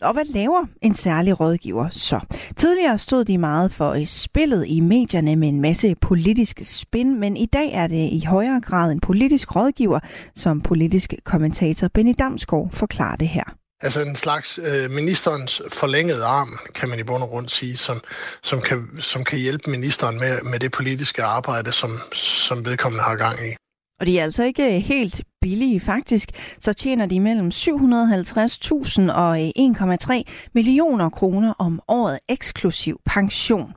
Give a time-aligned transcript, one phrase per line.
[0.04, 2.20] Og hvad laver en særlig rådgiver så?
[2.58, 7.38] Tidligere stod de meget for øh, spillet i medierne med en masse politisk spin, men
[7.38, 10.00] i dag er det i højere grad en politisk rådgiver,
[10.36, 13.44] som politisk kommentator Benny Damsgaard forklarer det her.
[13.82, 18.02] Altså en slags øh, ministerens forlængede arm, kan man i bund og grund sige, som,
[18.44, 23.16] som, kan, som kan hjælpe ministeren med, med det politiske arbejde, som, som vedkommende har
[23.16, 23.56] gang i.
[24.00, 25.80] Og de er altså ikke helt billige.
[25.80, 33.74] Faktisk så tjener de mellem 750.000 og 1,3 øh, millioner kroner om året eksklusiv pension.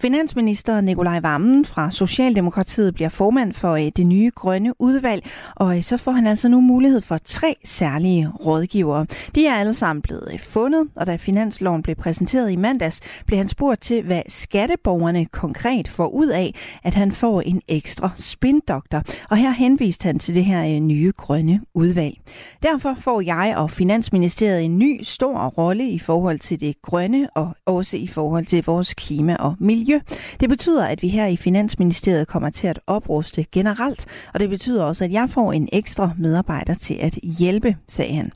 [0.00, 5.26] Finansminister Nikolaj Vammen fra Socialdemokratiet bliver formand for øh, det nye grønne udvalg,
[5.56, 9.06] og øh, så får han altså nu mulighed for tre særlige rådgivere.
[9.34, 13.48] De er alle sammen blevet fundet, og da finansloven blev præsenteret i mandags, blev han
[13.48, 19.02] spurgt til, hvad skatteborgerne konkret får ud af, at han får en ekstra spindoktor.
[19.30, 22.14] Og her henviste han til det her nye nye grønne udvalg.
[22.62, 27.56] Derfor får jeg og Finansministeriet en ny stor rolle i forhold til det grønne og
[27.66, 30.00] også i forhold til vores klima og miljø.
[30.40, 34.84] Det betyder, at vi her i Finansministeriet kommer til at opruste generelt, og det betyder
[34.84, 38.32] også, at jeg får en ekstra medarbejder til at hjælpe, sagde han.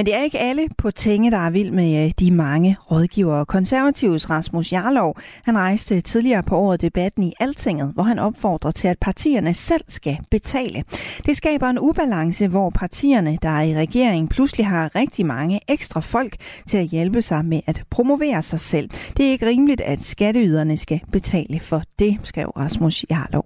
[0.00, 3.46] Men det er ikke alle på Tænge, der er vild med øh, de mange rådgivere.
[3.46, 8.88] Konservativs Rasmus Jarlov, han rejste tidligere på året debatten i Altinget, hvor han opfordrer til,
[8.88, 10.84] at partierne selv skal betale.
[11.26, 16.00] Det skaber en ubalance, hvor partierne, der er i regeringen, pludselig har rigtig mange ekstra
[16.00, 18.90] folk til at hjælpe sig med at promovere sig selv.
[19.16, 23.44] Det er ikke rimeligt, at skatteyderne skal betale for det, skrev Rasmus Jarlov.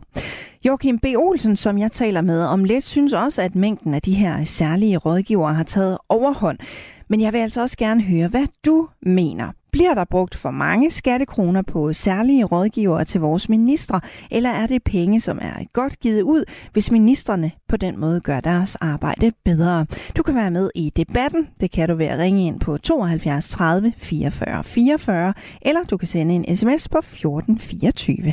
[0.66, 1.04] Joachim B.
[1.16, 4.96] Olsen, som jeg taler med om lidt, synes også, at mængden af de her særlige
[4.96, 6.58] rådgivere har taget overhånd.
[7.08, 9.52] Men jeg vil altså også gerne høre, hvad du mener.
[9.72, 14.82] Bliver der brugt for mange skattekroner på særlige rådgivere til vores ministre, eller er det
[14.84, 19.86] penge, som er godt givet ud, hvis ministerne på den måde gør deres arbejde bedre?
[20.16, 21.48] Du kan være med i debatten.
[21.60, 26.08] Det kan du ved at ringe ind på 72 30 44 44, eller du kan
[26.08, 28.32] sende en sms på 1424.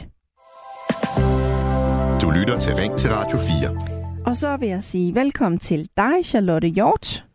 [2.22, 4.26] Du lytter til Ring til Radio 4.
[4.28, 7.26] Og så vil jeg sige velkommen til dig, Charlotte Hjort.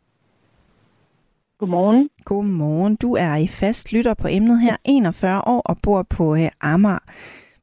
[1.58, 2.10] Godmorgen.
[2.24, 2.96] Godmorgen.
[2.96, 6.98] Du er i fast lytter på emnet her, 41 år og bor på uh, Amager.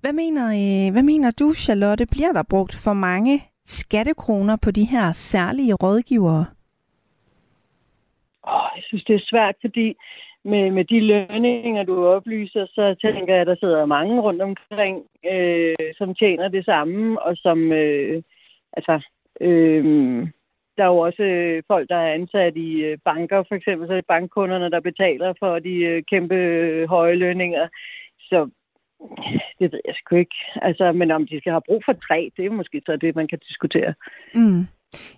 [0.01, 2.05] Hvad mener, uh, hvad mener du, Charlotte?
[2.11, 6.45] Bliver der brugt for mange skattekroner på de her særlige rådgivere?
[8.43, 9.95] Oh, jeg synes, det er svært, fordi
[10.45, 15.03] med, med de lønninger, du oplyser, så tænker jeg, at der sidder mange rundt omkring,
[15.31, 18.21] øh, som tjener det samme, og som, øh,
[18.73, 19.01] altså,
[19.41, 19.83] øh,
[20.77, 23.93] der er jo også øh, folk, der er ansat i øh, banker, for eksempel, så
[23.93, 27.67] er det bankkunderne, der betaler for de øh, kæmpe øh, høje lønninger.
[28.19, 28.49] Så
[29.59, 30.35] det ved jeg sgu ikke.
[30.55, 33.27] Altså, men om de skal have brug for tre, det er måske så det, man
[33.27, 33.93] kan diskutere.
[34.35, 34.61] Mm.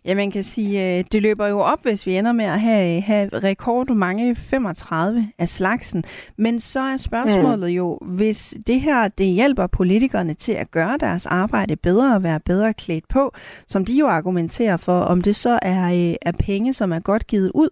[0.06, 3.02] Ja, man kan sige, øh, det løber jo op, hvis vi ender med at have,
[3.02, 6.03] have rekord mange 35 af slagsen.
[6.38, 7.75] Men så er spørgsmålet mm.
[7.75, 12.40] jo, hvis det her det hjælper politikerne til at gøre deres arbejde bedre og være
[12.46, 13.32] bedre klædt på,
[13.67, 17.28] som de jo argumenterer for, om det så er, øh, er penge, som er godt
[17.28, 17.70] givet ud?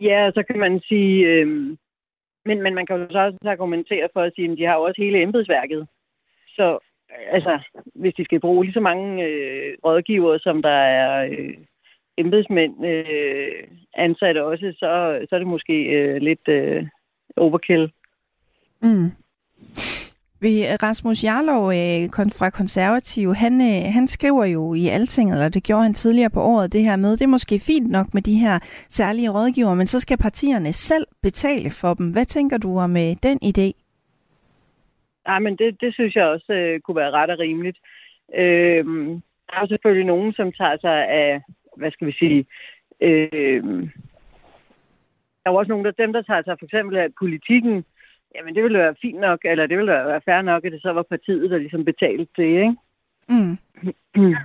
[0.00, 1.46] Ja, så kan man sige, øh,
[2.44, 4.82] men, men man kan jo så også argumentere for at sige, at de har jo
[4.82, 5.88] også hele embedsværket.
[6.48, 6.78] Så
[7.30, 7.58] altså,
[7.94, 11.54] hvis de skal bruge lige så mange øh, rådgivere, som der er øh,
[12.18, 13.52] embedsmænd øh,
[13.94, 16.86] ansatte også, så, så er det måske øh, lidt øh,
[17.36, 17.92] overkill.
[18.82, 19.10] Mm.
[20.82, 25.82] Rasmus Jarlov øh, fra Konservativ, han, øh, han skriver jo i Altinget, eller det gjorde
[25.82, 28.58] han tidligere på året, det her med, det er måske fint nok med de her
[28.88, 32.10] særlige rådgiver, men så skal partierne selv betale for dem.
[32.10, 33.83] Hvad tænker du om øh, den idé?
[35.28, 37.78] Ja, men det, det synes jeg også øh, kunne være ret og rimeligt.
[38.34, 38.84] Øh,
[39.46, 41.40] der er jo selvfølgelig nogen, som tager sig af,
[41.76, 42.46] hvad skal vi sige,
[43.00, 43.62] øh,
[45.44, 47.84] der er også nogle af dem, der tager sig for eksempel af politikken.
[48.34, 50.92] Jamen, det ville være fint nok, eller det ville være fair nok, at det så
[50.92, 52.76] var partiet, der ligesom betalte det, ikke?
[53.28, 53.58] Mm.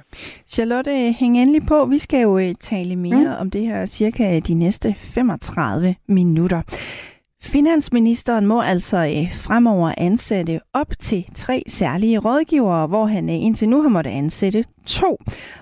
[0.54, 1.86] Charlotte, hæng endelig på.
[1.86, 3.42] Vi skal jo øh, tale mere mm.
[3.42, 6.62] om det her cirka de næste 35 minutter.
[7.44, 13.70] Finansministeren må altså øh, fremover ansætte op til tre særlige rådgivere, hvor han øh, indtil
[13.70, 15.18] nu har måttet ansætte to.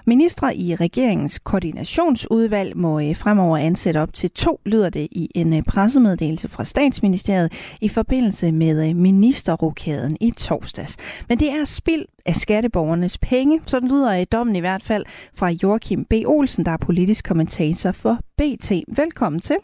[0.06, 5.54] Ministre i regeringens koordinationsudvalg må øh, fremover ansætte op til to, lyder det i en
[5.54, 10.98] øh, pressemeddelelse fra statsministeriet i forbindelse med øh, ministerrokaden i torsdags.
[11.30, 15.50] Men det er spild af skatteborgernes penge, sådan lyder øh, dommen i hvert fald fra
[15.64, 16.14] Joachim B.
[16.26, 18.72] Olsen, der er politisk kommentator for BT.
[18.98, 19.58] Velkommen til.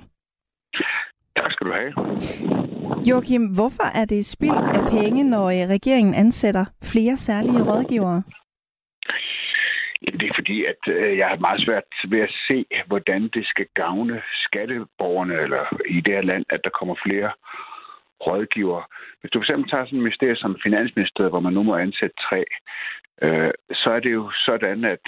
[1.36, 1.94] Tak skal du have.
[3.10, 8.24] Joachim, hvorfor er det spild af penge, når øh, regeringen ansætter flere særlige rådgivere?
[10.02, 13.46] Jamen, det er fordi, at øh, jeg har meget svært ved at se, hvordan det
[13.46, 17.32] skal gavne skatteborgerne eller i det her land, at der kommer flere
[18.28, 18.84] rådgivere.
[19.20, 22.42] Hvis du fx tager sådan et ministerium som Finansministeriet, hvor man nu må ansætte tre,
[23.22, 25.06] øh, så er det jo sådan, at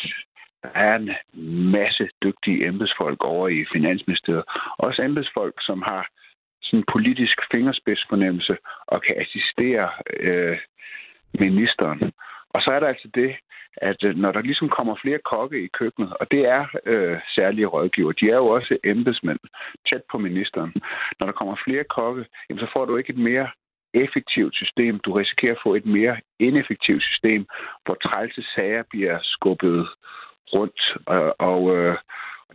[0.66, 1.12] der er en
[1.72, 4.44] masse dygtige embedsfolk over i Finansministeriet.
[4.78, 6.08] Også embedsfolk, som har
[6.62, 8.58] sådan politisk fingerspidsfornemmelse
[8.88, 9.90] og kan assistere
[10.20, 10.58] øh,
[11.40, 12.12] ministeren.
[12.50, 13.36] Og så er der altså det,
[13.78, 17.66] at øh, når der ligesom kommer flere kokke i køkkenet, og det er øh, særlige
[17.66, 19.40] rådgiver, de er jo også embedsmænd
[19.90, 20.74] tæt på ministeren.
[21.20, 23.50] Når der kommer flere kokke, jamen, så får du ikke et mere
[23.94, 25.00] effektivt system.
[25.00, 27.46] Du risikerer at få et mere ineffektivt system,
[27.86, 29.88] hvor trælse sager bliver skubbet
[30.58, 30.82] rundt.
[31.06, 31.98] Og, og øh,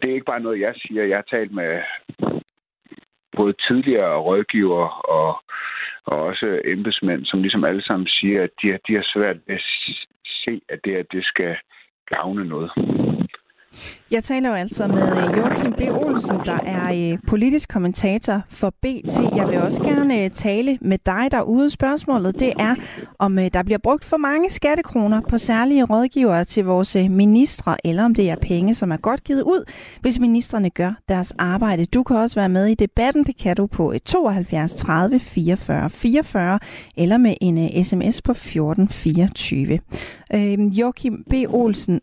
[0.02, 1.04] det er ikke bare noget, jeg siger.
[1.04, 1.82] Jeg har talt med
[3.36, 4.86] både tidligere rådgiver
[5.18, 5.32] og,
[6.04, 9.62] og også embedsmænd, som ligesom alle sammen siger, at de, de har svært at
[10.44, 11.56] se, at det, at det skal
[12.06, 12.70] gavne noget.
[14.10, 15.80] Jeg taler jo altså med øh, Joachim B.
[15.80, 19.36] Olsen, der er øh, politisk kommentator for BT.
[19.36, 21.70] Jeg vil også gerne øh, tale med dig derude.
[21.70, 22.74] Spørgsmålet det er,
[23.18, 28.14] om der bliver brugt for mange skattekroner på særlige rådgivere til vores ministre, eller om
[28.14, 29.64] det er penge, som er godt givet ud,
[30.00, 31.84] hvis ministerne gør deres arbejde.
[31.84, 33.24] Du kan også være med i debatten.
[33.24, 36.58] Det kan du på 72 30 44 44,
[36.96, 39.78] eller med en sms på 14 24.
[40.34, 41.34] Øhm, Joachim B.
[41.48, 42.00] Olsen,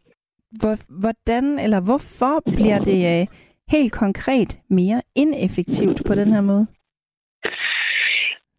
[1.01, 3.27] hvordan eller hvorfor bliver det øh,
[3.71, 6.67] helt konkret mere ineffektivt på den her måde?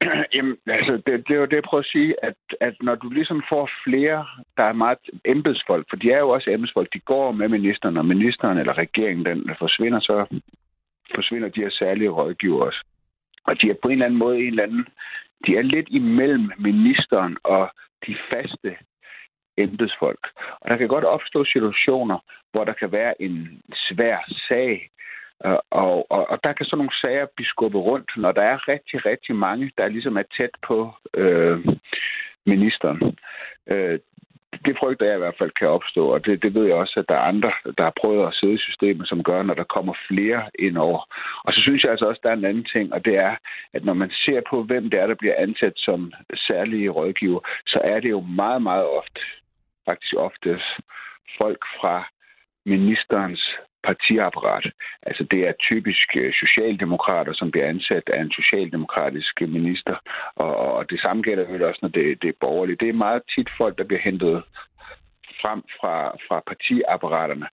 [0.34, 3.08] Jamen, altså, det, det er jo det, jeg prøver at sige, at, at når du
[3.08, 4.26] ligesom får flere,
[4.56, 8.06] der er meget embedsfolk, for de er jo også embedsfolk, de går med ministeren, og
[8.06, 10.26] ministeren eller regeringen, den forsvinder, så
[11.14, 12.84] forsvinder de her særlige rådgiver også.
[13.44, 14.86] Og de er på en eller anden måde en eller anden,
[15.46, 17.70] de er lidt imellem ministeren og
[18.06, 18.76] de faste
[19.58, 20.28] embedsfolk.
[20.60, 22.18] Og der kan godt opstå situationer,
[22.52, 24.18] hvor der kan være en svær
[24.48, 24.90] sag,
[25.46, 28.68] øh, og, og, og der kan sådan nogle sager blive skubbet rundt, når der er
[28.68, 31.58] rigtig, rigtig mange, der ligesom er tæt på øh,
[32.46, 33.16] ministeren.
[33.66, 33.98] Øh,
[34.64, 37.08] det frygter jeg i hvert fald kan opstå, og det, det ved jeg også, at
[37.08, 39.94] der er andre, der har prøvet at sidde i systemet, som gør, når der kommer
[40.08, 41.00] flere ind over.
[41.44, 43.36] Og så synes jeg altså også, at der er en anden ting, og det er,
[43.74, 47.80] at når man ser på, hvem det er, der bliver ansat som særlige rådgiver, så
[47.84, 49.20] er det jo meget, meget ofte
[49.88, 50.60] faktisk ofte
[51.38, 51.96] folk fra
[52.66, 53.44] ministerens
[53.82, 54.66] partiapparat.
[55.02, 59.96] Altså det er typisk øh, socialdemokrater, som bliver ansat af en socialdemokratisk minister.
[60.36, 62.80] Og, og det samme gælder jo også, når det, det er borgerligt.
[62.80, 64.44] Det er meget tit folk, der bliver hentet
[65.42, 67.48] frem fra, fra partiapparaterne.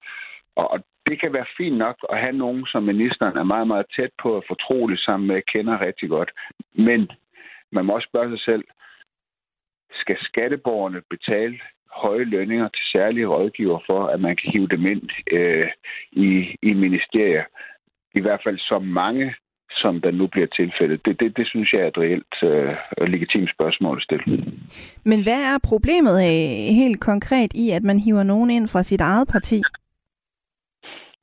[0.55, 3.85] Og, og det kan være fint nok at have nogen, som ministeren er meget, meget
[3.95, 6.31] tæt på og fortrolig sammen med, kender rigtig godt.
[6.73, 7.11] Men
[7.71, 8.63] man må også spørge sig selv,
[10.01, 11.59] skal skatteborgerne betale
[12.03, 15.67] høje lønninger til særlige rådgiver for, at man kan hive dem ind øh,
[16.11, 16.29] i,
[16.61, 17.43] i ministerier.
[18.15, 19.35] I hvert fald så mange,
[19.81, 21.05] som der nu bliver tilfældet.
[21.05, 24.25] Det, det, det synes jeg er et reelt øh, legitimt spørgsmål at stille.
[25.03, 29.01] Men hvad er problemet øh, helt konkret i, at man hiver nogen ind fra sit
[29.01, 29.61] eget parti?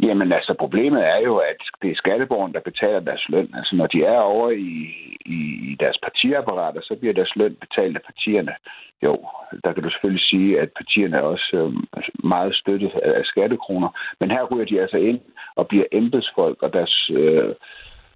[0.00, 3.54] Jamen altså, problemet er jo, at det er skatteborgerne, der betaler deres løn.
[3.54, 4.78] Altså, når de er over i,
[5.26, 5.38] i,
[5.70, 8.54] i deres partiapparater, så bliver deres løn betalt af partierne.
[9.02, 9.26] Jo,
[9.64, 13.88] der kan du selvfølgelig sige, at partierne er også øh, meget støttet af, af skattekroner.
[14.20, 15.20] Men her ryger de altså ind
[15.56, 17.54] og bliver embedsfolk, og deres øh,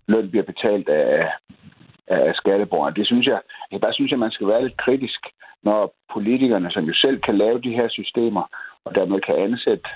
[0.07, 1.33] løn bliver betalt af,
[2.07, 2.97] af skatteborgerne.
[2.97, 3.41] Det synes jeg,
[3.73, 5.21] jeg bare synes, at man skal være lidt kritisk,
[5.63, 8.45] når politikerne, som jo selv kan lave de her systemer,
[8.85, 9.89] og dermed kan ansætte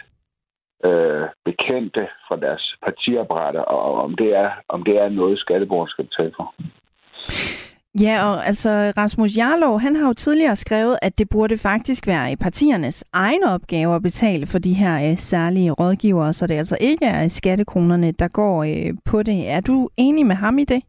[0.84, 6.04] øh, bekendte fra deres partiapparater, og om det er, om det er noget, skatteborgerne skal
[6.04, 6.54] betale for.
[7.98, 12.36] Ja, og altså Rasmus Jarlov, han har jo tidligere skrevet, at det burde faktisk være
[12.36, 17.06] partiernes egen opgave at betale for de her øh, særlige rådgivere, så det altså ikke
[17.06, 19.50] er skattekronerne, der går øh, på det.
[19.50, 20.82] Er du enig med ham i det?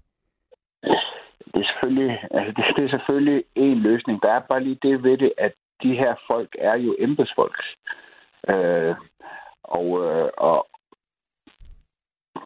[1.54, 4.22] Det er selvfølgelig, altså det, det er selvfølgelig en løsning.
[4.22, 7.64] Der er bare lige det ved det, at de her folk er jo embedsfolk.
[8.50, 8.96] Øh,
[9.78, 10.68] og, øh, og,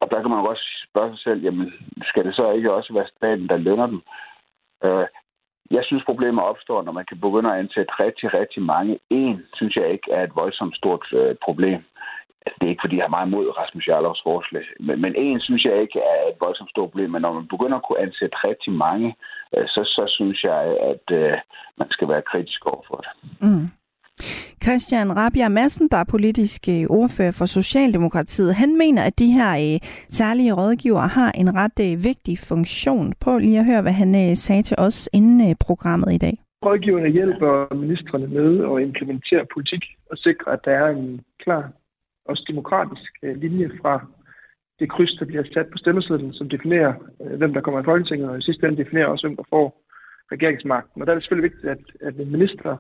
[0.02, 1.74] og der kan man jo også spørge sig selv, jamen,
[2.10, 4.02] skal det så ikke også være staten, der lønner dem?
[4.84, 5.08] Øh,
[5.72, 9.00] jeg synes, problemer opstår, når man kan begynde at ansætte rigtig, rigtig mange.
[9.10, 11.80] En synes jeg ikke er et voldsomt stort øh, problem.
[12.46, 14.66] Altså, det er ikke, fordi jeg har meget mod Rasmus Jarlovs forslag.
[14.80, 17.12] Men, men en synes jeg ikke er et voldsomt stort problem.
[17.12, 19.16] Men når man begynder at kunne ansætte rigtig mange,
[19.56, 21.38] øh, så, så synes jeg, at øh,
[21.78, 23.12] man skal være kritisk over for det.
[23.42, 23.68] Mm.
[24.66, 29.52] Christian Rabia Madsen, der er politisk øh, ordfører for Socialdemokratiet, han mener, at de her
[29.66, 29.80] øh,
[30.10, 33.14] særlige rådgivere har en ret øh, vigtig funktion.
[33.22, 36.36] Prøv lige at høre, hvad han øh, sagde til os inden øh, programmet i dag.
[36.66, 41.64] Rådgiverne hjælper ministerne med at implementere politik og sikre, at der er en klar
[42.26, 43.94] og demokratisk øh, linje fra
[44.80, 48.30] det kryds, der bliver sat på stemmesedlen, som definerer, øh, hvem der kommer i Folketinget,
[48.30, 49.68] og i sidste ende definerer også, hvem der får
[50.32, 51.02] regeringsmagten.
[51.02, 52.78] Og der er det selvfølgelig vigtigt, at, at en minister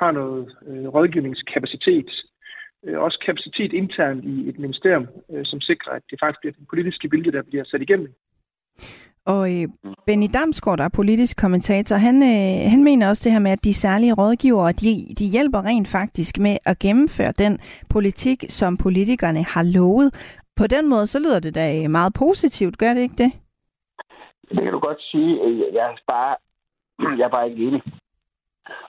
[0.00, 2.10] har noget øh, rådgivningskapacitet,
[2.84, 6.66] øh, også kapacitet internt i et ministerium, øh, som sikrer, at det faktisk bliver den
[6.70, 8.14] politiske vilje, der bliver sat igennem.
[9.34, 9.68] Og øh,
[10.06, 13.64] Benny Damsgaard, der er politisk kommentator, han, øh, han mener også det her med, at
[13.64, 17.58] de særlige rådgivere, de, de hjælper rent faktisk med at gennemføre den
[17.90, 20.08] politik, som politikerne har lovet.
[20.56, 23.32] På den måde, så lyder det da meget positivt, gør det ikke det?
[24.50, 25.30] Det kan du godt sige.
[25.72, 26.36] Jeg er bare,
[27.18, 27.82] jeg er bare ikke enig.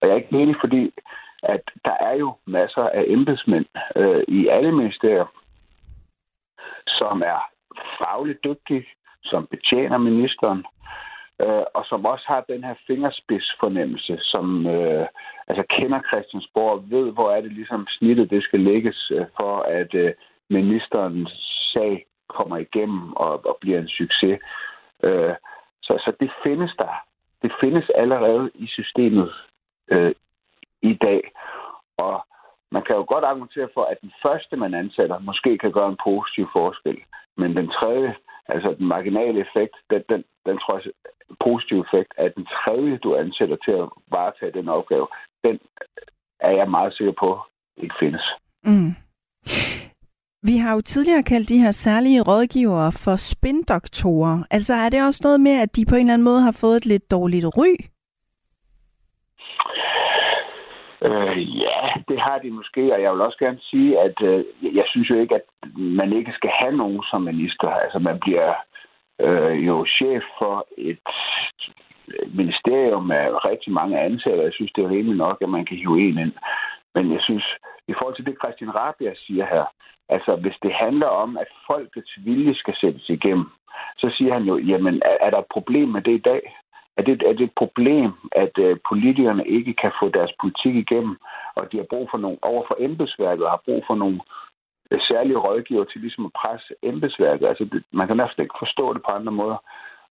[0.01, 0.93] Og jeg er ikke enig, fordi
[1.43, 5.25] at der er jo masser af embedsmænd øh, i alle ministerier,
[6.87, 7.39] som er
[7.99, 8.85] fagligt dygtige,
[9.23, 10.65] som betjener ministeren,
[11.41, 15.07] øh, og som også har den her fingerspidsfornemmelse, som øh,
[15.47, 19.61] altså kender Christiansborg og ved, hvor er det ligesom snittet, det skal lægges øh, for,
[19.61, 20.13] at øh,
[20.49, 21.31] ministerens
[21.73, 24.39] sag kommer igennem og, og bliver en succes.
[25.03, 25.33] Øh,
[25.81, 27.03] så, så det findes der.
[27.41, 29.33] Det findes allerede i systemet
[29.91, 30.13] øh,
[30.81, 31.21] i dag.
[31.97, 32.25] Og
[32.71, 36.03] man kan jo godt argumentere for, at den første, man ansætter, måske kan gøre en
[36.03, 36.97] positiv forskel.
[37.37, 38.15] Men den tredje,
[38.47, 40.91] altså den marginale effekt, den, den, den tror jeg
[41.47, 45.07] positive effekt, at den tredje, du ansætter til at varetage den opgave,
[45.43, 45.59] den
[46.39, 47.39] er jeg meget sikker på
[47.77, 48.25] ikke findes.
[48.63, 48.91] Mm.
[50.43, 54.43] Vi har jo tidligere kaldt de her særlige rådgivere for spindoktorer.
[54.51, 56.77] Altså er det også noget med, at de på en eller anden måde har fået
[56.77, 57.71] et lidt dårligt ry?
[61.01, 64.83] Øh, ja, det har de måske, og jeg vil også gerne sige, at øh, jeg
[64.87, 67.67] synes jo ikke, at man ikke skal have nogen som minister.
[67.67, 68.53] Altså man bliver
[69.19, 70.99] øh, jo chef for et
[72.33, 75.77] ministerium med rigtig mange ansatte, og jeg synes, det er rimeligt nok, at man kan
[75.77, 76.33] hive en ind.
[76.95, 77.45] Men jeg synes,
[77.87, 79.65] i forhold til det, Christian Rabia siger her,
[80.09, 83.49] altså hvis det handler om, at folkets vilje skal sættes igennem,
[83.97, 86.41] så siger han jo, jamen er, er der et problem med det i dag?
[86.99, 91.15] Er det, er det et problem, at øh, politikerne ikke kan få deres politik igennem,
[91.55, 94.19] og de har brug for nogle, over for embedsværket, og har brug for nogle
[94.91, 97.47] øh, særlige rådgiver til ligesom at presse embedsværket.
[97.47, 99.59] Altså, det, man kan næsten ikke forstå det på andre måder.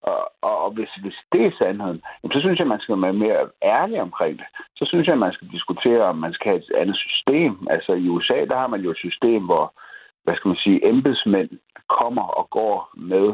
[0.02, 3.22] Og, og, og hvis, hvis det er sandheden, jamen, så synes jeg, man skal være
[3.24, 4.48] mere ærlig omkring det.
[4.76, 7.68] Så synes jeg, man skal diskutere, om man skal have et andet system.
[7.70, 9.66] Altså i USA, der har man jo et system, hvor
[10.28, 11.50] hvad skal man sige, embedsmænd
[12.00, 13.28] kommer og går med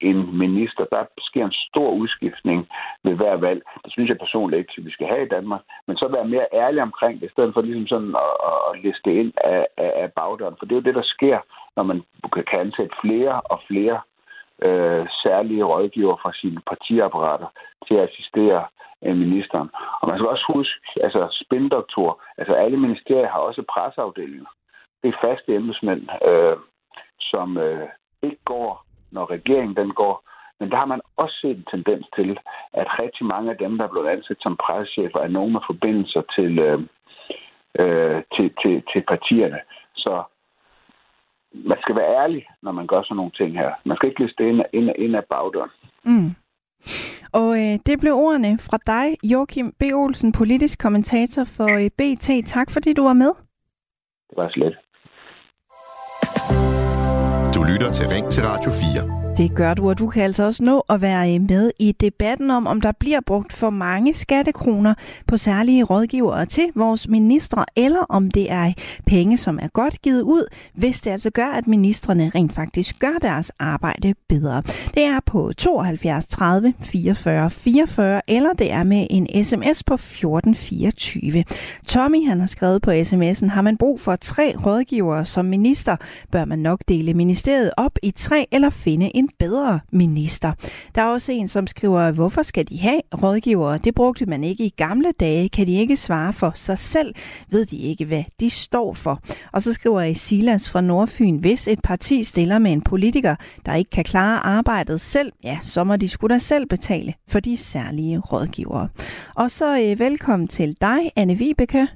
[0.00, 0.84] en minister.
[0.84, 2.68] Der sker en stor udskiftning
[3.04, 3.62] ved hver valg.
[3.84, 5.62] Det synes jeg personligt ikke, at vi skal have i Danmark.
[5.86, 8.34] Men så være mere ærlig omkring det, i stedet for ligesom sådan at,
[8.68, 10.56] at liste ind af, af, af bagdøren.
[10.58, 11.38] For det er jo det, der sker,
[11.76, 12.02] når man
[12.50, 14.00] kan ansætte flere og flere
[14.66, 17.48] øh, særlige rådgiver fra sine partiapparater
[17.86, 18.64] til at assistere
[19.04, 19.68] øh, ministeren.
[20.00, 24.50] Og man skal også huske, altså spindoktor, altså alle ministerier har også presseafdelinger.
[25.02, 26.56] Det er faste embedsmænd, øh,
[27.20, 27.88] som øh,
[28.22, 30.24] ikke går, når regeringen den går.
[30.60, 32.38] Men der har man også set en tendens til,
[32.72, 36.22] at rigtig mange af dem, der er blevet ansat som pressechefer, er nogen med forbindelser
[36.36, 36.80] til, øh,
[37.80, 39.60] øh, til, til, til partierne.
[39.94, 40.22] Så
[41.52, 43.70] man skal være ærlig, når man gør sådan nogle ting her.
[43.84, 45.70] Man skal ikke liste ind, ind, ind af bagdøren.
[46.02, 46.30] Mm.
[47.32, 49.82] Og øh, det blev ordene fra dig, Joachim B.
[49.94, 52.46] Olsen, politisk kommentator for øh, BT.
[52.46, 53.32] Tak fordi du var med.
[54.30, 54.78] Det var slet.
[57.70, 59.19] Lytter til Ring til Radio 4.
[59.40, 62.50] Det gør du, og du kan altså også nå at være øh, med i debatten
[62.50, 64.94] om, om der bliver brugt for mange skattekroner
[65.26, 68.74] på særlige rådgivere til vores ministre, eller om det er øh,
[69.06, 73.18] penge, som er godt givet ud, hvis det altså gør, at ministerne rent faktisk gør
[73.22, 74.62] deres arbejde bedre.
[74.94, 81.44] Det er på 72 30 44 44, eller det er med en sms på 1424.
[81.86, 85.96] Tommy han har skrevet på sms'en, har man brug for tre rådgivere som minister,
[86.32, 90.52] bør man nok dele ministeriet op i tre eller finde en en bedre minister.
[90.94, 93.78] Der er også en, som skriver, hvorfor skal de have rådgivere?
[93.78, 95.48] Det brugte man ikke i gamle dage.
[95.48, 97.14] Kan de ikke svare for sig selv?
[97.50, 99.18] Ved de ikke, hvad de står for?
[99.52, 103.34] Og så skriver Silas fra Nordfyn, hvis et parti stiller med en politiker,
[103.66, 107.40] der ikke kan klare arbejdet selv, ja, så må de skulle da selv betale for
[107.40, 108.88] de særlige rådgivere.
[109.36, 111.88] Og så øh, velkommen til dig, Anne Vibeke.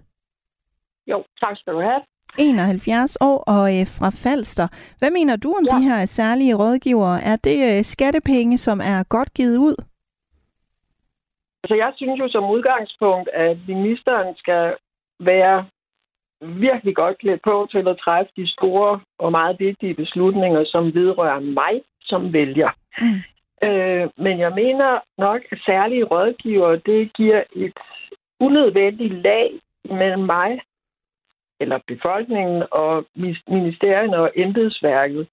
[1.07, 2.14] Jo, tak skal du have.
[2.39, 4.69] 71 år og øh, fra Falster.
[4.99, 5.77] Hvad mener du om ja.
[5.77, 7.23] de her særlige rådgivere?
[7.23, 9.77] Er det øh, skattepenge, som er godt givet ud?
[11.63, 14.75] Altså, jeg synes jo som udgangspunkt, at ministeren skal
[15.21, 15.67] være
[16.41, 21.41] virkelig godt klædt på til at træffe de store og meget vigtige beslutninger, som vedrører
[21.41, 22.71] mig som vælger.
[23.01, 23.21] Mm.
[23.69, 27.79] Øh, men jeg mener nok, at særlige rådgiver, det giver et
[28.41, 29.51] unødvendigt lag
[29.85, 30.61] mellem mig
[31.65, 32.93] eller befolkningen og
[33.57, 35.27] ministerierne og embedsværket.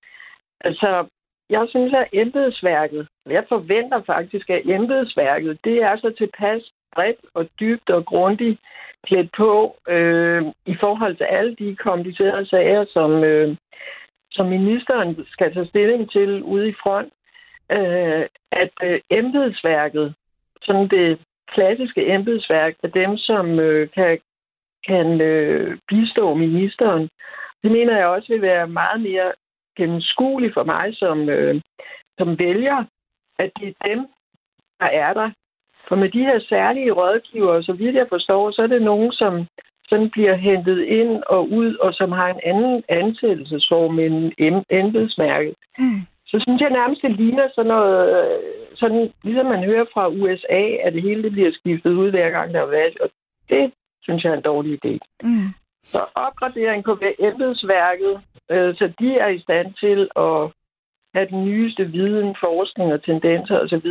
[0.62, 1.06] Altså,
[1.50, 6.62] jeg synes, at embedsværket, jeg forventer faktisk, at embedsværket, det er så tilpas
[6.96, 8.60] bredt og dybt og grundigt
[9.08, 13.58] klædt på øh, i forhold til alle de komplicerede sager, som, øh,
[14.32, 17.14] som ministeren skal tage stilling til ude i front,
[17.72, 20.16] øh, at øh, embedsværket,
[20.62, 21.20] sådan det
[21.54, 24.20] klassiske embedsværk, er dem, som øh, kan
[24.88, 27.10] kan øh, bistå ministeren.
[27.64, 29.32] Det mener jeg også vil være meget mere
[29.78, 31.62] gennemskueligt for mig som, øh,
[32.18, 32.86] som vælger,
[33.40, 34.00] at det er dem,
[34.80, 35.30] der er der.
[35.88, 39.48] For med de her særlige rådgivere, så vidt jeg forstår, så er det nogen, som
[39.90, 45.56] sådan bliver hentet ind og ud, og som har en anden ansættelsesform end embedsmærket.
[45.80, 46.02] Mm.
[46.32, 48.40] Så synes jeg nærmest, det ligner sådan noget,
[48.76, 52.54] sådan, ligesom man hører fra USA, at det hele det bliver skiftet ud hver gang,
[52.54, 52.96] der er valg.
[53.02, 53.10] Og
[53.50, 53.72] det
[54.12, 54.94] synes jeg er en dårlig idé.
[55.24, 55.50] Mm.
[55.84, 58.22] Så opgradering på embedsværket,
[58.52, 60.42] øh, så de er i stand til at
[61.16, 63.90] have den nyeste viden, forskning og tendenser osv.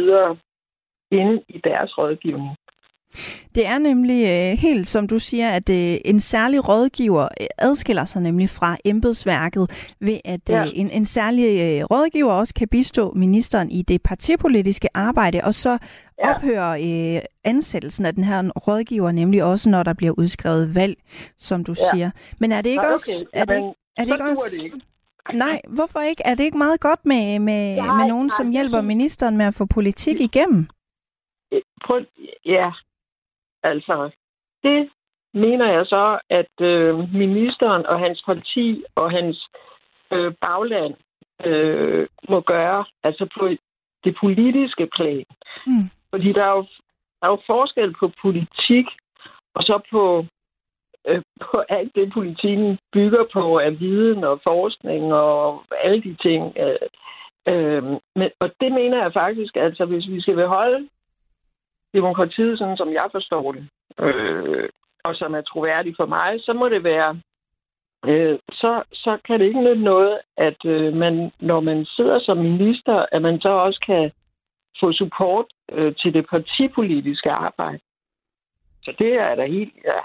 [1.18, 2.56] inde i deres rådgivning.
[3.54, 8.04] Det er nemlig øh, helt som du siger, at øh, en særlig rådgiver øh, adskiller
[8.04, 10.64] sig nemlig fra embedsværket ved, at øh, ja.
[10.74, 15.78] en, en særlig øh, rådgiver også kan bistå ministeren i det partipolitiske arbejde, og så
[16.24, 16.34] ja.
[16.34, 16.70] ophører
[17.16, 20.96] øh, ansættelsen af den her rådgiver nemlig også, når der bliver udskrevet valg,
[21.38, 21.84] som du ja.
[21.92, 22.10] siger.
[22.38, 22.94] Men er det ikke Nå, okay.
[22.94, 23.24] også...
[23.32, 24.42] Er det, Jamen, er det ikke også...
[24.56, 24.80] Det ikke.
[25.34, 26.22] Nej, hvorfor ikke?
[26.24, 29.66] Er det ikke meget godt med, med, med nogen, som hjælper ministeren med at få
[29.66, 30.66] politik igennem?
[31.86, 32.00] Prøv,
[32.44, 32.70] ja,
[33.62, 34.10] Altså,
[34.62, 34.90] det
[35.34, 39.48] mener jeg så, at øh, ministeren og hans parti og hans
[40.12, 40.94] øh, bagland
[41.44, 43.48] øh, må gøre, altså på
[44.04, 45.24] det politiske plan.
[45.66, 45.90] Mm.
[46.10, 46.66] Fordi der er, jo,
[47.20, 48.86] der er jo forskel på politik
[49.54, 50.26] og så på,
[51.08, 56.56] øh, på alt det, politikken bygger på af viden og forskning og alle de ting.
[56.58, 56.86] Øh,
[57.48, 57.82] øh,
[58.16, 60.88] men, og det mener jeg faktisk, altså hvis vi skal beholde
[61.94, 63.68] demokratiet, sådan som jeg forstår det,
[64.00, 64.68] øh,
[65.04, 67.20] og som er troværdig for mig, så må det være,
[68.06, 72.36] øh, så, så kan det ikke nytte noget, at øh, man, når man sidder som
[72.36, 74.12] minister, at man så også kan
[74.80, 77.80] få support øh, til det partipolitiske arbejde.
[78.84, 80.00] Så det er da helt, ja.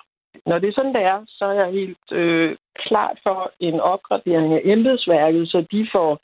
[0.45, 4.53] Når det er sådan, det er, så er jeg helt øh, klart for en opgradering
[4.53, 6.19] af embedsværket, så de får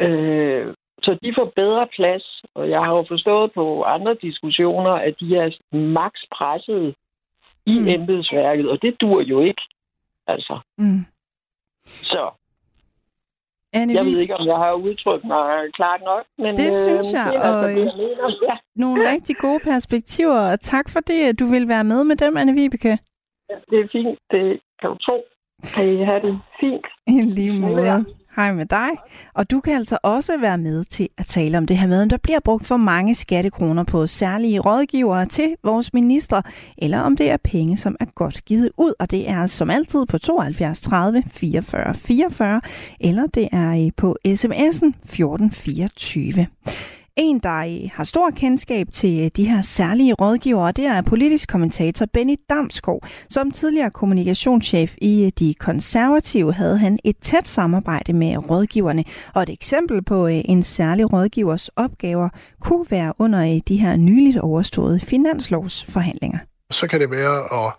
[0.00, 5.14] øh, så de får bedre plads, og jeg har jo forstået på andre diskussioner, at
[5.20, 6.94] de er maks presset
[7.66, 7.88] i mm.
[7.88, 9.62] embedsværket, og det dur jo ikke.
[10.26, 10.60] Altså.
[10.78, 11.04] Mm.
[11.84, 12.30] Så.
[13.72, 17.12] Anne, jeg ved ikke, om jeg har udtrykt mig klart nok, men det øh, synes
[17.12, 18.56] jeg, det er og altså, det, jeg Ja.
[18.76, 22.36] nogle rigtig gode perspektiver, og tak for det, at du vil være med med dem,
[22.36, 22.98] Anne Vibeke.
[23.50, 25.24] Ja, det er fint, det kan du tro.
[25.74, 26.86] Kan I have det fint?
[27.16, 28.04] I lige måde.
[28.36, 28.90] Hej med dig.
[29.34, 32.08] Og du kan altså også være med til at tale om det her med, om
[32.08, 36.42] der bliver brugt for mange skattekroner på særlige rådgivere til vores ministre,
[36.78, 38.94] eller om det er penge, som er godt givet ud.
[38.98, 42.60] Og det er som altid på 72 30 44 44,
[43.00, 46.46] eller det er øh, på sms'en 1424.
[47.16, 52.06] En, der har stor kendskab til øh, de her særlige rådgivere, det er politisk kommentator
[52.06, 53.00] Benny Damskov.
[53.30, 59.42] Som tidligere kommunikationschef i øh, De Konservative havde han et tæt samarbejde med rådgiverne, og
[59.42, 62.28] et eksempel på øh, en særlig rådgivers opgaver
[62.60, 66.38] kunne være under de her nyligt overståede finanslovsforhandlinger
[66.74, 67.72] så kan det være at,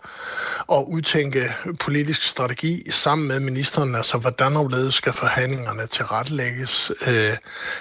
[0.72, 6.92] at udtænke politisk strategi sammen med ministeren, altså hvordan og skal forhandlingerne tilrettelægges.
[7.06, 7.36] Øh,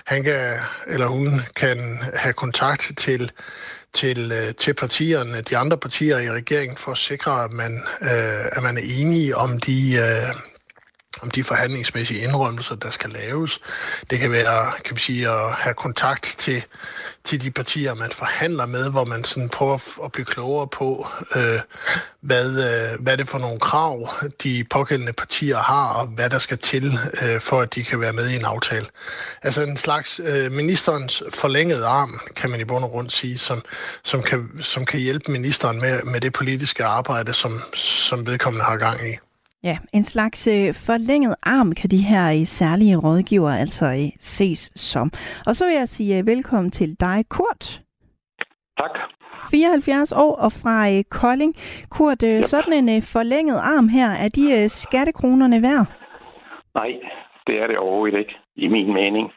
[0.05, 3.31] han kan, eller hun kan have kontakt til
[3.93, 8.45] til, øh, til partierne, de andre partier i regeringen, for at sikre, at man, øh,
[8.51, 10.52] at man er enige om de, øh,
[11.23, 13.59] om de forhandlingsmæssige indrømmelser, der skal laves.
[14.09, 16.63] Det kan være, kan vi sige, at have kontakt til,
[17.23, 21.59] til de partier, man forhandler med, hvor man sådan prøver at blive klogere på, øh,
[22.21, 24.09] hvad, øh, hvad det for nogle krav,
[24.43, 28.13] de pågældende partier har, og hvad der skal til, øh, for at de kan være
[28.13, 28.85] med i en aftale.
[29.41, 33.61] Altså en slags øh, ministerens forlængede arm, kan man i bund og grund sige, som,
[34.03, 38.77] som, kan, som kan hjælpe ministeren med, med det politiske arbejde, som, som vedkommende har
[38.77, 39.17] gang i.
[39.63, 44.71] Ja, en slags øh, forlænget arm kan de her øh, særlige rådgivere altså øh, ses
[44.75, 45.11] som.
[45.47, 47.81] Og så vil jeg sige velkommen til dig, Kurt.
[48.77, 48.95] Tak.
[49.51, 51.53] 74 år og fra Kolding.
[51.91, 52.43] Kurt, yep.
[52.43, 55.85] sådan en forlænget arm her, er de skattekronerne værd?
[56.75, 56.91] Nej,
[57.47, 59.31] det er det overhovedet ikke, i min mening.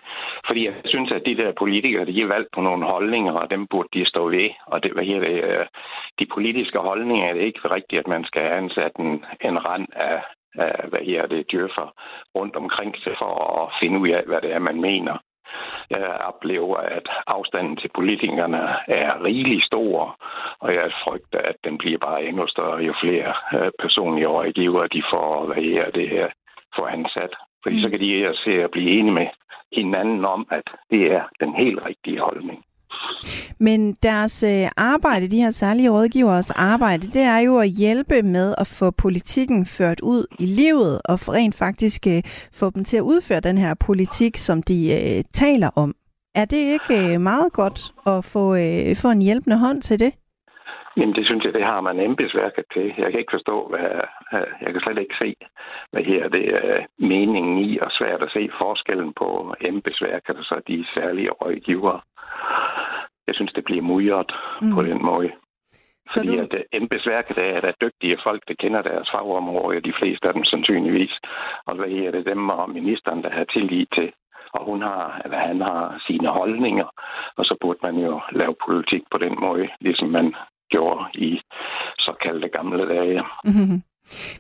[0.47, 3.67] Fordi jeg synes, at de der politikere, de er valgt på nogle holdninger, og dem
[3.67, 4.51] burde de stå ved.
[4.67, 5.67] Og det, hvad her, det, øh,
[6.21, 10.23] de politiske holdninger er det ikke rigtigt, at man skal ansat en, en rand af,
[10.55, 11.89] af hvad her, det djøffer
[12.35, 15.17] rundt omkring sig for at finde ud af, hvad det er, man mener.
[15.91, 20.17] Jeg oplever, at afstanden til politikerne er rigelig stor,
[20.61, 25.03] og jeg frygter, at den bliver bare endnu større, jo flere øh, personlige rådgivere de
[25.11, 26.29] får, hvad her, det her,
[26.77, 27.33] får ansat.
[27.63, 27.83] Fordi mm.
[27.83, 29.27] så kan de se at blive enige med
[29.73, 32.59] hinanden om, at det er den helt rigtige holdning.
[33.59, 38.55] Men deres øh, arbejde, de her særlige rådgivers arbejde, det er jo at hjælpe med
[38.59, 42.97] at få politikken ført ud i livet, og for rent faktisk øh, få dem til
[42.97, 45.95] at udføre den her politik, som de øh, taler om.
[46.35, 48.43] Er det ikke meget godt at få,
[49.03, 50.13] få en hjælpende hånd til det?
[50.97, 52.95] Jamen, det synes jeg, det har man embedsværket til.
[52.99, 53.89] Jeg kan ikke forstå, hvad,
[54.63, 55.35] jeg kan slet ikke se,
[55.93, 60.61] hvad her det er meningen i, og svært at se forskellen på embedsværket og så
[60.69, 62.01] de særlige rådgivere.
[63.27, 64.33] Jeg synes, det bliver mudret
[64.63, 64.75] mm.
[64.75, 65.31] på den måde.
[66.09, 66.43] Så Fordi du...
[66.43, 71.15] at embedsværket er, der dygtige folk, der kender deres fagområde, de fleste af dem sandsynligvis.
[71.67, 74.13] Og hvad her det dem og ministeren, der har tillid til,
[74.53, 76.89] og hun har, eller han har sine holdninger,
[77.37, 80.35] og så burde man jo lave politik på den måde, ligesom man
[80.71, 81.41] gjorde i
[81.99, 83.23] såkaldte gamle dage.
[83.45, 83.83] Mm-hmm.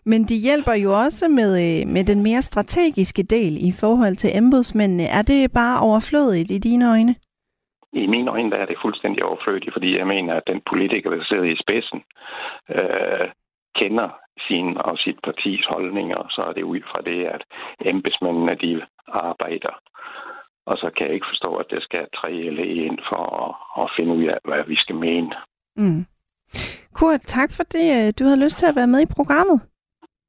[0.05, 4.37] Men de hjælper jo også med, øh, med den mere strategiske del i forhold til
[4.37, 5.07] embedsmændene.
[5.19, 7.15] Er det bare overflødigt i dine øjne?
[7.93, 11.25] I mine øjne der er det fuldstændig overflødigt, fordi jeg mener, at den politiker, der
[11.25, 12.01] sidder i spidsen,
[12.77, 13.29] øh,
[13.77, 14.09] kender
[14.49, 17.43] sin og sit partis holdninger, så er det ud fra det, at
[17.81, 19.75] embedsmændene de arbejder.
[20.67, 23.91] Og så kan jeg ikke forstå, at det skal tre eller ind for at, at
[23.97, 25.33] finde ud af, hvad vi skal mene.
[25.77, 26.07] Mm.
[26.93, 28.07] Kurt, tak for det.
[28.07, 29.61] Øh, du havde lyst til at være med i programmet.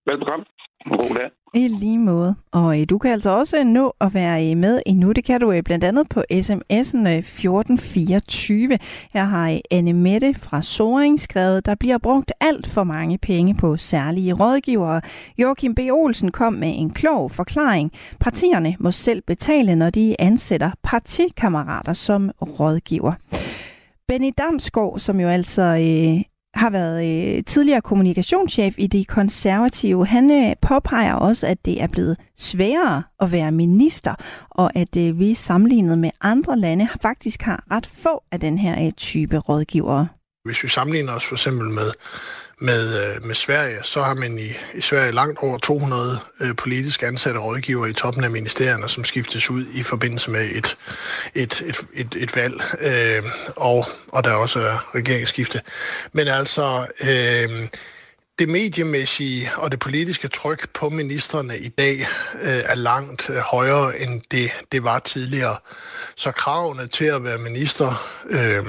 [0.06, 0.46] Velbekomme.
[0.86, 1.30] En god dag.
[1.54, 2.36] I lige måde.
[2.52, 5.12] Og øh, du kan altså også nå at være øh, med endnu.
[5.12, 8.78] Det kan du blandt andet på sms'en 1424.
[9.14, 13.78] Her har Anne Mette fra Soring skrevet, der bliver brugt alt for mange penge på
[13.78, 15.02] særlige rådgivere.
[15.38, 15.80] Joachim B.
[15.92, 17.92] Olsen kom med en klog forklaring.
[18.20, 23.14] Partierne må selv betale, når de ansætter partikammerater som rådgiver.
[24.08, 27.06] Benny Damsgaard, som jo altså øh, har været
[27.38, 33.04] øh, tidligere kommunikationschef i de konservative, han øh, påpeger også, at det er blevet sværere
[33.20, 34.16] at være minister,
[34.50, 38.86] og at øh, vi sammenlignet med andre lande faktisk har ret få af den her
[38.86, 40.08] øh, type rådgivere.
[40.48, 41.92] Hvis vi sammenligner os for eksempel med
[42.60, 47.04] med, øh, med Sverige, så har man i, i Sverige langt over 200 øh, politisk
[47.04, 50.78] ansatte rådgiver i toppen af ministerierne, som skiftes ud i forbindelse med et,
[51.36, 55.62] et, et, et, et valg, øh, og, og der er også regeringsskifte.
[56.12, 57.68] Men altså, øh,
[58.40, 61.96] det mediemæssige og det politiske tryk på ministerne i dag
[62.42, 65.58] øh, er langt øh, højere, end det, det var tidligere.
[66.16, 68.66] Så kravene til at være minister øh,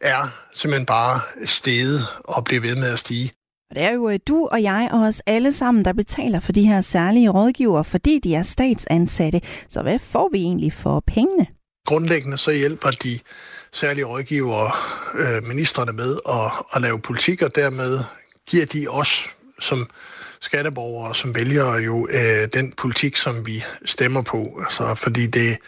[0.00, 3.30] er simpelthen bare steget og bliver ved med at stige.
[3.70, 6.52] Og det er jo øh, du og jeg og os alle sammen, der betaler for
[6.52, 9.40] de her særlige rådgiver, fordi de er statsansatte.
[9.68, 11.46] Så hvad får vi egentlig for pengene?
[11.86, 13.18] Grundlæggende så hjælper de
[13.72, 14.70] særlige rådgivere
[15.14, 17.98] øh, ministerne med at, at lave politik, og dermed
[18.50, 19.26] giver de os
[19.60, 19.90] som
[20.40, 24.60] skatteborgere, som vælger jo øh, den politik, som vi stemmer på.
[24.64, 25.58] Altså, fordi det,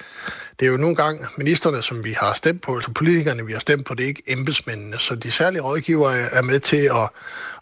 [0.61, 3.61] det er jo nogle gange ministerne, som vi har stemt på, altså politikerne, vi har
[3.61, 4.98] stemt på, det er ikke embedsmændene.
[4.98, 7.08] Så de særlige rådgivere er med til at,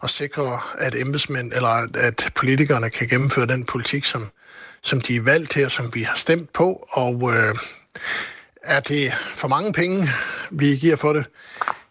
[0.03, 4.31] at sikre, at embedsmænd, eller at politikerne kan gennemføre den politik, som,
[4.83, 6.89] som de er valgt til, og som vi har stemt på.
[6.91, 7.55] Og øh,
[8.63, 10.09] er det for mange penge,
[10.51, 11.25] vi giver for det?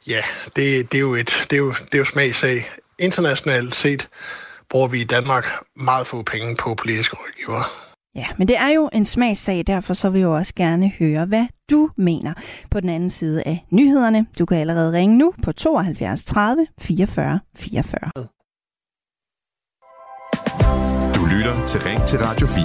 [0.07, 0.21] Ja,
[0.55, 2.71] det, det, er, jo et, det, er, jo, det er jo smagsag.
[2.99, 4.07] Internationalt set
[4.69, 7.63] bruger vi i Danmark meget få penge på politiske rådgivere.
[8.15, 11.45] Ja, men det er jo en smagssag, derfor så vil jeg også gerne høre, hvad
[11.69, 12.33] du mener
[12.71, 14.25] på den anden side af nyhederne.
[14.39, 18.11] Du kan allerede ringe nu på 72 30 44 44.
[21.15, 22.63] Du lytter til Ring til Radio 4.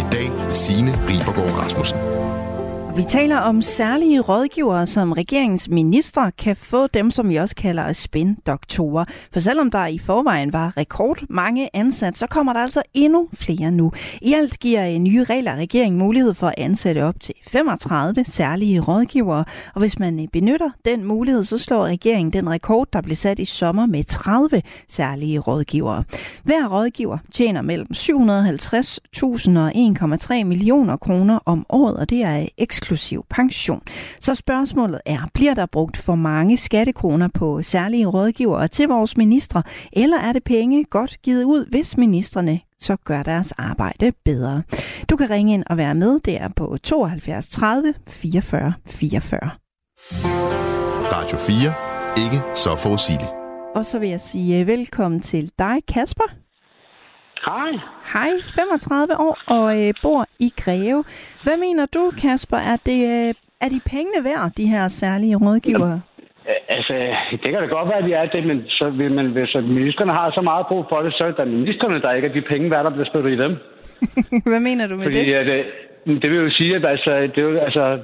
[0.00, 2.17] I dag med Signe Ribergaard Rasmussen.
[2.98, 7.92] Vi taler om særlige rådgivere, som regeringens ministre kan få dem, som vi også kalder
[7.92, 9.04] spin-doktorer.
[9.32, 13.70] For selvom der i forvejen var rekord mange ansat, så kommer der altså endnu flere
[13.70, 13.92] nu.
[14.22, 18.80] I alt giver øh, nye regler regeringen mulighed for at ansætte op til 35 særlige
[18.80, 19.44] rådgivere.
[19.74, 23.38] Og hvis man øh, benytter den mulighed, så slår regeringen den rekord, der blev sat
[23.38, 26.04] i sommer med 30 særlige rådgivere.
[26.44, 29.72] Hver rådgiver tjener mellem 750.000 og
[30.40, 33.82] 1,3 millioner kroner om året, og det er øh, eksklusivt inklusiv pension.
[34.20, 39.62] Så spørgsmålet er, bliver der brugt for mange skattekroner på særlige rådgivere til vores ministre,
[39.92, 44.62] eller er det penge godt givet ud, hvis ministerne så gør deres arbejde bedre.
[45.10, 49.50] Du kan ringe ind og være med, det er på 72 30 44 44.
[51.12, 51.74] Radio 4.
[52.24, 53.30] Ikke så forudsigeligt.
[53.76, 56.47] Og så vil jeg sige velkommen til dig, Kasper.
[57.46, 57.70] Hej.
[58.12, 61.04] Hej, 35 år og øh, bor i Greve.
[61.42, 62.56] Hvad mener du, Kasper?
[62.56, 66.00] Er, det, øh, er de pengene værd, de her særlige rådgivere?
[66.68, 66.94] Altså,
[67.30, 70.12] det kan da godt være, at de er det, men så vil man, hvis ministerne
[70.12, 72.70] har så meget brug for det, så er der ministerne, der ikke er de penge
[72.70, 73.52] værd, der bliver spyttet i dem.
[74.50, 75.34] Hvad mener du med Fordi, det?
[75.34, 77.98] At, det, det vil jo sige, at altså, det er jo, altså,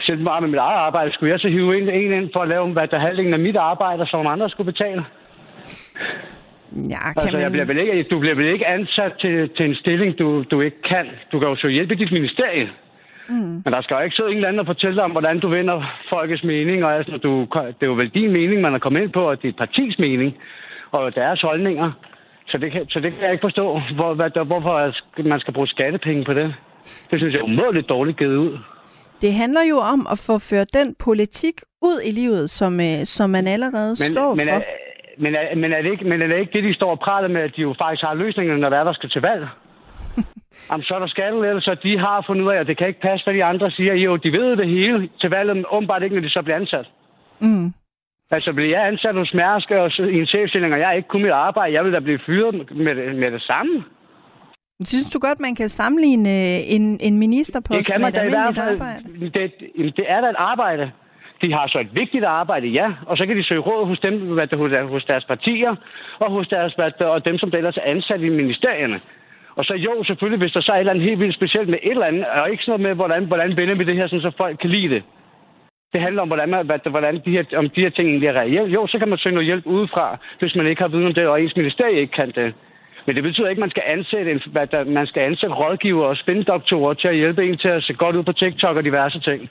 [0.00, 2.48] selv bare med mit eget arbejde, skulle jeg så hive en, en ind for at
[2.48, 5.04] lave hvad der halvdelen af mit arbejde, som andre skulle betale?
[6.74, 7.42] Ja, kan Altså, man...
[7.42, 10.60] jeg bliver vel ikke, du bliver vel ikke ansat til, til en stilling, du, du
[10.60, 11.06] ikke kan.
[11.32, 12.68] Du kan jo så hjælpe dit ministerie.
[13.28, 13.62] Mm.
[13.64, 15.48] Men der skal jo ikke sidde en eller anden og fortælle dig om, hvordan du
[15.48, 16.84] vinder folkets mening.
[16.84, 19.42] Og altså, du, det er jo vel din mening, man er kommet ind på, og
[19.42, 20.34] det er partis mening,
[20.90, 21.92] og deres holdninger.
[22.48, 25.68] Så det kan, så det kan jeg ikke forstå, hvor, hvad, hvorfor man skal bruge
[25.68, 26.54] skattepenge på det.
[27.10, 28.58] Det synes jeg er umådeligt dårligt givet ud.
[29.22, 33.30] Det handler jo om at få ført den politik ud i livet, som, øh, som
[33.30, 34.54] man allerede men, står men, for.
[34.54, 34.62] Er,
[35.18, 37.28] men, er, men, er det ikke, men er det ikke det, de står og prater
[37.28, 39.48] med, at de jo faktisk har løsningen, når der er, der skal til valg?
[40.70, 43.24] Jamen, så er der skattelettelser, de har fundet ud af, at det kan ikke passe,
[43.26, 43.94] hvad de andre siger.
[43.94, 46.86] Jo, de ved det hele til valget, men åbenbart ikke, når de så bliver ansat.
[47.40, 47.72] Mm.
[48.30, 51.32] Altså, bliver jeg ansat hos Mærsk og i en chefstilling, og jeg ikke kunne mit
[51.32, 53.84] arbejde, jeg vil da blive fyret med, det- med det samme.
[54.84, 58.26] Synes du godt, man kan sammenligne øh, en, en ministerpost Det kan med man et
[58.28, 59.52] i hvert almindeligt arbejde?
[59.86, 60.90] Det, det er da et arbejde.
[61.44, 64.14] De har så et vigtigt arbejde, ja, og så kan de søge råd hos dem,
[64.34, 65.74] hvad det, hos, deres- partier,
[66.18, 69.00] og hos deres, hvad det, og dem, som ellers er ansat i ministerierne.
[69.56, 71.78] Og så jo, selvfølgelig, hvis der så er et eller andet helt vildt specielt med
[71.82, 74.20] et eller andet, og ikke sådan noget med, hvordan, hvordan vender vi det her, sådan,
[74.20, 75.02] så folk kan lide det.
[75.92, 78.40] Det handler om, hvordan, man, hvad, hvordan de her, om de her ting egentlig er
[78.40, 78.72] reelt.
[78.74, 81.26] Jo, så kan man søge noget hjælp udefra, hvis man ikke har viden om det,
[81.26, 82.54] og ens ministerie ikke kan det.
[83.06, 86.04] Men det betyder ikke, at man skal ansætte, en, hvad der, man skal ansætte rådgiver
[86.06, 89.20] og spindoktorer til at hjælpe en til at se godt ud på TikTok og diverse
[89.20, 89.50] ting.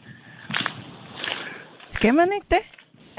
[1.98, 2.64] Skal man ikke det?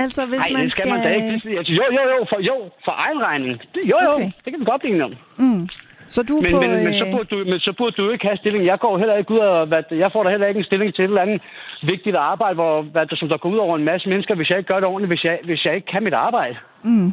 [0.04, 1.32] Altså, hvis Nej, man det skal, man da ikke.
[1.44, 3.52] Det- Altså, jo, jo, jo, for, jo, for egen regning.
[3.74, 4.30] Det, jo, jo, Okay.
[4.44, 5.14] det kan vi godt blive enige om.
[5.44, 5.68] Mm.
[6.14, 6.60] Så du Men, på...
[6.60, 8.64] men, men, så øh, burde du, men så burde du ikke have stilling.
[8.66, 9.66] Jeg går heller ikke ud og...
[9.66, 11.40] Hvad, jeg får da heller ikke en stilling til et eller andet
[11.82, 14.58] vigtigt arbejde, hvor, hvad, der, som der går ud over en masse mennesker, hvis jeg
[14.58, 16.56] ikke gør det ordentligt, hvis jeg, hvis jeg ikke kan mit arbejde.
[16.82, 17.12] Mm.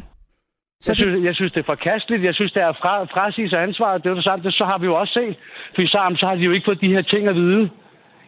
[0.80, 2.22] Så Jeg synes, jeg synes, det er forkasteligt.
[2.24, 4.04] Jeg synes, det er fra, frasige sig ansvaret.
[4.04, 4.44] Det er det samme.
[4.44, 5.36] Det, så har vi jo også set.
[5.74, 7.70] For sammen, så har de jo ikke fået de her ting at vide.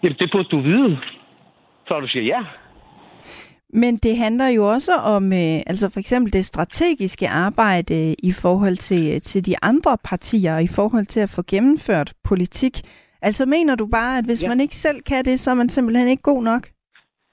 [0.02, 0.98] Jamen, det burde du vide.
[1.88, 2.40] Før du siger ja.
[3.74, 8.32] Men det handler jo også om, øh, altså for eksempel det strategiske arbejde øh, i
[8.32, 12.82] forhold til, til de andre partier, i forhold til at få gennemført politik.
[13.22, 14.48] Altså mener du bare, at hvis Ja.
[14.48, 16.68] man ikke selv kan det, så er man simpelthen ikke god nok?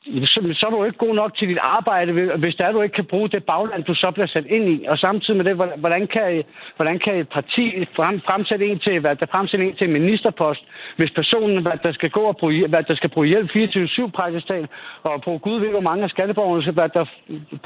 [0.06, 3.06] Så, så er du ikke god nok til dit arbejde, hvis- der du ikke kan
[3.06, 4.86] bruge det bagland, du så bliver sat ind i.
[4.86, 6.44] Og samtidig med det, hvordan- kan,
[6.76, 10.64] hvordan kan et parti frem, fremsætte en til, hvad der fremsætte en til en ministerpost,
[10.96, 14.48] hvis personen, hvad der skal gå og bruge, hvad der skal bruge hjælp 24-7 praktisk
[14.48, 14.70] talt,
[15.04, 17.06] og på Gud ved, hvor mange af skatteborgerne, hvad der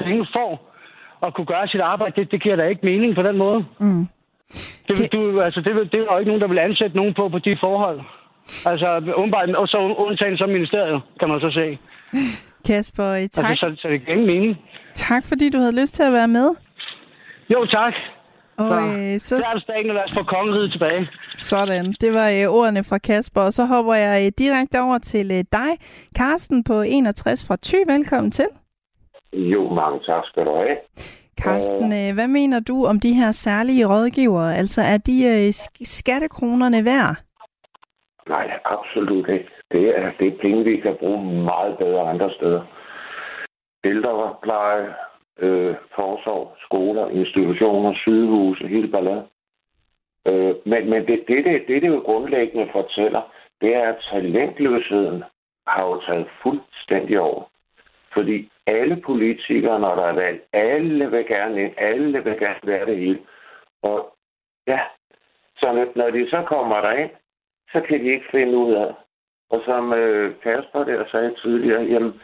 [0.04, 0.72] penge får,
[1.20, 3.64] og kunne gøre sit arbejde, det, det giver da ikke mening på den måde.
[3.80, 4.06] Mm.
[4.88, 7.14] Det, vil, du, altså, det, vil, det er jo ikke nogen, der vil ansætte nogen
[7.14, 8.00] på på de forhold.
[8.66, 11.78] Altså, umiddelbart, og så undtagen som ministeriet, kan man så se.
[12.66, 13.50] Kasper, øh, tak.
[13.50, 14.56] Altså, så, så det ingen mening.
[14.94, 16.48] tak fordi du havde lyst til at være med.
[17.50, 17.94] Jo, tak.
[18.56, 19.36] Og, så, øh, så...
[19.56, 21.08] Os da lad os få kongeriget tilbage.
[21.34, 23.40] Sådan, det var øh, ordene fra Kasper.
[23.40, 25.70] Og så hopper jeg øh, direkte over til øh, dig,
[26.16, 27.92] Karsten på 61 fra Thy.
[27.92, 28.46] Velkommen til.
[29.32, 30.76] Jo, mange tak skal du have.
[31.42, 34.56] Karsten, øh, hvad mener du om de her særlige rådgivere?
[34.56, 35.52] Altså, er de øh,
[35.84, 37.16] skattekronerne værd?
[38.28, 39.55] Nej, absolut ikke.
[39.76, 42.62] Det er, det er penge, vi kan bruge meget bedre andre steder.
[43.84, 44.94] Ældrepleje,
[45.38, 49.24] øh, forsorg, skoler, institutioner, sygehuse, hele balladen.
[50.26, 53.22] Øh, men men det, det, det, det, det jo grundlæggende fortæller,
[53.60, 55.24] det er, at talentløsheden
[55.66, 57.42] har jo taget fuldstændig over.
[58.12, 62.86] Fordi alle politikere, når der er valg, alle vil gerne ind, alle vil gerne være
[62.86, 63.18] det hele.
[63.82, 64.16] Og
[64.66, 64.80] ja,
[65.56, 67.10] så når de så kommer derind,
[67.72, 68.94] så kan de ikke finde ud af.
[69.50, 72.20] Og som øh, Kasper der sagde tidligere, jamen,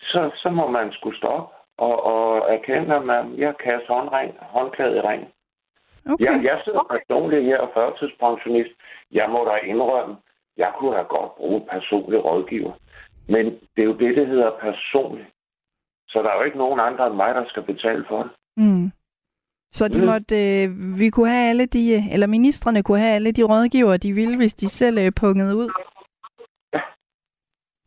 [0.00, 4.96] så, så må man skulle stoppe og, og erkende, at man, jeg kaster håndring, håndklæde
[4.96, 5.22] i ring.
[6.06, 6.24] Okay.
[6.24, 8.70] Jeg, jeg sidder personligt her og førtidspensionist.
[9.12, 10.16] Jeg må da indrømme,
[10.56, 12.72] jeg kunne have godt bruge personlig rådgiver.
[13.28, 15.28] Men det er jo det, det hedder personligt.
[16.08, 18.32] Så der er jo ikke nogen andre end mig, der skal betale for det.
[18.56, 18.90] Mm.
[19.72, 20.06] Så de mm.
[20.06, 20.68] måtte, øh,
[20.98, 24.54] vi kunne have alle de, eller ministerne kunne have alle de rådgiver, de ville, hvis
[24.54, 25.70] de selv øh, pungede ud?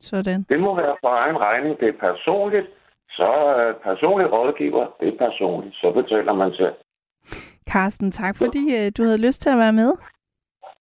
[0.10, 0.46] Sådan.
[0.50, 1.80] Det må være for egen regning.
[1.80, 2.68] Det er personligt.
[3.10, 5.76] Så øh, personlig rådgiver, det er personligt.
[5.76, 6.76] Så betaler man selv.
[7.72, 9.92] Carsten, tak fordi øh, du havde lyst til at være med.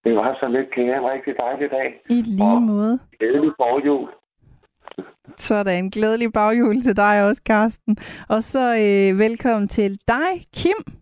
[0.04, 0.96] Det var så lidt kære.
[0.98, 1.88] En rigtig dejlig dag.
[2.10, 2.98] I lige og måde.
[3.18, 4.08] Glædelig forjul.
[5.36, 7.96] Sådan, glædelig baghjul til dig også, Carsten.
[8.28, 11.01] Og så øh, velkommen til dig, Kim.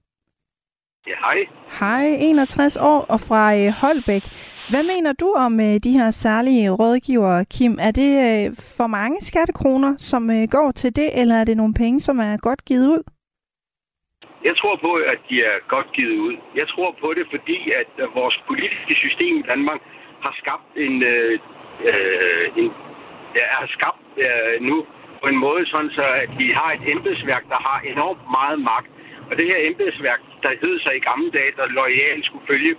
[1.07, 1.47] Ja, hej.
[1.81, 4.25] Hej, 61 år og fra øh, Holbæk.
[4.71, 7.73] Hvad mener du om øh, de her særlige rådgivere, Kim?
[7.87, 8.45] Er det øh,
[8.77, 12.37] for mange skattekroner, som øh, går til det, eller er det nogle penge, som er
[12.49, 13.03] godt givet ud?
[14.45, 16.37] Jeg tror på, at de er godt givet ud.
[16.61, 19.81] Jeg tror på det, fordi at vores politiske system i Danmark
[20.25, 21.39] har skabt en, øh,
[21.89, 22.71] øh, en
[23.37, 24.77] ja, er skabt øh, nu
[25.23, 28.91] på en måde, sådan så at vi har et embedsværk, der har enormt meget magt.
[29.31, 32.75] Og det her embedsværk, der hed sig i gamle dage, der lojalt skulle følge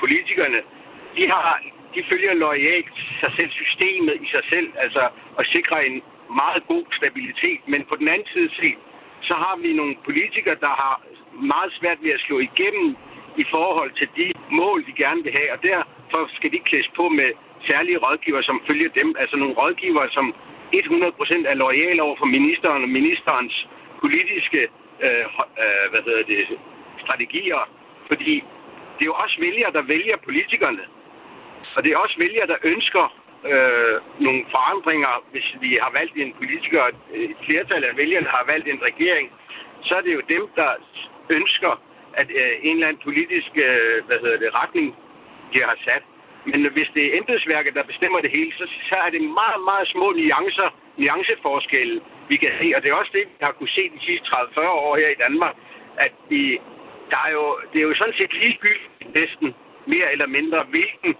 [0.00, 0.60] politikerne,
[1.16, 1.62] de, har,
[1.94, 6.02] de følger lojalt sig selv, systemet i sig selv, altså at sikre en
[6.42, 7.60] meget god stabilitet.
[7.66, 8.78] Men på den anden side set,
[9.28, 12.96] så har vi nogle politikere, der har meget svært ved at slå igennem
[13.36, 15.52] i forhold til de mål, de gerne vil have.
[15.52, 17.30] Og derfor skal de klædes på med
[17.70, 19.14] særlige rådgiver, som følger dem.
[19.18, 20.34] Altså nogle rådgivere, som
[20.74, 23.66] 100% er lojale over for ministeren og ministerens
[24.00, 24.60] politiske
[25.06, 25.24] øh,
[25.62, 26.42] øh, hvad hedder det,
[27.04, 27.68] strategier.
[28.08, 28.34] Fordi
[28.96, 30.84] det er jo også vælgere, der vælger politikerne.
[31.76, 33.04] Og det er også vælgere, der ønsker
[33.50, 36.82] øh, nogle forandringer, hvis vi har valgt en politiker,
[37.14, 39.26] øh, et flertal af vælgerne har valgt en regering,
[39.82, 40.70] så er det jo dem, der
[41.30, 41.72] ønsker,
[42.14, 44.96] at øh, en eller anden politisk øh, hvad hedder det, retning,
[45.52, 46.02] de har sat.
[46.50, 49.88] Men hvis det er embedsværket, der bestemmer det hele, så, så er det meget, meget
[49.88, 52.66] små nuancer, nuanceforskelle, vi kan se.
[52.76, 55.22] Og det er også det, vi har kunne se de sidste 30-40 år her i
[55.24, 55.54] Danmark,
[55.98, 56.60] at vi,
[57.10, 59.54] der er jo, det er jo sådan set ligegyldigt næsten
[59.86, 61.16] mere eller mindre, hvilken,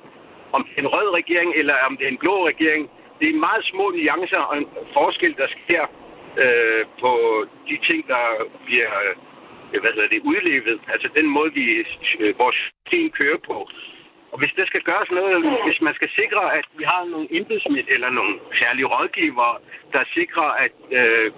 [0.53, 2.91] om det er en rød regering eller om det er en blå regering.
[3.21, 5.85] Det er meget små nuancer og en forskel, der sker
[6.37, 7.13] øh, på
[7.69, 8.25] de ting, der
[8.65, 10.81] bliver øh, hvad hedder det, udlevet.
[10.89, 11.65] Altså den måde, vi,
[12.21, 13.69] øh, vores system kører på.
[14.33, 17.87] Og hvis det skal gøres noget, hvis man skal sikre, at vi har nogle embedsmænd
[17.89, 19.57] eller nogle særlige rådgivere,
[19.93, 21.33] der sikrer at øh,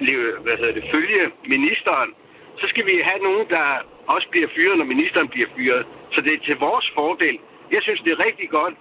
[0.00, 2.14] leve, hvad hedder det, følge ministeren,
[2.60, 3.66] så skal vi have nogen, der
[4.14, 5.82] også bliver fyret, når ministeren bliver fyret.
[6.14, 7.36] Så det er til vores fordel.
[7.74, 8.74] Jeg synes, det er rigtig godt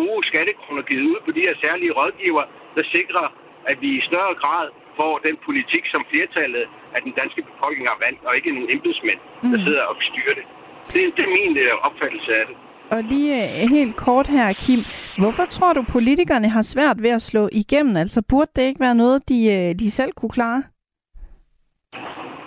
[0.00, 2.44] gode skattekroner givet ud på de her særlige rådgiver,
[2.76, 3.26] der sikrer,
[3.70, 4.66] at vi i større grad
[4.98, 9.20] får den politik, som flertallet af den danske befolkning har valgt, og ikke nogle embedsmænd,
[9.52, 10.44] der sidder og styrer det.
[10.92, 12.56] Det, det er min øh, opfattelse af det.
[12.94, 14.80] Og lige øh, helt kort her, Kim.
[15.18, 17.96] Hvorfor tror du, politikerne har svært ved at slå igennem?
[17.96, 20.62] Altså burde det ikke være noget, de, øh, de selv kunne klare?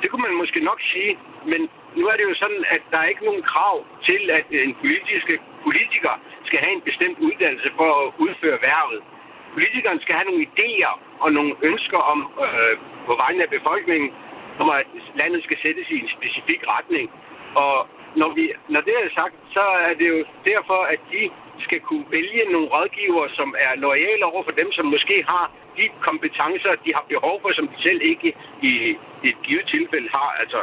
[0.02, 3.08] Det kunne man måske nok sige, men nu er det jo sådan, at der er
[3.14, 6.14] ikke nogen krav til, at en politiske politiker
[6.48, 9.00] skal have en bestemt uddannelse for at udføre værvet.
[9.54, 14.10] Politikeren skal have nogle idéer og nogle ønsker om øh, på vegne af befolkningen,
[14.60, 17.12] om at landet skal sættes i en specifik retning.
[17.56, 21.80] Og når, vi, når det er sagt, så er det jo derfor, at de skal
[21.80, 26.72] kunne vælge nogle rådgivere, som er lojale over for dem, som måske har de kompetencer,
[26.86, 28.30] de har behov for, som de selv ikke
[28.62, 28.72] i,
[29.24, 30.30] i et givet tilfælde har.
[30.42, 30.60] Altså,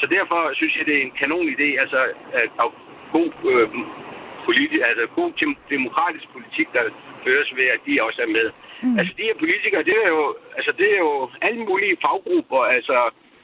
[0.00, 2.00] så derfor synes jeg, det er en kanon idé, altså
[2.32, 2.68] at, at
[3.12, 3.68] god, øh,
[4.44, 5.32] politi, altså god
[5.74, 6.84] demokratisk politik, der
[7.24, 8.48] føres ved, at de også er med.
[8.82, 8.98] Mm.
[8.98, 12.96] Altså de her politikere, det er jo, altså, det er jo alle mulige faggrupper, altså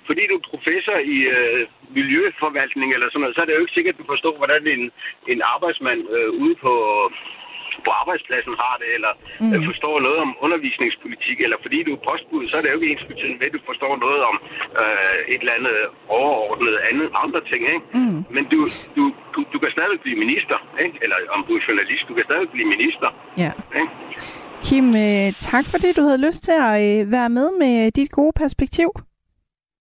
[0.09, 1.67] fordi du er professor i øh,
[1.99, 4.83] miljøforvaltning eller sådan noget, så er det jo ikke sikkert, at du forstår, hvordan en,
[5.33, 6.75] en arbejdsmand øh, ude på
[7.87, 9.53] på arbejdspladsen har det, eller mm.
[9.55, 12.91] øh, forstår noget om undervisningspolitik, eller fordi du er postbud, så er det jo ikke
[12.93, 14.37] ens betydende med, at du forstår noget om
[14.83, 15.77] øh, et eller andet
[16.19, 17.63] overordnet andet, andre ting.
[17.75, 17.87] Ikke?
[17.99, 18.19] Mm.
[18.37, 18.59] Men du,
[18.97, 19.03] du,
[19.35, 20.97] du, du kan stadig blive minister, ikke?
[21.05, 23.09] eller om du er journalist, du kan stadig blive minister.
[23.45, 23.53] Ja.
[23.81, 23.93] Ikke?
[24.67, 28.33] Kim, øh, tak fordi du havde lyst til at øh, være med med dit gode
[28.43, 28.91] perspektiv.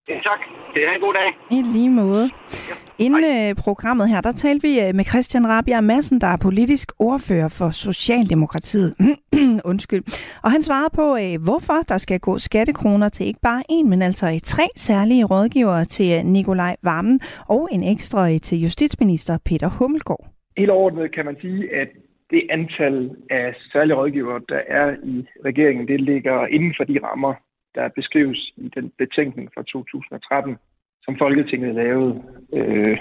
[0.10, 0.40] Ja, tak.
[0.74, 1.30] Det er en god dag.
[1.58, 2.30] I lige måde.
[2.70, 2.76] Ja.
[3.06, 3.50] Inden Hej.
[3.50, 7.50] Øh, programmet her, der talte vi øh, med Christian Rabia Madsen, der er politisk ordfører
[7.60, 8.92] for Socialdemokratiet.
[9.72, 10.04] Undskyld.
[10.44, 14.02] Og han svarede på, øh, hvorfor der skal gå skattekroner til ikke bare en, men
[14.02, 20.26] altså tre særlige rådgivere til Nikolaj Vammen og en ekstra til justitsminister Peter Hummelgaard.
[20.58, 21.90] Helt overordnet kan man sige, at
[22.32, 27.34] det antal af særlige rådgivere, der er i regeringen, det ligger inden for de rammer,
[27.76, 30.58] der beskrives i den betænkning fra 2013,
[31.04, 32.98] som Folketinget lavede øh,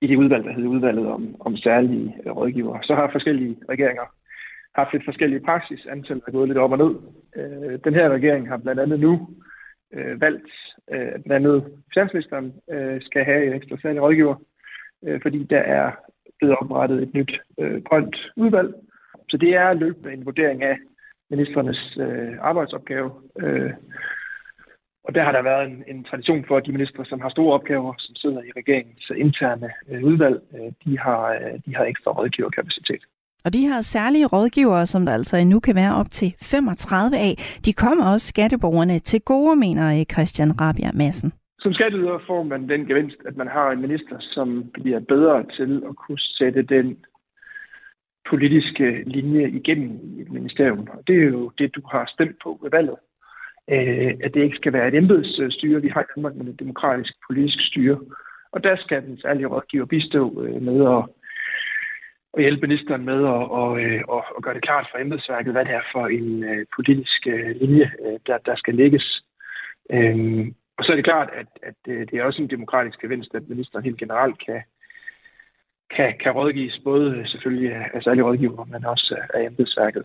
[0.00, 2.82] i det udvalg, der hedder udvalget om, om særlige øh, rådgivere.
[2.82, 4.06] Så har forskellige regeringer
[4.74, 5.86] haft lidt forskellige praksis.
[5.86, 6.94] Antallet er gået lidt op og ned.
[7.36, 9.28] Øh, den her regering har blandt andet nu
[9.94, 10.50] øh, valgt,
[10.92, 14.34] øh, at blandt andet finansministeren øh, skal have en ekstra særlig rådgiver,
[15.06, 15.92] øh, fordi der er
[16.38, 18.74] blevet oprettet et nyt øh, grønt udvalg.
[19.30, 20.76] Så det er løbende en vurdering af
[21.34, 23.10] ministernes øh, arbejdsopgave.
[23.42, 23.72] Øh,
[25.06, 27.54] og der har der været en, en tradition for, at de ministre, som har store
[27.54, 32.10] opgaver, som sidder i regeringens interne øh, udvalg, øh, de, har, øh, de har ekstra
[32.10, 33.02] rådgiverkapacitet.
[33.44, 37.34] Og de her særlige rådgivere, som der altså endnu kan være op til 35 af,
[37.64, 41.32] de kommer også skatteborgerne til gode, mener øh, Christian Rabia Madsen.
[41.62, 45.82] Som skatteyder får man den gevinst, at man har en minister, som bliver bedre til
[45.88, 46.96] at kunne sætte den
[48.30, 50.88] politiske linje igennem i et ministerium.
[50.92, 52.96] Og det er jo det, du har stemt på ved valget
[53.70, 57.12] øh, at det ikke skal være et embedsstyre, vi har i Danmark, men et demokratisk
[57.28, 58.00] politisk styre.
[58.52, 61.04] Og der skal den særlige rådgiver bistå øh, med at,
[62.32, 65.64] og hjælpe ministeren med at, og, øh, og, og gøre det klart for embedsværket, hvad
[65.64, 69.22] det er for en øh, politisk øh, linje, øh, der, der skal lægges.
[69.92, 73.34] Øhm, og så er det klart, at, at øh, det er også en demokratisk gevinst,
[73.34, 74.62] at ministeren helt generelt kan,
[75.96, 80.02] kan, kan rådgives både selvfølgelig af særlige rådgiver, men også af embedsværket.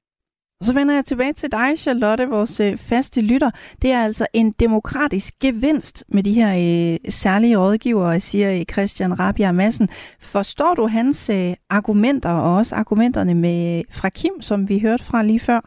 [0.60, 3.52] Og så vender jeg tilbage til dig, Charlotte, vores øh, faste lytter.
[3.82, 9.20] Det er altså en demokratisk gevinst med de her øh, særlige rådgivere, siger øh, Christian
[9.20, 9.88] Rabia Madsen.
[10.34, 15.24] Forstår du hans øh, argumenter, og også argumenterne med fra Kim, som vi hørte fra
[15.24, 15.62] lige før?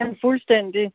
[0.00, 0.92] Ja, fuldstændig.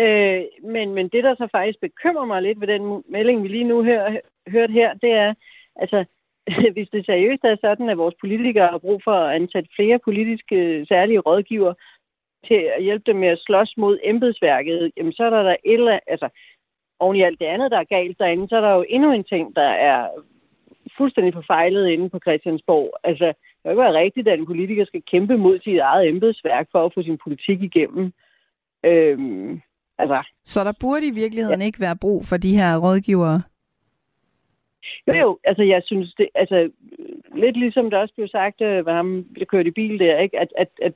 [0.00, 0.42] Øh,
[0.74, 3.84] men, men det, der så faktisk bekymrer mig lidt ved den melding, vi lige nu
[3.84, 4.16] hør,
[4.48, 5.34] hørte her, det er,
[5.76, 6.04] altså,
[6.74, 10.86] hvis det seriøst er sådan, at vores politikere har brug for at ansætte flere politiske
[10.88, 11.74] særlige rådgiver
[12.46, 15.74] til at hjælpe dem med at slås mod embedsværket, jamen så er der, der et
[15.74, 16.28] eller altså
[17.00, 19.24] oven i alt det andet, der er galt derinde, så er der jo endnu en
[19.24, 20.08] ting, der er
[20.96, 22.90] fuldstændig forfejlet inde på Christiansborg.
[23.04, 26.66] Altså, det kan ikke være rigtigt, at en politiker skal kæmpe mod sit eget embedsværk
[26.72, 28.12] for at få sin politik igennem.
[28.84, 29.60] Øhm,
[29.98, 31.66] altså, så der burde i virkeligheden ja.
[31.66, 33.42] ikke være brug for de her rådgivere?
[35.08, 36.70] Jo, jo, altså jeg synes, det, altså
[37.34, 40.38] lidt ligesom der også blev sagt, øh, hvad ham der kørte i bil der, ikke?
[40.40, 40.92] At, at, at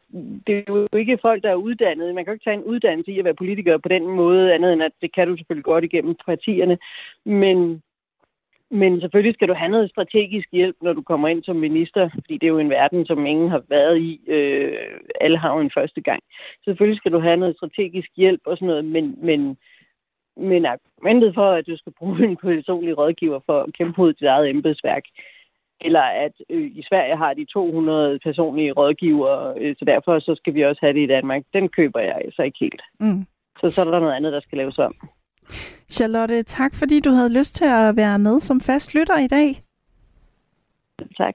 [0.47, 2.15] det er jo ikke folk, der er uddannet.
[2.15, 4.73] Man kan jo ikke tage en uddannelse i at være politiker på den måde, andet
[4.73, 6.79] end at det kan du selvfølgelig godt igennem partierne.
[7.25, 7.83] Men,
[8.71, 12.35] men selvfølgelig skal du have noget strategisk hjælp, når du kommer ind som minister, fordi
[12.35, 14.21] det er jo en verden, som ingen har været i.
[14.29, 14.79] Øh,
[15.21, 16.23] alle har jo en første gang.
[16.59, 19.57] Så selvfølgelig skal du have noget strategisk hjælp og sådan noget, men, men
[20.37, 24.29] men argumentet for, at du skal bruge en personlig rådgiver for at kæmpe mod dit
[24.29, 25.03] eget embedsværk,
[25.81, 30.55] eller at øh, i Sverige har de 200 personlige rådgivere, øh, så derfor så skal
[30.55, 31.43] vi også have det i Danmark.
[31.53, 32.83] Den køber jeg altså ikke helt.
[33.01, 33.27] Mm.
[33.61, 34.95] Så så er der noget andet, der skal laves om.
[35.91, 39.63] Charlotte, tak fordi du havde lyst til at være med som fast lytter i dag.
[41.17, 41.35] Tak.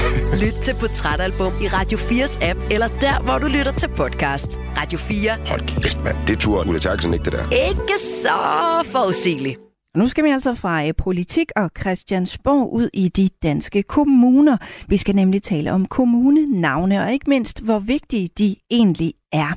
[0.42, 4.60] Lyt til Portrætalbum i Radio 4's app, eller der, hvor du lytter til podcast.
[4.76, 5.30] Radio 4.
[5.46, 6.16] Hold kæft, mand.
[6.28, 7.50] Det tror Ulla Terkelsen ikke, det der.
[7.68, 8.38] Ikke så
[8.84, 9.58] forudsigeligt.
[9.96, 14.56] Nu skal vi altså fra øh, politik og Christiansborg ud i de danske kommuner.
[14.88, 19.52] Vi skal nemlig tale om kommunenavne, og ikke mindst, hvor vigtige de egentlig er.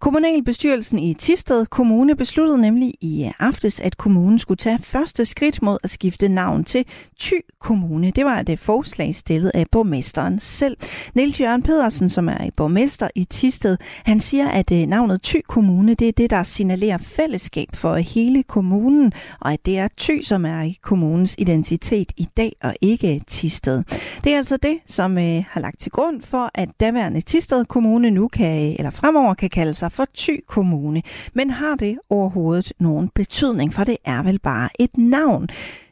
[0.00, 5.78] Kommunalbestyrelsen i Tisted Kommune besluttede nemlig i aftes, at kommunen skulle tage første skridt mod
[5.82, 6.84] at skifte navn til
[7.18, 8.10] Ty Kommune.
[8.10, 10.76] Det var et forslag stillet af borgmesteren selv.
[11.14, 15.94] Niels Jørgen Pedersen, som er borgmester i Tisted, han siger, at øh, navnet Ty Kommune,
[15.94, 20.44] det er det, der signalerer fællesskab for hele kommunen, og at det er Ty, som
[20.44, 23.82] er kommunens identitet i dag, og ikke Tisted.
[24.24, 28.10] Det er altså det, som øh, har lagt til grund for, at daværende Tisted Kommune
[28.10, 31.02] nu kan, øh, eller fremover kan kalde sig for Thy Kommune.
[31.34, 35.48] Men har det overhovedet nogen betydning, for det er vel bare et navn.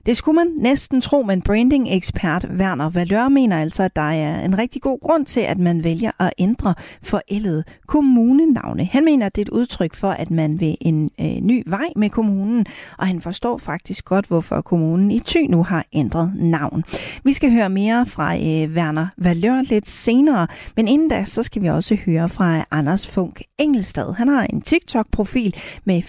[0.08, 4.58] Det skulle man næsten tro, men branding-ekspert Werner Valør mener altså, at der er en
[4.58, 8.84] rigtig god grund til, at man vælger at ændre forældede kommunenavne.
[8.84, 11.88] Han mener, at det er et udtryk for, at man vil en øh, ny vej
[11.96, 12.66] med kommunen,
[12.98, 16.84] og han forstår faktisk godt, hvorfor kommunen i Thy nu har ændret navn.
[17.24, 20.46] Vi skal høre mere fra øh, Werner Valør lidt senere,
[20.76, 24.14] men inden da, så skal vi også høre fra Anders Funk Engelstad.
[24.14, 25.54] Han har en TikTok-profil
[25.84, 26.02] med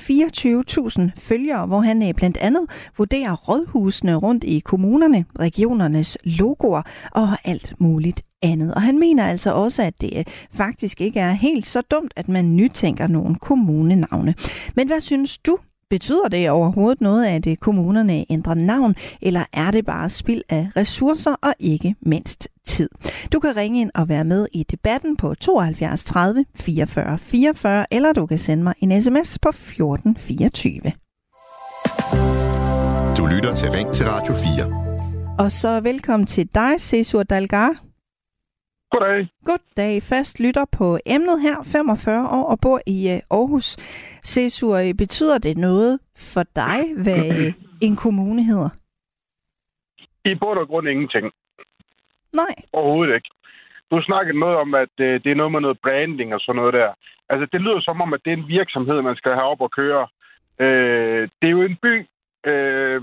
[1.16, 2.66] 24.000 følgere, hvor han øh, blandt andet
[2.98, 6.82] vurderer rådhus husene rundt i kommunerne, regionernes logoer
[7.12, 8.74] og alt muligt andet.
[8.74, 12.30] Og han mener altså også, at det øh, faktisk ikke er helt så dumt, at
[12.30, 14.36] man nytænker nogle kommunenavne.
[14.76, 15.58] Men hvad synes du?
[15.90, 20.68] Betyder det overhovedet noget, at øh, kommunerne ændrer navn, eller er det bare spild af
[20.76, 22.90] ressourcer og ikke mindst tid?
[23.32, 28.14] Du kan ringe ind og være med i debatten på 72 30 44 44, eller
[28.14, 30.82] du kan sende mig en sms på 14 24
[33.40, 35.44] lytter til Ring til Radio 4.
[35.44, 37.72] Og så velkommen til dig, Cesur Dalgar.
[38.92, 39.28] Goddag.
[39.50, 39.94] Goddag.
[40.12, 43.68] Fast lytter på emnet her, 45 år og bor i uh, Aarhus.
[44.32, 45.94] Cesur, øh, betyder det noget
[46.34, 47.26] for dig, hvad
[47.88, 48.70] en kommune hedder?
[50.32, 51.26] I bund og grund ingenting.
[52.42, 52.54] Nej.
[52.74, 53.30] Overhovedet ikke.
[53.92, 56.74] Du snakkede noget om, at uh, det er noget med noget branding og sådan noget
[56.74, 56.90] der.
[57.32, 59.72] Altså, det lyder som om, at det er en virksomhed, man skal have op og
[59.72, 60.04] køre.
[60.64, 61.94] Uh, det er jo en by,
[62.46, 63.02] Øh,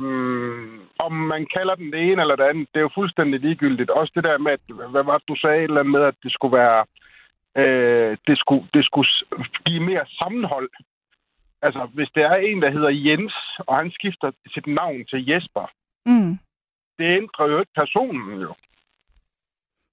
[0.98, 3.90] om man kalder den det ene eller det andet, det er jo fuldstændig ligegyldigt.
[3.90, 4.60] Også det der med, at,
[4.90, 6.84] hvad var det, du sagde, eller med, at det skulle være,
[7.56, 9.08] øh, det, skulle, det skulle
[9.66, 10.70] give mere sammenhold.
[11.62, 15.66] Altså, hvis det er en, der hedder Jens, og han skifter sit navn til Jesper,
[16.06, 16.38] mm.
[16.98, 18.54] det ændrer jo ikke personen jo.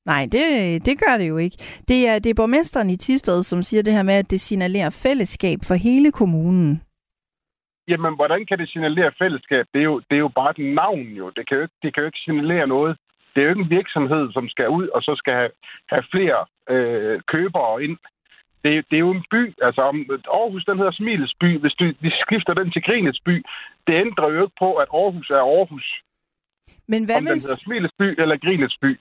[0.06, 0.46] Nej, det,
[0.86, 1.58] det gør det jo ikke.
[1.88, 4.90] Det er, det er borgmesteren i Tisted, som siger det her med, at det signalerer
[4.90, 6.82] fællesskab for hele kommunen.
[7.88, 9.66] Jamen, hvordan kan det signalere fællesskab?
[9.74, 11.30] Det er jo, det er jo bare et navn, jo.
[11.30, 12.98] Det kan jo, ikke, det kan jo ikke signalere noget.
[13.32, 15.52] Det er jo ikke en virksomhed, som skal ud og så skal have,
[15.90, 17.98] have flere øh, købere ind.
[18.64, 19.54] Det, det er jo en by.
[19.62, 19.98] Altså, om
[20.40, 21.60] Aarhus, den hedder Smiles by.
[21.60, 23.36] Hvis du, vi skifter den til Grinets by,
[23.88, 25.88] det ændrer jo ikke på, at Aarhus er Aarhus.
[26.88, 27.32] Men hvad om hvis...
[27.32, 29.00] den hedder Smiles by eller Grinets by.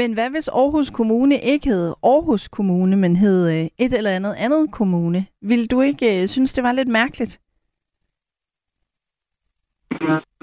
[0.00, 4.34] Men hvad hvis Aarhus Kommune ikke hed Aarhus Kommune, men hed øh, et eller andet
[4.38, 5.26] andet kommune?
[5.42, 7.40] Vil du ikke øh, synes, det var lidt mærkeligt?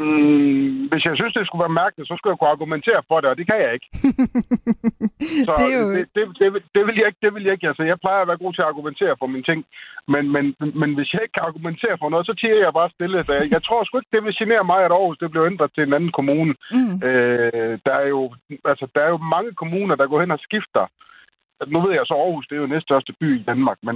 [0.04, 3.30] Mm, hvis jeg synes, det skulle være mærkeligt, så skulle jeg kunne argumentere for det,
[3.30, 3.90] og det kan jeg ikke.
[5.48, 5.88] så det, er jo...
[5.96, 7.22] det, det, det, det, vil jeg ikke.
[7.26, 7.68] Det vil jeg ikke.
[7.72, 9.60] Altså, jeg plejer at være god til at argumentere for mine ting,
[10.14, 10.46] men, men,
[10.82, 13.24] men hvis jeg ikke kan argumentere for noget, så tiger jeg bare stille.
[13.24, 15.72] Så jeg, jeg tror sgu ikke, det vil genere mig, at Aarhus det blev ændret
[15.76, 16.54] til en anden kommune.
[16.76, 16.96] Mm.
[17.08, 18.22] Øh, der, er jo,
[18.72, 20.86] altså, der er jo mange kommuner, der går hen og skifter.
[21.74, 23.96] Nu ved jeg så, Aarhus det er jo næststørste by i Danmark, men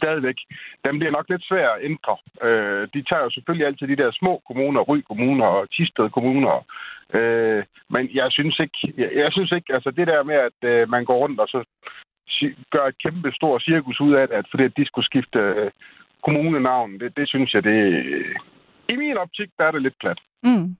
[0.00, 0.38] stadigvæk,
[0.84, 2.16] dem bliver nok lidt svært at ændre.
[2.46, 6.64] Øh, de tager jo selvfølgelig altid de der små kommuner, Ry kommuner og Tisted kommuner.
[7.14, 10.88] Øh, men jeg synes ikke, jeg, jeg synes ikke, altså det der med, at øh,
[10.88, 11.64] man går rundt og så
[12.70, 15.70] gør et kæmpe stort cirkus ud af det, at fordi at de skulle skifte øh,
[16.24, 18.34] kommunenavn, det, det synes jeg, det øh,
[18.88, 20.18] i min optik, der er det lidt plat.
[20.42, 20.76] Mm.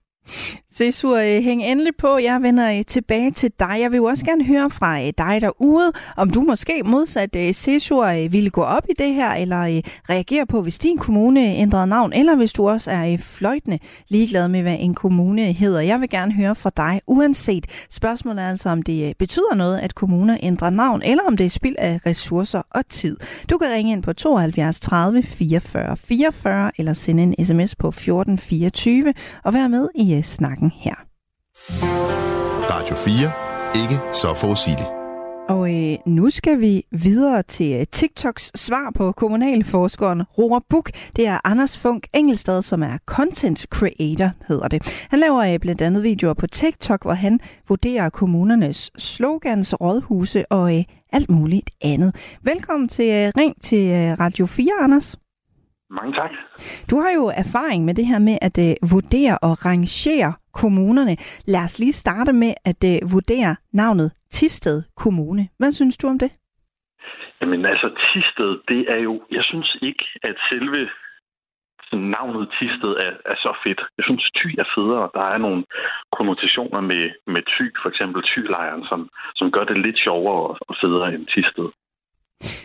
[0.77, 2.17] Cesur, øh, hæng endelig på.
[2.17, 3.77] Jeg vender øh, tilbage til dig.
[3.79, 8.27] Jeg vil jo også gerne høre fra øh, dig derude, om du måske modsat Cesur
[8.29, 12.35] ville gå op i det her, eller reagere på, hvis din kommune ændrede navn, eller
[12.35, 15.81] hvis du også er fløjtende ligeglad med, hvad en kommune hedder.
[15.81, 17.65] Jeg vil gerne høre fra dig, uanset.
[17.89, 21.49] Spørgsmålet er altså, om det betyder noget, at kommuner ændrer navn, eller om det er
[21.49, 23.17] spild af ressourcer og tid.
[23.49, 28.37] Du kan ringe ind på 72 30 44 44, eller sende en sms på 14
[28.37, 29.13] 24,
[29.43, 30.95] og være med i snakken her.
[32.69, 33.31] Radio 4.
[33.83, 34.89] Ikke så forudsigeligt.
[35.49, 40.91] Og øh, nu skal vi videre til øh, TikToks svar på kommunalforskeren Roar Buk.
[41.15, 45.07] Det er Anders Funk Engelstad, som er content creator, hedder det.
[45.09, 50.77] Han laver øh, blandt andet videoer på TikTok, hvor han vurderer kommunernes slogans, rådhuse og
[50.77, 52.15] øh, alt muligt andet.
[52.41, 55.17] Velkommen til øh, Ring til øh, Radio 4, Anders.
[55.89, 56.31] Mange tak.
[56.89, 61.15] Du har jo erfaring med det her med at uh, vurdere og rangere kommunerne.
[61.45, 65.43] Lad os lige starte med at uh, vurdere navnet Tisted Kommune.
[65.59, 66.31] Hvad synes du om det?
[67.41, 69.21] Jamen altså, Tisted, det er jo...
[69.31, 70.89] Jeg synes ikke, at selve
[71.89, 73.81] sådan, navnet Tisted er, er så fedt.
[73.97, 75.09] Jeg synes, Ty er federe.
[75.13, 75.63] Der er nogle
[76.17, 81.13] konnotationer med, med Ty, for eksempel Ty-lejren, som, som gør det lidt sjovere og federe
[81.13, 81.69] end Tisted.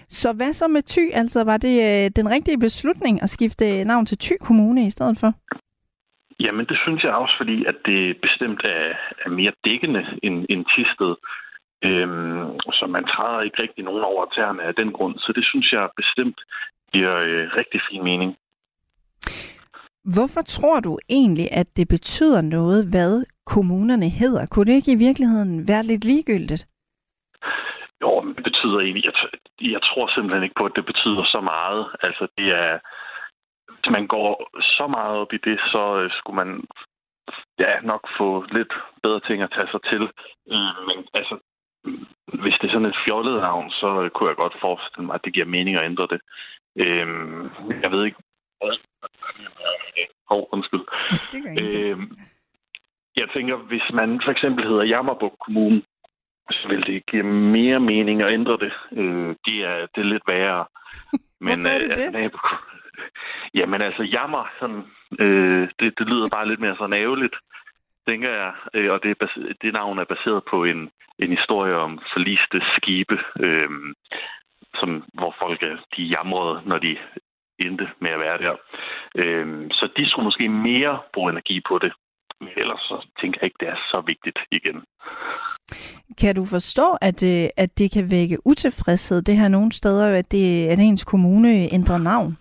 [0.09, 1.05] Så hvad så med Ty?
[1.13, 5.17] Altså, var det øh, den rigtige beslutning at skifte navn til Ty Kommune i stedet
[5.21, 5.33] for?
[6.41, 8.95] Jamen, det synes jeg også, fordi at det bestemt er,
[9.25, 11.15] er mere dækkende end, end Tisted.
[11.85, 15.19] Øhm, så man træder ikke rigtig nogen over tæerne af den grund.
[15.19, 16.39] Så det synes jeg bestemt
[16.93, 18.37] giver øh, rigtig fin mening.
[20.15, 24.47] Hvorfor tror du egentlig, at det betyder noget, hvad kommunerne hedder?
[24.47, 26.67] Kunne det ikke i virkeligheden være lidt ligegyldigt?
[28.03, 29.05] Jo, men det betyder egentlig...
[29.05, 29.13] Jeg,
[29.71, 31.83] jeg tror simpelthen ikke på, at det betyder så meget.
[32.01, 32.79] Altså, det er...
[33.73, 36.65] Hvis man går så meget op i det, så øh, skulle man
[37.59, 40.03] ja, nok få lidt bedre ting at tage sig til.
[40.53, 41.35] Øh, men altså,
[42.43, 45.35] hvis det er sådan et fjollet navn, så kunne jeg godt forestille mig, at det
[45.35, 46.21] giver mening at ændre det.
[46.85, 47.07] Øh,
[47.83, 48.19] jeg ved ikke...
[50.29, 50.85] Hov, oh, undskyld.
[51.63, 51.99] Øh,
[53.17, 55.83] jeg tænker, hvis man for eksempel hedder Jammerbuk Kommune,
[56.51, 58.73] så vil det give mere mening at ændre det.
[58.93, 60.65] Øh, det, er, det er lidt værre.
[61.41, 62.13] Men, Hvorfor er det øh, det?
[62.13, 62.39] Nabo,
[63.59, 64.85] jamen altså, jammer, sådan,
[65.19, 67.37] øh, det, det lyder bare lidt mere sådan ærgerligt,
[68.09, 68.53] tænker jeg.
[68.75, 73.19] Øh, og det, er det navn er baseret på en, en historie om forliste skibe,
[73.41, 73.71] øh,
[74.75, 76.97] som, hvor folk er, de jamrede, når de
[77.59, 78.55] endte med at være der.
[79.15, 81.93] Øh, så de skulle måske mere bruge energi på det.
[82.43, 84.79] Men ellers så tænker jeg ikke, det er så vigtigt igen.
[86.21, 90.33] Kan du forstå, at, øh, at det kan vække utilfredshed, det her nogle steder, at,
[90.33, 92.39] det, at ens kommune ændrer navn?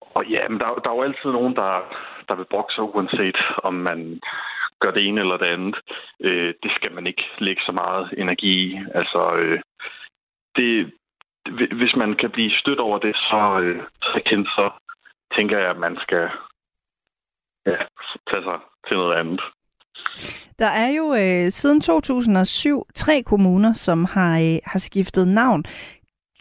[0.00, 1.72] Og ja, men der, der er jo altid nogen, der,
[2.28, 4.20] der vil brokke sig, uanset om man
[4.80, 5.76] gør det ene eller det andet.
[6.20, 8.78] Øh, det skal man ikke lægge så meget energi i.
[8.94, 9.60] Altså, øh,
[10.56, 10.92] det,
[11.80, 14.70] hvis man kan blive stødt over det, så, øh, så, kendt, så
[15.36, 16.28] tænker jeg, at man skal
[17.66, 17.76] ja,
[18.28, 18.58] tage sig
[18.88, 19.40] til noget andet.
[20.58, 25.64] Der er jo øh, siden 2007 tre kommuner, som har, øh, har skiftet navn.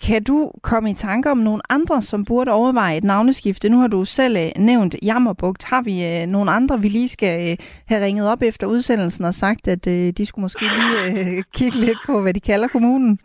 [0.07, 3.69] Kan du komme i tanke om nogle andre, som burde overveje et navneskifte?
[3.69, 5.63] Nu har du selv øh, nævnt Jammerbugt.
[5.63, 7.57] Har vi øh, nogle andre, vi lige skal øh,
[7.87, 11.77] have ringet op efter udsendelsen og sagt, at øh, de skulle måske lige øh, kigge
[11.85, 13.19] lidt på, hvad de kalder kommunen?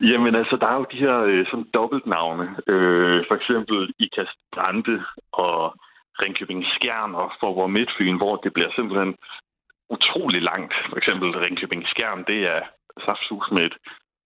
[0.00, 2.46] Jamen altså, der er jo de her øh, sådan dobbeltnavne.
[2.72, 4.96] Øh, for eksempel i Kastrande
[5.32, 5.74] og
[6.22, 9.16] Ringkøbing Skjern og Forborg Midtfyn, hvor det bliver simpelthen
[9.90, 10.74] utrolig langt.
[10.90, 12.60] For eksempel Ringkøbing Skjern, det er
[13.04, 13.76] saftsus med et,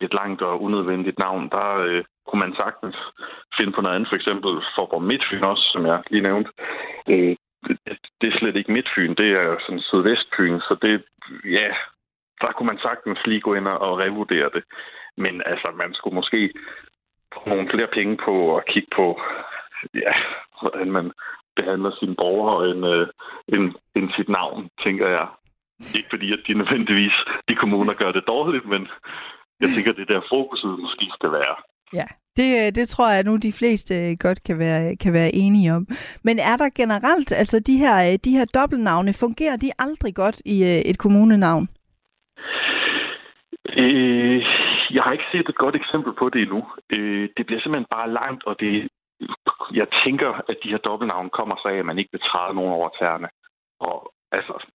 [0.00, 1.48] et langt og unødvendigt navn.
[1.48, 2.96] Der øh, kunne man sagtens
[3.56, 4.08] finde på noget andet.
[4.08, 6.50] For eksempel Forborg Midtfyn også, som jeg lige nævnte.
[7.08, 7.36] Øh,
[7.66, 11.04] det, det er slet ikke Midtfyn, det er sådan Sydvestfyn, så det,
[11.44, 11.68] ja,
[12.40, 14.64] der kunne man sagtens lige gå ind og revurdere det.
[15.16, 16.52] Men altså, man skulle måske
[17.34, 19.20] få nogle flere penge på at kigge på,
[19.94, 20.12] ja,
[20.60, 21.12] hvordan man
[21.58, 23.06] behandler sine borgere end, øh,
[23.54, 23.64] end,
[23.96, 25.26] end sit navn, tænker jeg.
[25.96, 27.16] Ikke fordi, at de nødvendigvis,
[27.48, 28.82] de kommuner gør det dårligt, men
[29.60, 31.56] jeg tænker, det der fokuset måske skal være.
[31.98, 32.06] Ja,
[32.38, 35.74] det, øh, det tror jeg nu, de fleste øh, godt kan være, kan være enige
[35.74, 35.86] om.
[36.24, 40.38] Men er der generelt, altså de her, øh, de her dobbeltnavne, fungerer de aldrig godt
[40.44, 40.56] i
[40.90, 41.68] et kommunenavn?
[43.82, 44.40] Øh,
[44.90, 46.60] jeg har ikke set et godt eksempel på det endnu.
[46.92, 48.88] Øh, det bliver simpelthen bare langt, og det,
[49.72, 52.72] jeg tænker, at de her dobbeltnavne kommer så af, at man ikke vil træde nogen
[52.72, 53.28] over tæerne.
[53.80, 54.66] Og altså,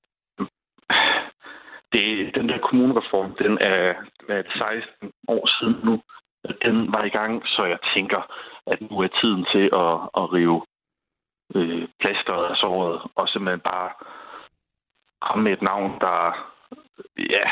[1.94, 3.94] det, den der kommunereform, den er,
[4.30, 4.44] er
[5.00, 6.02] 16 år siden nu.
[6.62, 8.22] Den var i gang, så jeg tænker,
[8.68, 10.62] at nu er tiden til at, at rive
[11.56, 13.92] øh, plasteret af såret, og simpelthen bare
[15.22, 16.18] komme med et navn, der
[17.18, 17.46] ja,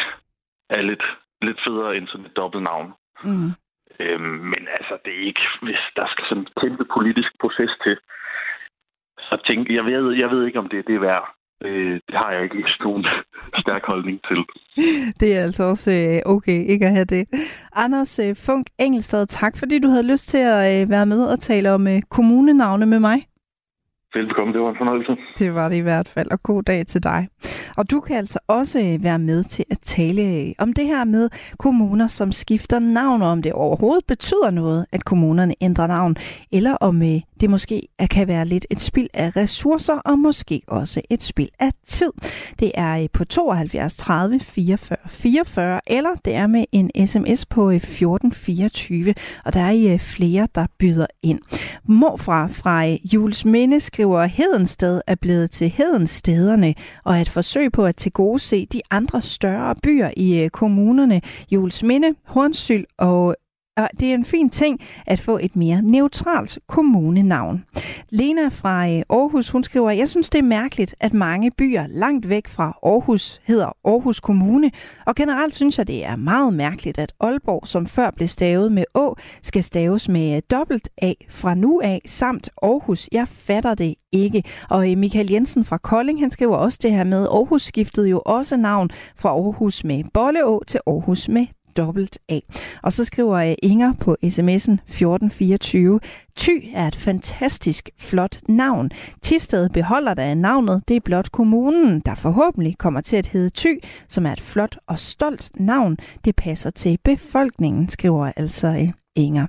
[0.69, 1.03] er lidt,
[1.41, 2.93] lidt federe end sådan et dobbeltnavn.
[3.23, 3.51] Mm.
[3.99, 7.97] Øhm, men altså, det er ikke, hvis der skal sådan en kæmpe politisk proces til.
[9.27, 11.25] Så tænker jeg ved, jeg ved ikke, om det det er det værd.
[11.65, 13.05] Øh, det har jeg ikke nogen
[13.63, 14.37] stærk holdning til.
[15.19, 17.27] Det er altså også øh, okay ikke at have det.
[17.75, 21.39] Anders øh, Funk Engelstad, tak fordi du havde lyst til at øh, være med og
[21.39, 23.27] tale om øh, kommunenavne med mig.
[24.13, 25.17] Velkommen, det var en fornøjelse.
[25.37, 27.27] Det var det i hvert fald, og god dag til dig.
[27.77, 31.03] Og du kan altså også øh, være med til at tale øh, om det her
[31.03, 36.15] med kommuner, som skifter navn, om det overhovedet betyder noget, at kommunerne ændrer navn,
[36.51, 37.81] eller om øh, det måske
[38.11, 42.11] kan være lidt et spild af ressourcer, og måske også et spild af tid.
[42.59, 49.13] Det er på 72 30 44 44, eller det er med en sms på 1424,
[49.45, 51.39] og der er flere, der byder ind.
[51.83, 56.73] Morfra fra Jules Minde skriver, Hedensted er blevet til Hedenstederne,
[57.03, 61.21] og et forsøg på at tilgodese de andre større byer i øh, kommunerne
[61.51, 62.15] Jules Minde,
[62.97, 63.35] og
[63.77, 67.63] og det er en fin ting at få et mere neutralt kommunenavn.
[68.09, 72.29] Lena fra øh, Aarhus, hun skriver, jeg synes det er mærkeligt, at mange byer langt
[72.29, 74.71] væk fra Aarhus hedder Aarhus Kommune,
[75.05, 78.83] og generelt synes jeg, det er meget mærkeligt, at Aalborg, som før blev stavet med
[78.95, 83.09] Å, skal staves med øh, dobbelt A fra nu af, samt Aarhus.
[83.11, 84.43] Jeg fatter det ikke.
[84.69, 88.21] Og øh, Michael Jensen fra Kolding, han skriver også det her med, Aarhus skiftede jo
[88.25, 91.45] også navn fra Aarhus med Bolleå til Aarhus med
[91.77, 92.39] dobbelt A.
[92.83, 95.99] Og så skriver øh, Inger på sms'en 1424,
[96.35, 98.89] Ty er et fantastisk flot navn.
[99.21, 103.73] Tisted beholder da navnet, det er blot kommunen, der forhåbentlig kommer til at hedde Ty,
[104.09, 105.97] som er et flot og stolt navn.
[106.25, 109.47] Det passer til befolkningen, skriver altså øh, Inger.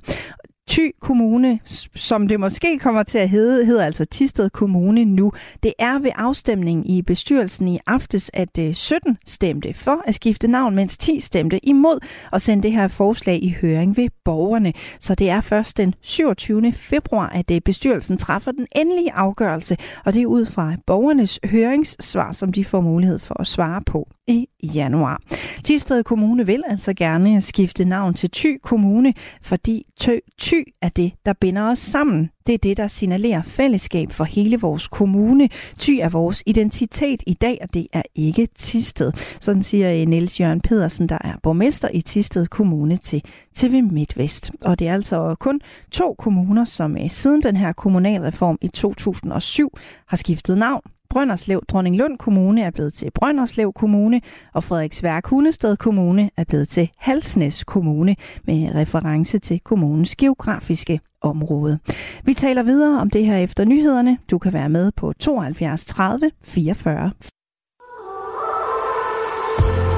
[0.68, 1.60] Thy Kommune,
[1.94, 5.32] som det måske kommer til at hedde, hedder altså Tisted Kommune nu.
[5.62, 10.48] Det er ved afstemningen i bestyrelsen i aftes, at øh, 17 stemte for at skifte
[10.48, 11.98] navn, mens 10 stemte imod
[12.32, 14.72] at sende det her forslag i høring ved borgerne.
[15.00, 16.72] Så det er først den 27.
[16.72, 22.32] februar, at øh, bestyrelsen træffer den endelige afgørelse, og det er ud fra borgernes høringssvar,
[22.32, 25.22] som de får mulighed for at svare på i januar.
[25.64, 31.12] Tisted Kommune vil altså gerne skifte navn til Thy Kommune, fordi tø, Thy er det,
[31.26, 32.30] der binder os sammen.
[32.46, 35.48] Det er det, der signalerer fællesskab for hele vores kommune.
[35.78, 39.12] Ty er vores identitet i dag, og det er ikke Tisted.
[39.40, 43.22] Sådan siger øh, Niels Jørgen Pedersen, der er borgmester i Tisted Kommune til
[43.54, 44.50] TV MidtVest.
[44.60, 45.60] Og det er altså kun
[45.90, 50.82] to kommuner, som øh, siden den her kommunalreform i 2007 har skiftet navn.
[51.12, 54.20] Brønderslev Dronninglund Kommune er blevet til Brønderslev Kommune,
[54.54, 61.78] og Frederiksværk Hundested Kommune er blevet til Halsnæs Kommune med reference til kommunens geografiske område.
[62.24, 64.18] Vi taler videre om det her efter nyhederne.
[64.30, 67.10] Du kan være med på 72 30 44.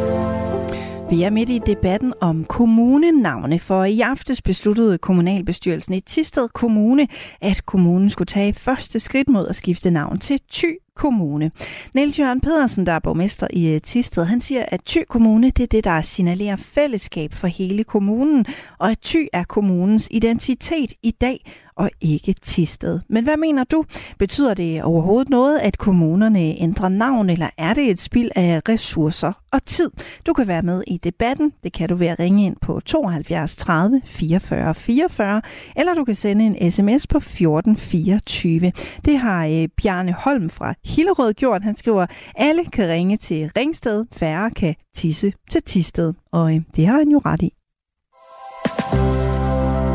[1.12, 7.08] Vi er midt i debatten om kommunenavne, for i aftes besluttede kommunalbestyrelsen i Tisted Kommune,
[7.40, 11.50] at kommunen skulle tage første skridt mod at skifte navn til Thy Kommune.
[11.94, 15.62] Niels Jørgen Pedersen, der er borgmester i øh, Tisted, han siger, at Thy Kommune det
[15.62, 18.46] er det, der signalerer fællesskab for hele kommunen,
[18.78, 21.40] og at Thy er kommunens identitet i dag,
[21.76, 23.00] og ikke Tisted.
[23.08, 23.84] Men hvad mener du?
[24.18, 29.32] Betyder det overhovedet noget, at kommunerne ændrer navn, eller er det et spild af ressourcer
[29.52, 29.90] og tid?
[30.26, 31.52] Du kan være med i debatten.
[31.62, 35.42] Det kan du ved at ringe ind på 72 30 44 44,
[35.76, 38.72] eller du kan sende en sms på 14 24.
[39.04, 41.62] Det har øh, Bjarne Holm fra Hillerød gjort.
[41.62, 46.14] Han skriver, alle kan ringe til Ringsted, færre kan tisse til Tisted.
[46.32, 47.52] Og øh, det har han jo ret i.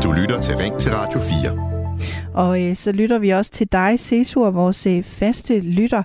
[0.02, 1.68] Du lytter til Ring til Radio 4.
[2.34, 6.02] Og øh, så lytter vi også til dig, Cesur, vores øh, faste lytter.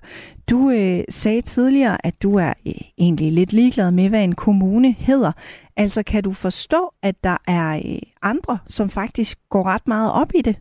[0.49, 4.91] Du øh, sagde tidligere, at du er øh, egentlig lidt ligeglad med, hvad en kommune
[4.91, 5.31] hedder.
[5.77, 10.31] Altså kan du forstå, at der er øh, andre, som faktisk går ret meget op
[10.35, 10.55] i det?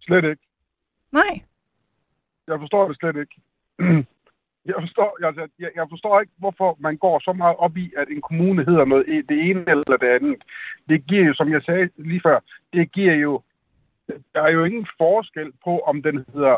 [0.00, 0.42] Slet ikke.
[1.12, 1.40] Nej.
[2.48, 3.36] Jeg forstår det slet ikke.
[4.66, 8.08] Jeg forstår, altså, jeg, jeg forstår ikke, hvorfor man går så meget op i, at
[8.08, 10.44] en kommune hedder noget det ene eller det andet.
[10.88, 12.40] Det giver jo, som jeg sagde lige før,
[12.72, 13.42] det giver jo,
[14.34, 16.56] der er jo ingen forskel på, om den hedder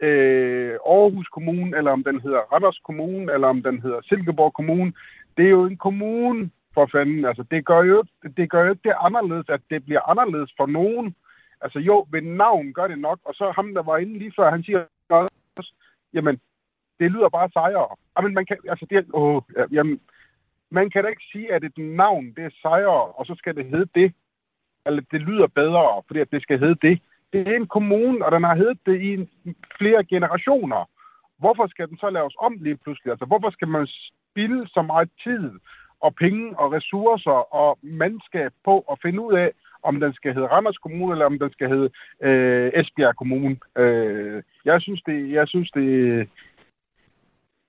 [0.00, 4.92] øh, Aarhus Kommune, eller om den hedder Randers Kommune, eller om den hedder Silkeborg Kommune.
[5.36, 7.24] Det er jo en kommune, for fanden.
[7.24, 8.04] Altså, det gør jo,
[8.36, 11.14] det gør jo det anderledes, at det bliver anderledes for nogen.
[11.60, 14.50] Altså jo, ved navn gør det nok, og så ham, der var inde lige før,
[14.50, 14.80] han siger
[15.10, 15.72] også,
[16.12, 16.40] jamen,
[17.00, 17.96] det lyder bare sejere.
[18.16, 19.42] Jamen, man kan, altså, det, åh,
[19.72, 20.00] jamen,
[20.70, 23.64] man kan da ikke sige, at et navn, det er sejere, og så skal det
[23.64, 24.14] hedde det.
[24.86, 27.00] Eller det lyder bedre, fordi at det skal hedde det.
[27.32, 29.28] Det er en kommune, og den har heddet det i
[29.78, 30.90] flere generationer.
[31.38, 33.10] Hvorfor skal den så laves om lige pludselig?
[33.10, 35.50] Altså, hvorfor skal man spille så meget tid
[36.00, 39.52] og penge og ressourcer og mandskab på at finde ud af,
[39.82, 41.90] om den skal hedde Randers Kommune, eller om den skal hedde
[42.22, 43.56] øh, Esbjerg Kommune.
[43.78, 45.88] Øh, jeg synes, det, jeg synes det,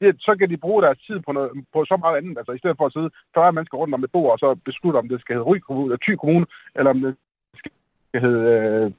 [0.01, 2.37] det, så kan de bruge deres tid på, noget, på så meget andet.
[2.37, 4.97] Altså i stedet for at sidde 40 mennesker rundt om et bord, og så beslutte,
[4.97, 6.45] om det skal hedde Ry Kommune, eller Thy Kommune,
[6.75, 7.15] eller om det
[7.55, 8.91] skal hedde øh,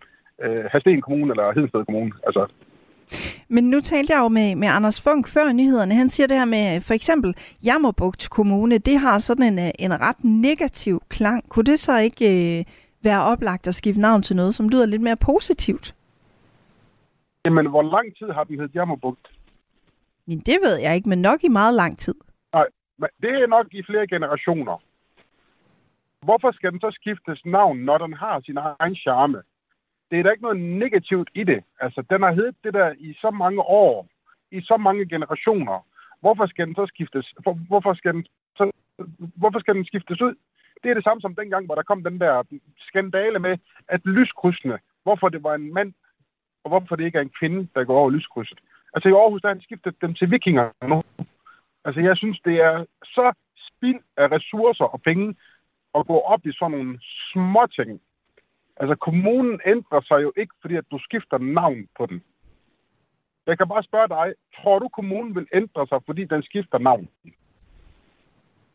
[0.44, 2.12] øh, Hasten Kommune, eller Hedensted Kommune.
[2.26, 2.46] Altså,
[3.48, 5.94] men nu talte jeg jo med, med Anders Funk før nyhederne.
[5.94, 7.34] Han siger det her med for eksempel
[7.64, 8.78] Jammerbugt Kommune.
[8.78, 11.48] Det har sådan en, øh, en ret negativ klang.
[11.48, 12.64] Kunne det så ikke øh,
[13.04, 15.94] være oplagt at skifte navn til noget, som lyder lidt mere positivt?
[17.44, 19.30] Jamen, hvor lang tid har den heddet Jammerbugt?
[20.26, 22.14] Men det ved jeg ikke, men nok i meget lang tid.
[22.52, 22.66] Nej,
[22.98, 24.82] men det er nok i flere generationer.
[26.22, 29.42] Hvorfor skal den så skiftes navn, når den har sin egen charme?
[30.10, 31.64] det er der ikke noget negativt i det.
[31.80, 34.06] Altså, den har heddet det der i så mange år,
[34.50, 35.86] i så mange generationer.
[36.20, 37.34] Hvorfor skal den så skiftes?
[37.44, 38.26] For, hvorfor skal den
[38.56, 38.70] så,
[39.36, 40.34] hvorfor skal den skiftes ud?
[40.82, 42.42] Det er det samme som dengang, hvor der kom den der
[42.78, 43.58] skandale med,
[43.88, 45.92] at lyskrydsene, hvorfor det var en mand,
[46.64, 48.58] og hvorfor det ikke er en kvinde, der går over lyskrydset.
[48.94, 51.02] Altså i Aarhus, der har de skiftet dem til vikinger nu.
[51.84, 53.32] Altså jeg synes, det er så
[53.68, 55.34] spild af ressourcer og penge
[55.94, 57.00] at gå op i sådan nogle
[57.32, 58.00] små ting.
[58.76, 62.22] Altså kommunen ændrer sig jo ikke, fordi at du skifter navn på den.
[63.46, 67.08] Jeg kan bare spørge dig, tror du kommunen vil ændre sig, fordi den skifter navn?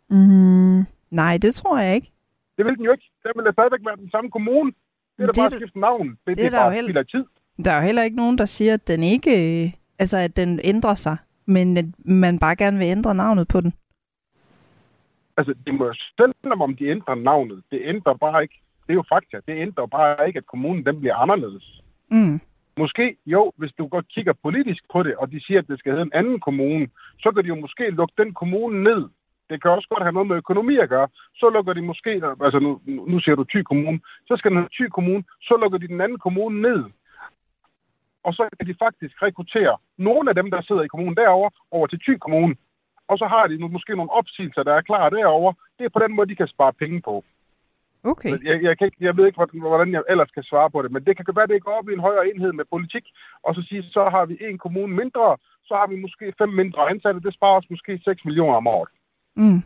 [0.10, 2.12] Mm, nej, det tror jeg ikke.
[2.58, 3.10] Det vil den jo ikke.
[3.24, 4.72] Det vil stadigvæk være den samme kommune.
[5.18, 6.10] Det er da bare at skifte navn.
[6.10, 7.26] Det, det, det er, der jo bare heller- tid.
[7.66, 10.60] Der er jo heller ikke nogen, der siger, at den ikke, øh, altså at den
[10.64, 13.74] ændrer sig, men at man bare gerne vil ændre navnet på den.
[15.38, 15.94] Altså, det må
[16.44, 19.86] selvom om de ændrer navnet, det ændrer bare ikke, det er jo fakta, det ændrer
[19.86, 21.82] bare ikke, at kommunen den bliver anderledes.
[22.12, 22.40] Mm.
[22.78, 25.92] Måske, jo, hvis du godt kigger politisk på det, og de siger, at det skal
[25.92, 26.88] hedde en anden kommune,
[27.20, 29.02] så kan de jo måske lukke den kommune ned.
[29.50, 31.08] Det kan også godt have noget med økonomi at gøre.
[31.36, 32.12] Så lukker de måske,
[32.46, 35.78] altså nu, nu siger du Thy Kommune, så skal den hedde Thy Kommune, så lukker
[35.78, 36.84] de den anden kommune ned.
[38.24, 41.88] Og så kan de faktisk rekruttere nogle af dem, der sidder i kommunen derovre, over
[41.88, 42.56] til Thy Kommune.
[43.08, 45.54] Og så har de nu måske nogle opsigelser, der er klar derovre.
[45.78, 47.24] Det er på den måde, de kan spare penge på.
[48.12, 48.30] Okay.
[48.50, 51.04] Jeg, jeg, kan ikke, jeg ved ikke, hvordan, jeg ellers skal svare på det, men
[51.06, 53.06] det kan være, det går op i en højere enhed med politik,
[53.44, 55.38] og så sige, så har vi en kommune mindre,
[55.68, 58.90] så har vi måske fem mindre ansatte, det sparer os måske 6 millioner om året.
[59.38, 59.62] Mm.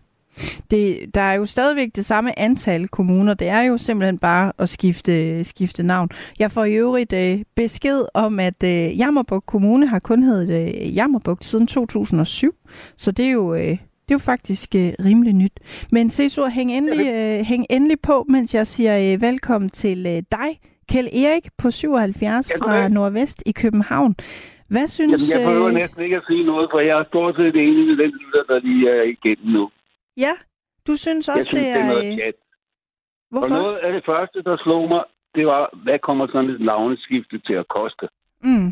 [0.71, 3.33] Det, der er jo stadigvæk det samme antal kommuner.
[3.33, 6.09] Det er jo simpelthen bare at skifte, skifte navn.
[6.39, 10.95] Jeg får i øvrigt øh, besked om, at øh, Jammerbugt Kommune har kun heddet øh,
[10.95, 12.55] Jammerbugt siden 2007.
[12.97, 13.61] Så det er jo, øh,
[14.09, 15.59] det er jo faktisk øh, rimelig nyt.
[15.91, 20.23] Men Cesur, hæng endelig, øh, hæng endelig på, mens jeg siger øh, velkommen til øh,
[20.31, 20.59] dig,
[20.89, 22.87] Kjell Erik på 77 Ja, fra.
[22.87, 24.15] Nordvest i København.
[24.73, 25.11] Hvad synes...
[25.11, 27.83] Jamen, jeg prøver øh, næsten ikke at sige noget, for jeg er stort set enig
[27.89, 29.69] med den lytter, der lige er igennem nu.
[30.17, 30.33] Ja,
[30.87, 31.87] du synes også, jeg synes, det det er er...
[31.93, 32.35] noget øh, chat.
[33.31, 33.55] Hvorfor?
[33.55, 35.03] Og noget af det første, der slog mig,
[35.35, 38.05] det var, hvad kommer sådan et navneskifte til at koste?
[38.43, 38.71] Mm.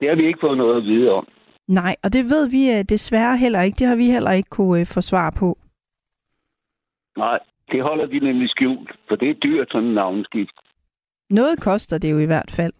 [0.00, 1.26] Det har vi ikke fået noget at vide om.
[1.68, 3.76] Nej, og det ved vi øh, desværre heller ikke.
[3.76, 5.58] Det har vi heller ikke kunne øh, få svar på.
[7.16, 7.38] Nej,
[7.72, 10.56] det holder de nemlig skjult, for det er dyrt sådan en navneskift.
[11.30, 12.72] Noget koster det jo i hvert fald.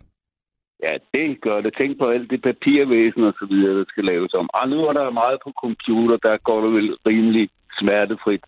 [0.82, 1.74] Ja, det gør det.
[1.78, 4.50] Tænk på alt det papirvæsen og så videre, der skal laves om.
[4.54, 8.44] Og nu er der meget på computer, der går det vel rimelig smertefrit.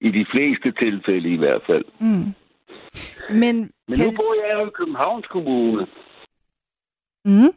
[0.00, 1.84] I de fleste tilfælde i hvert fald.
[2.00, 2.26] Mm.
[3.42, 3.54] Men,
[3.88, 5.86] Men nu bor jeg jo i Københavns Kommune,
[7.26, 7.52] Mm.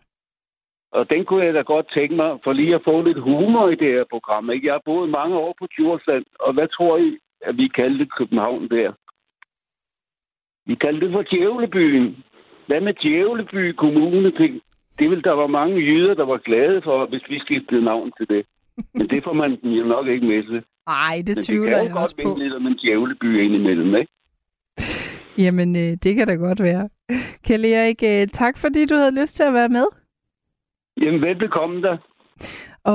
[0.91, 3.75] og den kunne jeg da godt tænke mig, for lige at få lidt humor i
[3.75, 4.49] det her program.
[4.49, 4.67] Ikke?
[4.67, 8.69] Jeg har boet mange år på Djursland, og hvad tror I, at vi kaldte København
[8.69, 8.91] der?
[10.65, 12.23] Vi kaldte det for Djævlebyen.
[12.67, 14.31] Hvad med Djævleby Kommune?
[14.31, 14.61] Det,
[14.99, 18.27] det vil der var mange jyder, der var glade for, hvis vi skiftede navn til
[18.29, 18.45] det.
[18.93, 20.61] Men det får man jo nok ikke med sig.
[20.87, 22.29] Ej, det Men tvivler det kan jeg jo også godt på.
[22.29, 24.11] vinde lidt om en djævleby indimellem, ikke?
[25.37, 26.89] Jamen, øh, det kan da godt være.
[27.45, 29.85] Kjell Erik, øh, tak fordi du havde lyst til at være med.
[31.01, 31.97] Jamen, velbekomme der.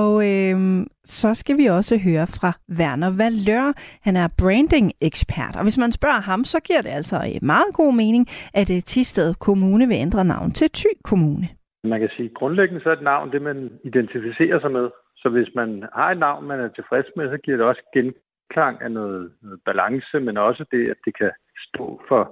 [0.01, 0.57] Og øh,
[1.05, 3.67] så skal vi også høre fra Werner Valør.
[4.07, 7.93] Han er branding-ekspert, og hvis man spørger ham, så giver det altså øh, meget god
[8.03, 8.25] mening,
[8.61, 11.47] at øh, Tisted Kommune vil ændre navn til Thy Kommune.
[11.85, 14.87] Man kan sige, at grundlæggende så er et navn det, man identificerer sig med.
[15.17, 18.83] Så hvis man har et navn, man er tilfreds med, så giver det også genklang
[18.83, 21.31] af noget, noget balance, men også det, at det kan
[21.67, 22.23] stå for,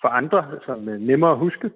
[0.00, 1.70] for andre, som er nemmere at huske.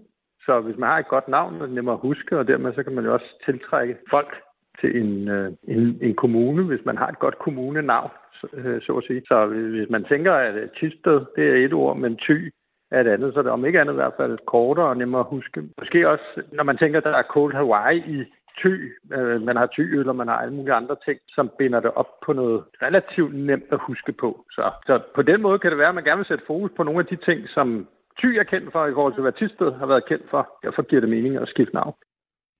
[0.46, 2.82] Så hvis man har et godt navn, er det nemmere at huske, og dermed så
[2.82, 4.32] kan man jo også tiltrække folk
[4.80, 8.10] til en, øh, en, en kommune, hvis man har et godt kommunenavn,
[8.40, 9.22] så, øh, så at sige.
[9.28, 12.52] Så hvis man tænker, at Tisted, det er et ord, men Thy
[12.90, 15.20] er et andet, så er det om ikke andet i hvert fald kortere og nemmere
[15.20, 15.62] at huske.
[15.78, 18.24] Måske også, når man tænker, at der er Cold Hawaii i
[18.62, 18.74] ty,
[19.12, 22.20] øh, man har tyøl, og man har alle mulige andre ting, som binder det op
[22.26, 24.44] på noget relativt nemt at huske på.
[24.50, 26.82] Så, så på den måde kan det være, at man gerne vil sætte fokus på
[26.82, 27.86] nogle af de ting, som
[28.20, 30.42] ty er kendt for, i forhold til hvad Tisted har været kendt for.
[30.64, 31.94] Derfor giver det mening at skifte navn.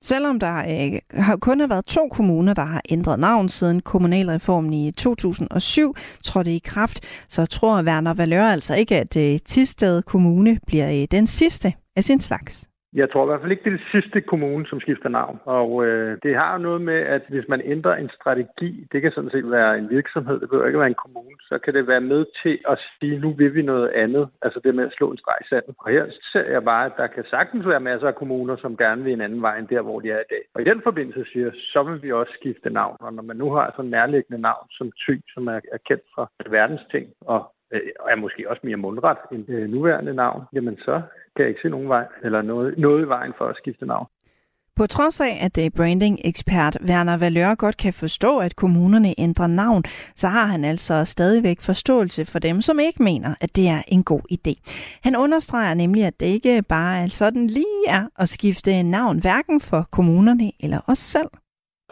[0.03, 4.73] Selvom der øh, har kun har været to kommuner, der har ændret navn siden kommunalreformen
[4.73, 10.61] i 2007 trådte i kraft, så tror Werner Valør altså ikke, at øh, Tisted Kommune
[10.67, 12.68] bliver øh, den sidste af sin slags.
[12.95, 15.41] Jeg tror i hvert fald ikke, det er det sidste kommune, som skifter navn.
[15.45, 19.13] Og øh, det har jo noget med, at hvis man ændrer en strategi, det kan
[19.13, 22.01] sådan set være en virksomhed, det behøver ikke være en kommune, så kan det være
[22.01, 24.29] med til at sige, nu vil vi noget andet.
[24.43, 25.75] Altså det med at slå en streg i sanden.
[25.79, 29.05] Og her ser jeg bare, at der kan sagtens være masser af kommuner, som gerne
[29.05, 30.43] vil en anden vej end der, hvor de er i dag.
[30.55, 32.97] Og i den forbindelse siger jeg, så vil vi også skifte navn.
[33.01, 36.05] Og når man nu har sådan en nærliggende navn som Thy, som er, er kendt
[36.15, 40.43] for verdens ting, og øh, og er måske også mere mundret end øh, nuværende navn,
[40.53, 41.03] jamen så
[41.37, 44.07] kan jeg ikke se nogen vej, eller noget, noget i vejen for at skifte navn.
[44.79, 49.83] På trods af, at øh, branding-ekspert Werner Valør godt kan forstå, at kommunerne ændrer navn,
[50.15, 54.05] så har han altså stadigvæk forståelse for dem, som ikke mener, at det er en
[54.05, 54.53] god idé.
[55.03, 59.61] Han understreger nemlig, at det ikke bare er sådan lige er at skifte navn, hverken
[59.61, 61.31] for kommunerne eller os selv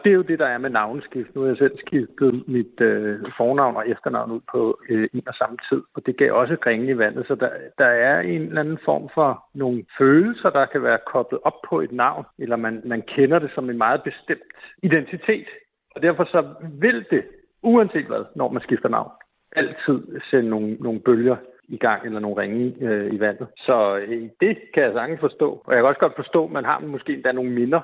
[0.07, 1.35] det er jo det, der er med navneskift.
[1.35, 5.33] Nu har jeg selv skiftet mit øh, fornavn og efternavn ud på øh, en og
[5.33, 7.27] samme tid, og det gav også ringe i vandet.
[7.27, 11.39] Så der, der er en eller anden form for nogle følelser, der kan være koblet
[11.43, 14.51] op på et navn, eller man, man kender det som en meget bestemt
[14.83, 15.47] identitet.
[15.95, 16.41] Og derfor så
[16.79, 17.23] vil det,
[17.63, 19.11] uanset hvad, når man skifter navn,
[19.55, 19.99] altid
[20.29, 21.35] sende nogle, nogle bølger
[21.67, 23.47] i gang, eller nogle ringe øh, i vandet.
[23.57, 25.49] Så øh, det kan jeg sagtens forstå.
[25.65, 27.81] Og jeg kan også godt forstå, at man har måske endda nogle minder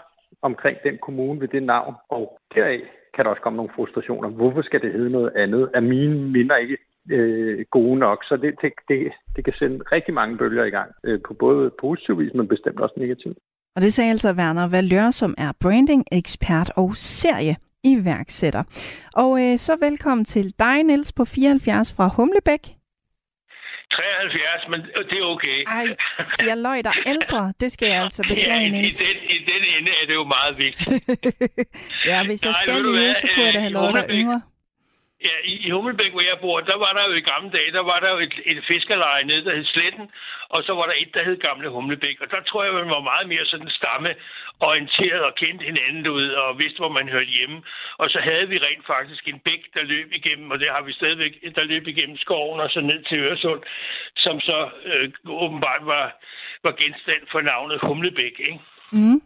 [0.49, 2.23] omkring den kommune ved det navn, og
[2.55, 2.81] deraf
[3.13, 4.29] kan der også komme nogle frustrationer.
[4.29, 5.69] Hvorfor skal det hedde noget andet?
[5.73, 6.77] Er mine minder ikke
[7.11, 8.23] øh, gode nok?
[8.23, 11.71] Så det, det, det, det kan sende rigtig mange bølger i gang, øh, på både
[11.81, 13.37] positiv vis, men bestemt også negativt.
[13.75, 18.63] Og det sagde altså Werner Valør, som er branding-ekspert og serie iværksætter.
[19.13, 22.82] Og øh, så velkommen til dig, Niels, på 74 fra Humlebæk.
[23.93, 24.79] 73, men
[25.09, 25.57] det er okay.
[25.79, 25.85] Ej,
[26.49, 27.53] jeg løg dig ældre.
[27.61, 30.25] Det skal jeg altså beklage, ja, i, i, den, I den ende er det jo
[30.37, 30.89] meget vigtigt.
[32.11, 34.41] ja, hvis jeg Nej, skal lige så kunne jeg da have løjet dig yngre.
[35.29, 37.83] Ja, i, i Hummelbæk, hvor jeg bor, der var der jo i gamle dage, der
[37.91, 40.05] var der jo et, et fiskerleje nede, der hed Sletten,
[40.53, 42.17] og så var der et, der hed Gamle Humlebæk.
[42.23, 44.09] Og der tror jeg, man var meget mere sådan stamme
[44.59, 47.63] orienteret og kendte hinanden ud og vidste, hvor man hørte hjemme.
[47.97, 50.93] Og så havde vi rent faktisk en bæk, der løb igennem, og det har vi
[50.93, 53.61] stadigvæk, der løb igennem skoven og så ned til Øresund,
[54.15, 56.05] som så øh, åbenbart var,
[56.63, 58.35] var genstand for navnet Humlebæk.
[58.39, 58.59] Ikke?
[58.91, 59.21] Mm.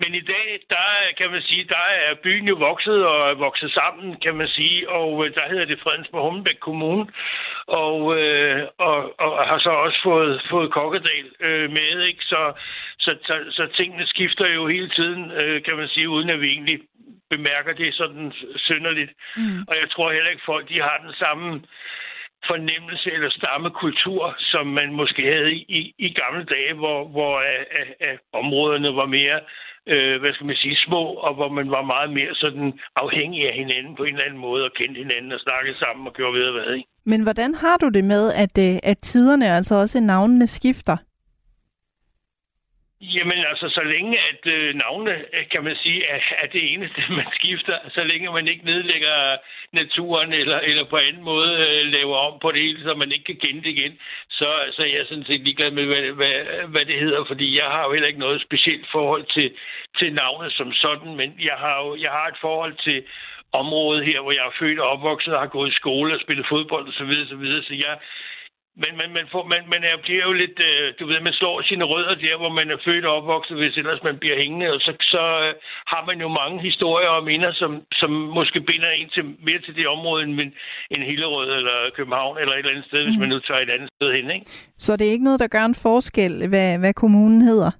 [0.00, 0.88] Men i dag, der
[1.18, 5.26] kan man sige, der er byen jo vokset og vokset sammen, kan man sige, og
[5.26, 7.06] øh, der hedder det Fredensborg Hummelbæk Kommune,
[7.66, 12.24] og, øh, og, og har så også fået, fået Kokkedal øh, med, ikke?
[12.24, 12.52] Så,
[13.04, 16.48] så, så, så tingene skifter jo hele tiden, øh, kan man sige, uden at vi
[16.48, 16.78] egentlig
[17.30, 19.12] bemærker det sådan synderligt.
[19.36, 19.60] Mm.
[19.68, 21.62] Og jeg tror heller ikke, folk de har den samme
[22.50, 27.86] fornemmelse eller stammekultur, som man måske havde i, i gamle dage, hvor, hvor af, af,
[28.08, 29.40] af områderne var mere
[29.86, 33.54] øh, hvad skal man sige, små, og hvor man var meget mere sådan afhængig af
[33.54, 36.52] hinanden på en eller anden måde, og kendte hinanden og snakkede sammen og gjorde ved
[36.52, 36.74] hvad.
[36.74, 36.88] Ikke?
[37.04, 40.96] Men hvordan har du det med, at, øh, at tiderne, altså også navnene, skifter?
[43.02, 47.00] Jamen altså, så længe at øh, navne, øh, kan man sige, er, er det eneste,
[47.20, 49.36] man skifter, så længe man ikke nedlægger
[49.72, 53.24] naturen eller, eller på anden måde øh, laver om på det hele, så man ikke
[53.24, 53.98] kan kende det igen,
[54.30, 56.36] så, så er jeg sådan set ligeglad med, hvad, hvad,
[56.68, 59.54] hvad det hedder, fordi jeg har jo heller ikke noget specielt forhold til,
[59.98, 63.04] til navnet som sådan, men jeg har jo jeg har et forhold til
[63.52, 66.46] området her, hvor jeg er født og opvokset og har gået i skole og spillet
[66.48, 66.98] fodbold osv.
[66.98, 67.62] Så, videre, så, videre.
[67.62, 67.94] så jeg,
[68.76, 71.62] men man, man, får, man, man er, bliver jo lidt, øh, du ved, man slår
[71.62, 74.80] sine rødder der, hvor man er født og opvokset, hvis ellers man bliver hængende, og
[74.80, 75.54] så, så øh,
[75.92, 79.76] har man jo mange historier og minder, som, som måske binder en til, mere til
[79.76, 80.40] det område end,
[80.92, 83.06] end Hillerød eller København eller et eller andet sted, mm.
[83.06, 84.46] hvis man nu tager et andet sted hen, ikke?
[84.84, 87.70] Så det er ikke noget, der gør en forskel, hvad, hvad kommunen hedder?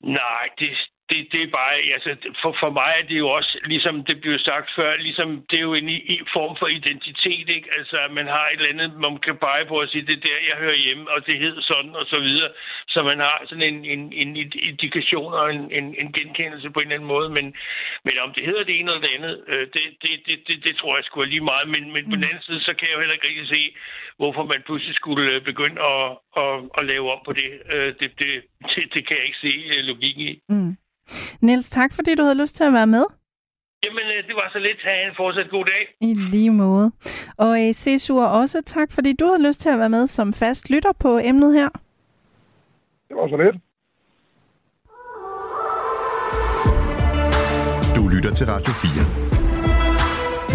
[0.00, 0.70] Nej, det,
[1.10, 2.10] det, det er bare, altså
[2.42, 5.66] for, for mig er det jo også, ligesom det blev sagt før, ligesom det er
[5.70, 7.68] jo en, en form for identitet, ikke?
[7.78, 10.26] Altså at man har et eller andet, man kan pege på og sige, det er
[10.28, 12.50] der, jeg hører hjemme, og det hedder sådan, og så videre.
[12.88, 14.30] Så man har sådan en, en, en
[14.70, 17.46] indikation og en, en, en genkendelse på en eller anden måde, men,
[18.04, 20.76] men om det hedder det ene eller det andet, øh, det, det, det, det, det
[20.76, 22.10] tror jeg sgu er lige meget, men, men mm.
[22.10, 23.62] på den anden side, så kan jeg jo heller ikke rigtig se,
[24.20, 26.06] hvorfor man pludselig skulle øh, begynde at,
[26.42, 27.48] at, at lave om på det.
[27.74, 28.30] Øh, det, det,
[28.72, 29.52] det, det kan jeg ikke se
[29.90, 30.34] logikken i.
[30.48, 30.76] Mm.
[31.40, 33.04] Niels, tak fordi du havde lyst til at være med.
[33.84, 34.78] Jamen, øh, det var så lidt.
[34.84, 35.82] Ha' en fortsat god dag.
[36.00, 36.92] I lige måde.
[37.36, 40.70] Og øh, Cesur, også tak, fordi du havde lyst til at være med som fast
[40.70, 41.68] lytter på emnet her.
[43.08, 43.56] Det var så lidt.
[47.96, 48.90] Du lytter til Radio 4.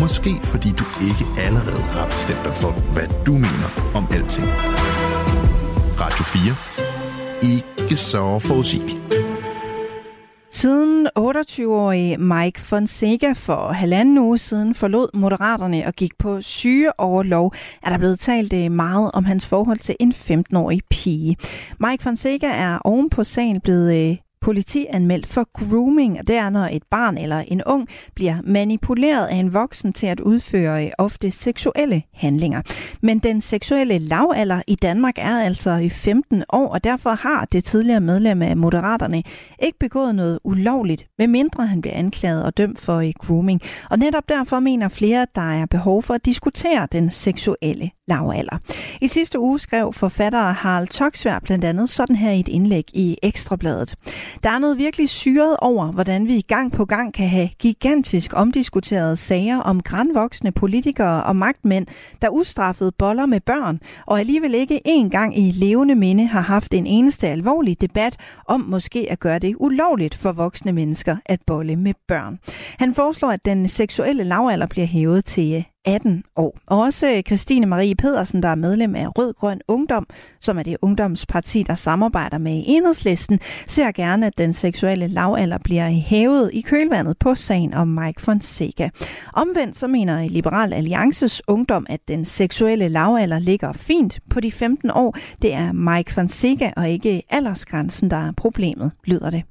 [0.02, 4.48] Måske fordi du ikke allerede har bestemt dig for, hvad du mener om alting.
[6.04, 7.54] Radio 4.
[7.54, 9.33] Ikke så forudsigeligt.
[10.54, 17.90] Siden 28-årige Mike Fonseca for halvanden uge siden forlod Moderaterne og gik på sygeoverlov, er
[17.90, 21.38] der blevet talt øh, meget om hans forhold til en 15-årig pige.
[21.80, 26.68] Mike Fonseca er oven på sagen blevet øh, politianmeldt for grooming, og det er, når
[26.72, 31.32] et barn eller en ung bliver manipuleret af en voksen til at udføre øh, ofte
[31.32, 32.62] seksuelle handlinger.
[33.02, 37.64] Men den seksuelle lavalder i Danmark er altså i 15 år, og derfor har det
[37.64, 39.24] tidligere medlem af Moderaterne
[39.64, 43.62] ikke begået noget ulovligt, medmindre han bliver anklaget og dømt for øh, grooming.
[43.90, 48.58] Og netop derfor mener flere, at der er behov for at diskutere den seksuelle lavalder.
[49.02, 53.18] I sidste uge skrev forfatter Harald Toksvær blandt andet sådan her i et indlæg i
[53.24, 53.96] Ekstrabladet.
[54.44, 59.16] Der er noget virkelig syret over, hvordan vi gang på gang kan have gigantisk omdiskuterede
[59.16, 61.88] sager om grænvoksne politikere og magtmænd,
[62.22, 66.88] der ustraffet boller med børn, og alligevel ikke engang i levende minde har haft en
[66.88, 71.94] eneste alvorlig debat om måske at gøre det ulovligt for voksne mennesker at bolle med
[72.08, 72.40] børn.
[72.80, 76.58] Han foreslår, at den seksuelle lavalder bliver hævet til 18 år.
[76.68, 80.08] Og også øh, Christine Marie Pedersen, der er medlem af Rød Grøn Ungdom,
[80.40, 85.90] som er det ungdomsparti, der samarbejder med Enhedslisten, ser gerne, at den seksuelle lavalder bliver
[85.90, 88.90] hævet i kølvandet på sagen om Mike Fonseca.
[89.34, 94.92] Omvendt så mener Liberal Alliances Ungdom, at den seksuelle lavalder ligger fint på de 15
[94.92, 95.18] år.
[95.42, 99.44] Det er Mike Fonseca og ikke aldersgrænsen, der er problemet, lyder det.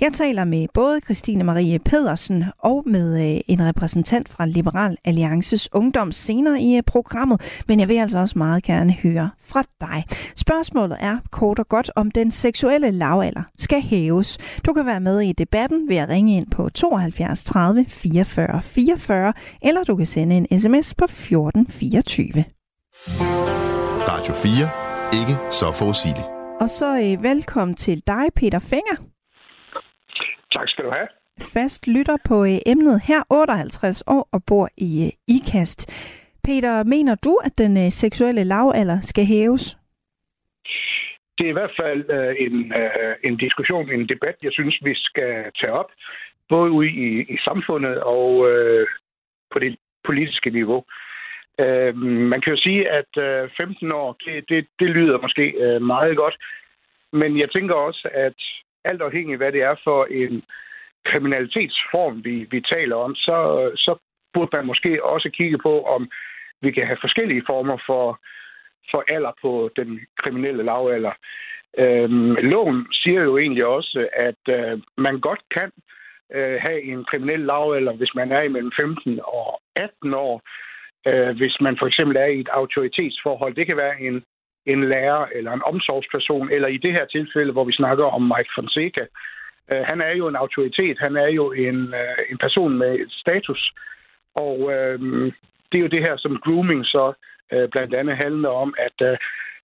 [0.00, 5.68] Jeg taler med både Christine Marie Pedersen og med øh, en repræsentant fra Liberal Alliances
[5.74, 10.04] Ungdom senere i øh, programmet, men jeg vil altså også meget gerne høre fra dig.
[10.36, 14.58] Spørgsmålet er kort og godt, om den seksuelle lavalder skal hæves.
[14.66, 19.32] Du kan være med i debatten ved at ringe ind på 72 30 44 44,
[19.62, 22.44] eller du kan sende en sms på 1424.
[24.08, 24.82] Radio 4.
[25.20, 26.26] Ikke så forudsigeligt.
[26.60, 28.96] Og så øh, velkommen til dig, Peter Finger.
[30.52, 34.90] Tak skal du have fast lytter på øh, emnet her, 58 år og bor i
[35.06, 35.80] øh, IKAST.
[36.44, 39.76] Peter, mener du, at den øh, seksuelle lavalder skal hæves?
[41.38, 44.94] Det er i hvert fald øh, en, øh, en diskussion, en debat, jeg synes, vi
[44.94, 45.90] skal tage op,
[46.48, 48.86] både ude i, i samfundet og øh,
[49.52, 50.84] på det politiske niveau.
[51.60, 51.96] Øh,
[52.32, 56.16] man kan jo sige, at øh, 15 år, det, det, det lyder måske øh, meget
[56.16, 56.36] godt,
[57.12, 58.38] men jeg tænker også, at
[58.84, 60.42] alt afhængig af, hvad det er for en
[61.04, 63.36] kriminalitetsform, vi, vi taler om, så,
[63.76, 63.98] så
[64.34, 66.10] burde man måske også kigge på, om
[66.62, 68.20] vi kan have forskellige former for,
[68.90, 71.12] for alder på den kriminelle lavalder.
[71.78, 75.70] Øhm, loven siger jo egentlig også, at øh, man godt kan
[76.34, 80.42] øh, have en kriminel lavalder, hvis man er imellem 15 og 18 år.
[81.06, 83.54] Øh, hvis man for eksempel er i et autoritetsforhold.
[83.54, 84.22] Det kan være en,
[84.66, 88.52] en lærer eller en omsorgsperson, eller i det her tilfælde, hvor vi snakker om Mike
[88.54, 89.06] Fonseca,
[89.72, 93.72] Øh, han er jo en autoritet, han er jo en, øh, en person med status,
[94.34, 94.98] og øh,
[95.68, 97.12] det er jo det her, som grooming så
[97.52, 99.16] øh, blandt andet handler om, at øh,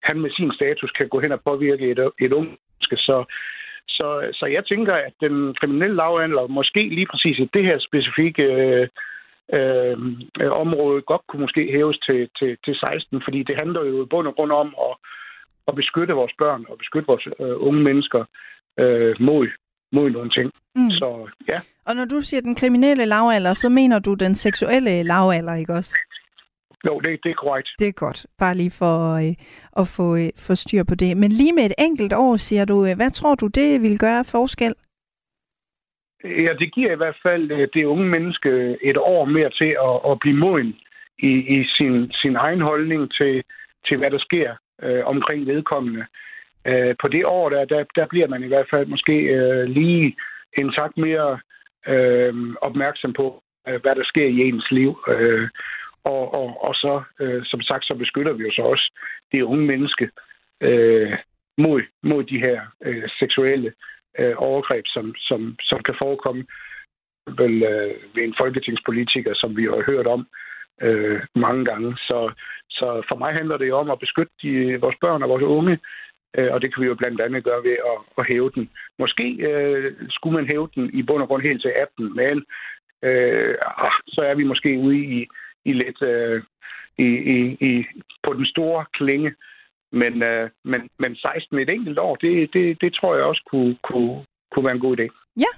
[0.02, 3.24] han med sin status kan gå hen og påvirke et, et unge så,
[3.88, 8.42] så, så jeg tænker, at den kriminelle lavhandler måske lige præcis i det her specifikke
[8.42, 8.88] øh,
[9.52, 9.96] øh,
[10.50, 14.26] område godt kunne måske hæves til, til, til 16, fordi det handler jo i bund
[14.28, 14.96] og grund om at,
[15.68, 18.24] at beskytte vores børn og beskytte vores øh, unge mennesker
[18.78, 19.48] øh, mod
[19.92, 20.50] mod nogle ting.
[20.76, 20.90] Mm.
[20.90, 21.60] Så ja.
[21.86, 25.98] Og når du siger den kriminelle lavalder, så mener du den seksuelle lavalder, ikke også?
[26.86, 27.68] Jo, det, det er korrekt.
[27.78, 28.26] Det er godt.
[28.38, 29.34] Bare lige for øh,
[29.76, 31.16] at få, øh, få styr på det.
[31.16, 34.24] Men lige med et enkelt år, siger du, øh, hvad tror du, det vil gøre
[34.24, 34.74] forskel?
[36.24, 40.10] Ja, det giver i hvert fald øh, det unge menneske et år mere til at,
[40.10, 40.76] at blive moden
[41.18, 43.42] i, i sin, sin egen holdning til,
[43.86, 46.04] til, hvad der sker øh, omkring vedkommende.
[46.66, 50.16] Øh, på det år, der, der, der bliver man i hvert fald måske øh, lige
[50.58, 51.38] en tak mere
[51.88, 54.98] øh, opmærksom på, øh, hvad der sker i ens liv.
[55.08, 55.48] Øh,
[56.04, 58.92] og, og, og så, øh, som sagt, så beskytter vi jo så også
[59.32, 60.10] det unge menneske
[60.60, 61.12] øh,
[61.58, 63.72] mod, mod de her øh, seksuelle
[64.18, 66.44] øh, overgreb, som, som, som kan forekomme
[67.26, 70.26] vel, øh, ved en folketingspolitiker, som vi har hørt om
[70.82, 71.96] øh, mange gange.
[71.96, 72.32] Så,
[72.70, 75.78] så for mig handler det jo om at beskytte de, vores børn og vores unge
[76.36, 78.70] Øh, og det kan vi jo blandt andet gøre ved at, at hæve den.
[78.98, 82.44] Måske øh, skulle man hæve den i bund og grund helt til 18, men
[83.02, 85.26] øh, ah, så er vi måske ude i,
[85.64, 86.42] i lidt øh,
[86.98, 87.84] i, i, i,
[88.22, 89.32] på den store klinge.
[89.92, 93.76] Men, øh, men, men 16 et enkelt år, det, det, det tror jeg også kunne,
[93.82, 95.06] kunne, kunne være en god idé.
[95.36, 95.52] Ja,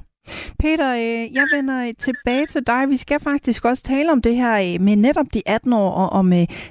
[0.58, 2.88] Peter, øh, jeg vender tilbage til dig.
[2.88, 6.08] Vi skal faktisk også tale om det her øh, med netop de 18 år, og
[6.20, 6.30] om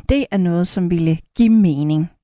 [0.10, 2.19] det er noget, som ville give mening.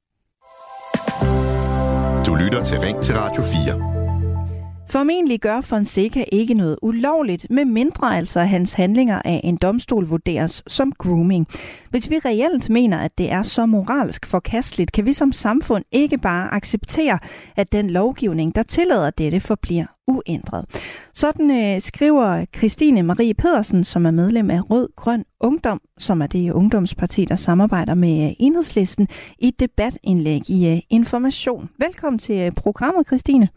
[2.55, 4.87] Lytter til Ring til Radio 4.
[4.89, 10.63] Formentlig gør Fonseca ikke noget ulovligt, med mindre altså hans handlinger af en domstol vurderes
[10.67, 11.47] som grooming.
[11.89, 16.17] Hvis vi reelt mener, at det er så moralsk forkasteligt, kan vi som samfund ikke
[16.17, 17.19] bare acceptere,
[17.55, 20.65] at den lovgivning, der tillader dette, forbliver uændret.
[21.13, 26.27] Sådan øh, skriver Christine Marie Pedersen, som er medlem af Rød Grøn Ungdom, som er
[26.27, 29.07] det ungdomsparti, der samarbejder med øh, Enhedslisten,
[29.39, 31.69] i et debatindlæg i øh, Information.
[31.79, 33.47] Velkommen til øh, programmet, Christine.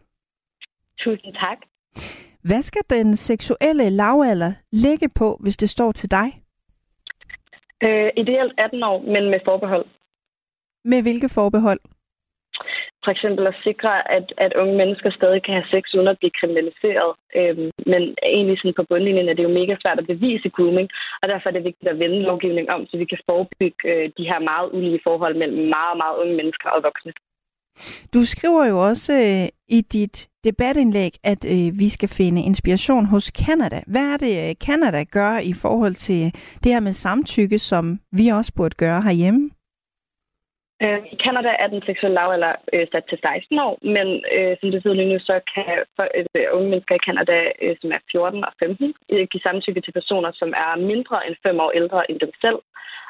[0.98, 1.58] Tusind tak.
[2.42, 6.28] Hvad skal den seksuelle lavalder lægge på, hvis det står til dig?
[7.82, 9.86] Øh, ideelt 18 år, men med forbehold.
[10.84, 11.80] Med hvilke forbehold?
[13.04, 16.38] For eksempel at sikre, at, at unge mennesker stadig kan have sex uden at blive
[16.40, 17.10] kriminaliseret.
[17.38, 18.02] Øhm, men
[18.36, 20.88] egentlig sådan på bundlinjen er det jo mega svært at bevise grooming,
[21.22, 24.28] og derfor er det vigtigt at vende lovgivningen om, så vi kan forebygge øh, de
[24.30, 27.12] her meget ulige forhold mellem meget, meget unge mennesker og voksne.
[28.14, 33.30] Du skriver jo også øh, i dit debatindlæg, at øh, vi skal finde inspiration hos
[33.30, 33.80] Kanada.
[33.86, 36.34] Hvad er det, øh, Kanada gør i forhold til
[36.64, 39.50] det her med samtykke, som vi også burde gøre herhjemme?
[40.84, 44.68] Øh, I Kanada er den seksuelle lavalder øh, sat til 16 år, men øh, som
[44.70, 45.64] det sidder lige nu, så kan
[45.96, 49.80] for, øh, unge mennesker i Kanada, øh, som er 14 og 15, øh, give samtykke
[49.82, 52.60] til personer, som er mindre end 5 år ældre end dem selv.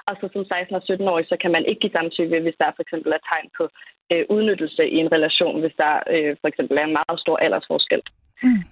[0.09, 2.77] Og så som 16 og 17 år, så kan man ikke give samtykke, hvis der
[2.77, 3.65] for eksempel er tegn på
[4.13, 8.03] øh, udnyttelse i en relation, hvis der øh, for eksempel er en meget stor aldersforskel.
[8.43, 8.63] Mm.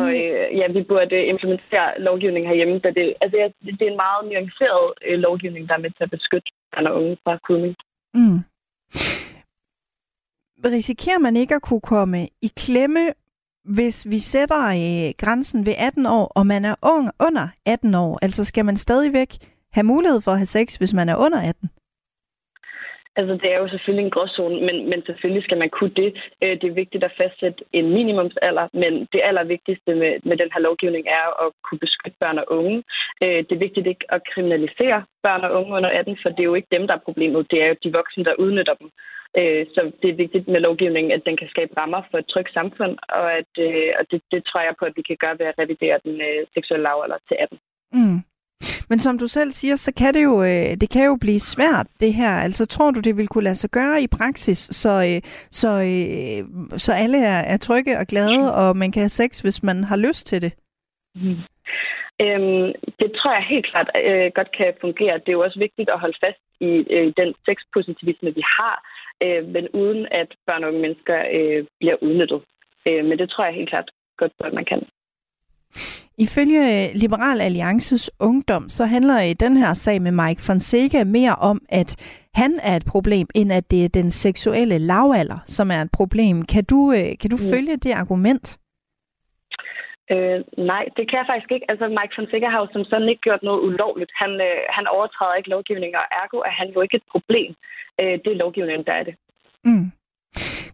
[0.00, 3.36] Og øh, ja, vi burde implementere lovgivning herhjemme, da det, altså,
[3.78, 7.16] det er en meget nuanceret øh, lovgivning, der er med til at beskytte eller unge
[7.24, 7.76] fra grooming.
[8.14, 8.40] Mm.
[10.64, 13.12] Risikerer man ikke at kunne komme i klemme,
[13.64, 18.18] hvis vi sætter øh, grænsen ved 18 år, og man er ung under 18 år?
[18.22, 19.36] Altså skal man stadigvæk
[19.72, 21.70] have mulighed for at have sex, hvis man er under 18?
[23.18, 26.10] Altså, det er jo selvfølgelig en gråzone, men, men selvfølgelig skal man kunne det.
[26.42, 30.60] Øh, det er vigtigt at fastsætte en minimumsalder, men det allervigtigste med, med den her
[30.60, 32.76] lovgivning er at kunne beskytte børn og unge.
[33.22, 36.50] Øh, det er vigtigt ikke at kriminalisere børn og unge under 18, for det er
[36.52, 37.50] jo ikke dem, der er problemet.
[37.50, 38.88] Det er jo de voksne, der udnytter dem.
[39.38, 42.52] Øh, så det er vigtigt med lovgivningen, at den kan skabe rammer for et trygt
[42.52, 43.52] samfund, og, at,
[43.98, 46.16] og det, det tror jeg på, at vi kan gøre ved at revidere den
[46.54, 47.58] seksuelle lavalder til 18.
[47.92, 48.20] Mm.
[48.90, 51.86] Men som du selv siger, så kan det jo, øh, det kan jo blive svært,
[52.00, 52.30] det her.
[52.30, 56.78] Altså tror du, det vil kunne lade sig gøre i praksis, så, øh, så, øh,
[56.78, 59.96] så alle er, er trygge og glade, og man kan have sex, hvis man har
[59.96, 60.52] lyst til det?
[61.14, 61.40] Mm.
[62.24, 65.18] Øhm, det tror jeg helt klart øh, godt kan fungere.
[65.18, 68.76] Det er jo også vigtigt at holde fast i øh, den sexpositivisme, vi har,
[69.22, 72.40] øh, men uden at børn og unge mennesker øh, bliver udnyttet.
[72.86, 74.80] Øh, men det tror jeg helt klart godt, at man kan.
[76.18, 81.60] Ifølge Liberal Alliances Ungdom, så handler i den her sag med Mike Fonseca mere om,
[81.68, 81.90] at
[82.34, 86.36] han er et problem, end at det er den seksuelle lavalder, som er et problem.
[86.52, 87.48] Kan du, øh, kan du mm.
[87.52, 88.58] følge det argument?
[90.12, 90.40] Øh,
[90.72, 91.70] nej, det kan jeg faktisk ikke.
[91.70, 94.12] Altså, Mike Fonseca har jo som sådan ikke gjort noget ulovligt.
[94.22, 97.50] Han, øh, han overtræder ikke lovgivningen, og ergo er han jo ikke et problem.
[98.00, 99.14] Øh, det er lovgivningen, der er det.
[99.64, 99.86] Mm.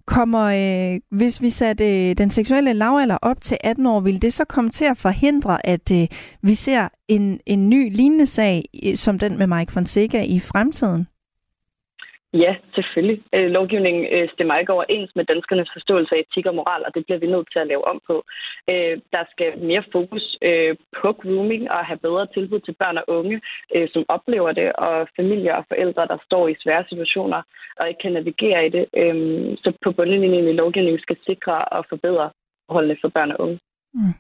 [0.06, 4.32] Kommer, øh, hvis vi satte øh, den seksuelle lavalder op til 18 år, vil det
[4.32, 6.06] så komme til at forhindre, at øh,
[6.42, 11.06] vi ser en, en ny lignende sag, øh, som den med Mike Fonseca i fremtiden?
[12.34, 13.22] Ja, selvfølgelig.
[13.34, 17.04] Øh, lovgivningen øh, stemmer ikke overens med danskernes forståelse af etik og moral, og det
[17.04, 18.16] bliver vi nødt til at lave om på.
[18.70, 23.04] Øh, der skal mere fokus øh, på grooming og have bedre tilbud til børn og
[23.18, 23.40] unge,
[23.74, 27.40] øh, som oplever det, og familier og forældre, der står i svære situationer
[27.80, 28.84] og ikke kan navigere i det.
[29.02, 29.16] Øh,
[29.62, 32.30] så på bundlinjen i lovgivningen skal sikre og forbedre
[32.66, 33.58] forholdene for børn og unge.
[33.94, 34.14] Mm.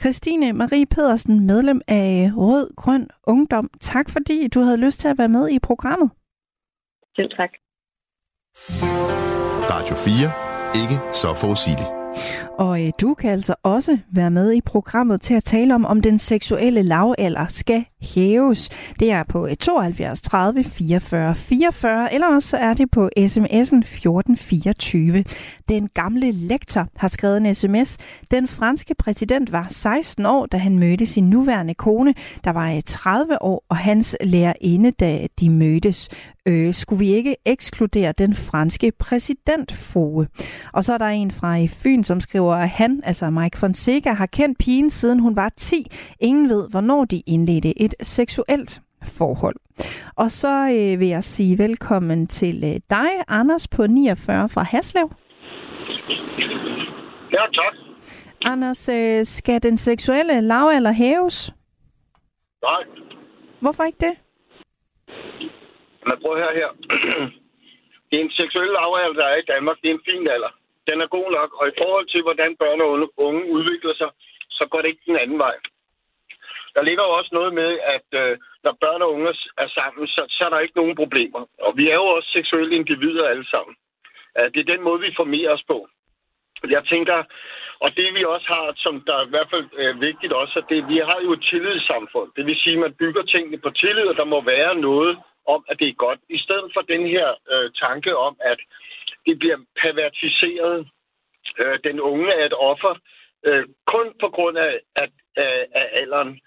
[0.00, 3.70] Christine Marie Pedersen, medlem af Rød Grøn Ungdom.
[3.80, 6.10] Tak fordi du havde lyst til at være med i programmet.
[7.16, 7.50] Selv tak.
[9.72, 10.32] Radio 4.
[10.82, 11.90] Ikke så forudsigeligt.
[12.58, 16.00] Og øh, du kan altså også være med i programmet til at tale om, om
[16.00, 18.68] den seksuelle lavalder skal hæves.
[19.00, 25.24] Det er på 72 30 44 44, eller også er det på sms'en 1424.
[25.68, 27.98] Den gamle lektor har skrevet en sms.
[28.30, 32.14] Den franske præsident var 16 år, da han mødte sin nuværende kone,
[32.44, 36.08] der var øh, 30 år, og hans lærerinde, da de mødtes.
[36.48, 40.26] Øh, skulle vi ikke ekskludere den franske præsidentfrue?
[40.72, 44.12] Og så er der en fra øh, Fyn, som skriver, at han, altså Mike Fonseca,
[44.12, 45.86] har kendt pigen siden hun var 10.
[46.20, 49.56] Ingen ved, hvornår de indledte et seksuelt forhold.
[50.16, 55.10] Og så øh, vil jeg sige velkommen til øh, dig, Anders på 49 fra Haslev.
[57.32, 57.74] Ja, tak.
[58.44, 61.54] Anders, øh, skal den seksuelle lavalder hæves?
[62.62, 62.82] Nej.
[63.60, 64.14] Hvorfor ikke det?
[66.06, 66.68] Men prøv her her.
[68.10, 69.76] det er en seksuel lavalder, der er i Danmark.
[69.82, 70.52] Det er en fin alder.
[70.88, 71.50] Den er god nok.
[71.60, 74.10] Og i forhold til, hvordan børn og unge udvikler sig,
[74.50, 75.56] så går det ikke den anden vej.
[76.74, 80.22] Der ligger jo også noget med, at øh, når børn og unge er sammen, så,
[80.28, 81.42] så er der ikke nogen problemer.
[81.66, 83.76] Og vi er jo også seksuelle individer alle sammen.
[84.38, 85.88] Uh, det er den måde, vi formerer os på.
[86.76, 87.24] Jeg tænker,
[87.84, 90.68] og det vi også har, som der er i hvert fald er vigtigt også, at
[90.68, 92.30] det, vi har jo et tillidssamfund.
[92.36, 95.18] Det vil sige, at man bygger tingene på tillid, og der må være noget
[95.54, 96.20] om, at det er godt.
[96.28, 98.60] I stedet for den her øh, tanke om, at
[99.26, 100.88] de bliver pervertiseret.
[101.60, 102.94] Øh, den unge er et offer,
[103.46, 106.40] øh, kun på grund af, af, af, af alderen.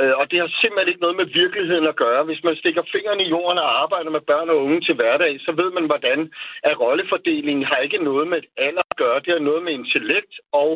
[0.00, 2.24] Øh, og det har simpelthen ikke noget med virkeligheden at gøre.
[2.24, 5.52] Hvis man stikker fingrene i jorden og arbejder med børn og unge til hverdag, så
[5.52, 6.32] ved man, hvordan
[6.62, 9.20] at rollefordelingen har ikke noget med alder at gøre.
[9.20, 10.70] Det har noget med intellekt og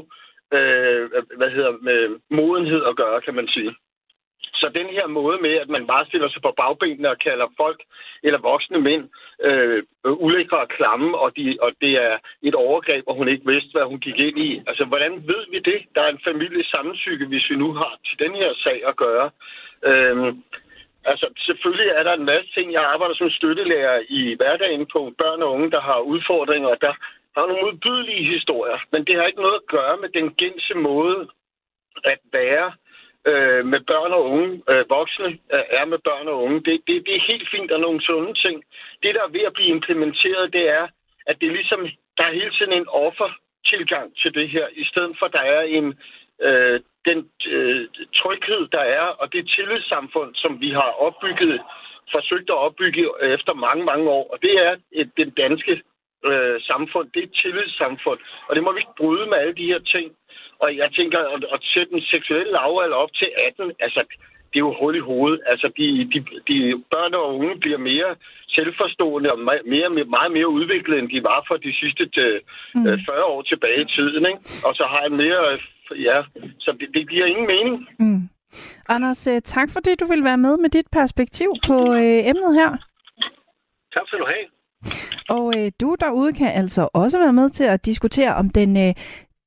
[0.57, 2.01] øh, hvad hedder, med
[2.31, 3.75] modenhed at gøre, kan man sige.
[4.61, 7.81] Så den her måde med, at man bare stiller sig på bagbenene og kalder folk
[8.23, 9.05] eller voksne mænd
[9.47, 13.73] øh, ulækre og klamme, og, de, og det er et overgreb, og hun ikke vidste,
[13.73, 14.63] hvad hun gik ind i.
[14.67, 15.81] Altså, hvordan ved vi det?
[15.95, 19.31] Der er en familie sammensyge, hvis vi nu har til den her sag at gøre.
[19.85, 20.35] Øh,
[21.05, 22.73] Altså, selvfølgelig er der en masse ting.
[22.73, 26.95] Jeg arbejder som støttelærer i hverdagen på børn og unge, der har udfordringer, og der
[27.37, 28.79] har nogle udbydelige historier.
[28.93, 31.29] Men det har ikke noget at gøre med den gængse måde
[32.05, 32.73] at være
[33.27, 36.61] øh, med børn og unge, øh, voksne øh, er med børn og unge.
[36.67, 38.65] Det, det, det er helt fint, og nogle sunde ting.
[39.03, 40.89] Det, der er ved at blive implementeret, det er,
[41.27, 41.81] at det er ligesom,
[42.17, 45.61] der er hele tiden en offertilgang til det her, i stedet for, at der er
[45.61, 45.87] en,
[46.43, 51.61] øh, den øh, tryghed, der er, og det tillidssamfund, som vi har opbygget,
[52.11, 54.31] forsøgt at opbygge efter mange, mange år.
[54.33, 55.83] Og det er et, den danske
[56.25, 57.11] øh, samfund.
[57.15, 58.21] Det er et tillidssamfund.
[58.49, 60.13] Og det må vi ikke bryde med alle de her ting.
[60.63, 64.01] Og jeg tænker, at, at sætte den seksuelle lavalder op til 18, altså,
[64.51, 65.41] det er jo hul i hovedet.
[65.47, 66.19] Altså, de, de,
[66.49, 66.57] de
[66.93, 68.11] børn og unge bliver mere
[68.49, 72.05] selvforstående og mere, mere, meget mere udviklet, end de var for de sidste
[72.75, 72.85] mm.
[72.85, 74.27] 40 øh, år tilbage i tiden.
[74.31, 74.41] Ikke?
[74.67, 75.59] Og så har en mere...
[76.09, 76.19] Ja,
[76.59, 77.89] så det, det giver ingen mening.
[77.99, 78.23] Mm.
[78.89, 82.71] Anders, øh, tak fordi du vil være med med dit perspektiv på øh, emnet her.
[83.95, 84.47] Tak skal du have.
[85.37, 88.95] Og øh, du derude kan altså også være med til at diskutere, om den øh,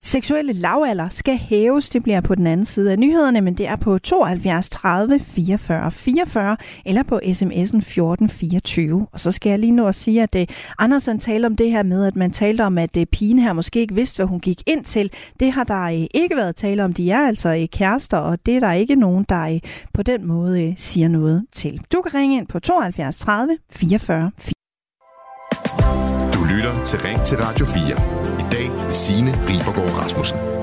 [0.04, 1.90] seksuelle lavalder skal hæves.
[1.90, 5.92] Det bliver på den anden side af nyhederne, men det er på 72 30 44
[5.92, 9.08] 44 eller på sms'en 14 24.
[9.12, 11.72] Og så skal jeg lige nu at sige, at øh, uh, Andersen talte om det
[11.72, 14.40] her med, at man talte om, at øh, pigen her måske ikke vidste, hvad hun
[14.40, 15.12] gik ind til.
[15.40, 16.94] Det har der øh, ikke været tale om.
[16.94, 19.60] De er altså kærester, og det er der ikke nogen, der
[19.94, 21.82] på den måde siger noget til.
[21.92, 24.53] Du kan ringe ind på 72 30 44 44
[26.46, 27.82] lytter til Ring til Radio 4.
[28.40, 30.63] I dag med Signe Ribergaard Rasmussen.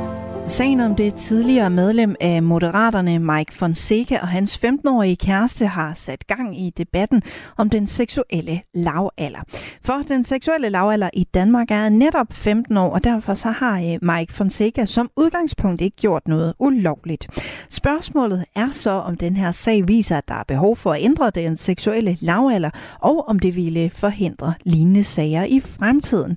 [0.51, 6.27] Sagen om det tidligere medlem af Moderaterne, Mike Fonseca og hans 15-årige kæreste har sat
[6.27, 7.23] gang i debatten
[7.57, 9.41] om den seksuelle lavalder.
[9.85, 13.99] For den seksuelle lavalder i Danmark er netop 15 år, og derfor så har øh,
[14.03, 17.29] Mike Fonseca som udgangspunkt ikke gjort noget ulovligt.
[17.71, 21.31] Spørgsmålet er så, om den her sag viser, at der er behov for at ændre
[21.31, 22.71] den seksuelle lavalder,
[23.01, 26.37] og om det ville forhindre lignende sager i fremtiden.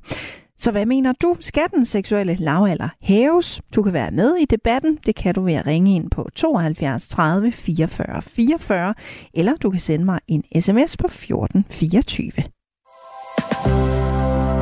[0.63, 1.37] Så hvad mener du?
[1.39, 3.61] Skal den seksuelle lavalder hæves?
[3.75, 4.99] Du kan være med i debatten.
[5.05, 8.93] Det kan du ved at ringe ind på 72 30 44 44,
[9.33, 12.31] eller du kan sende mig en sms på 14 24.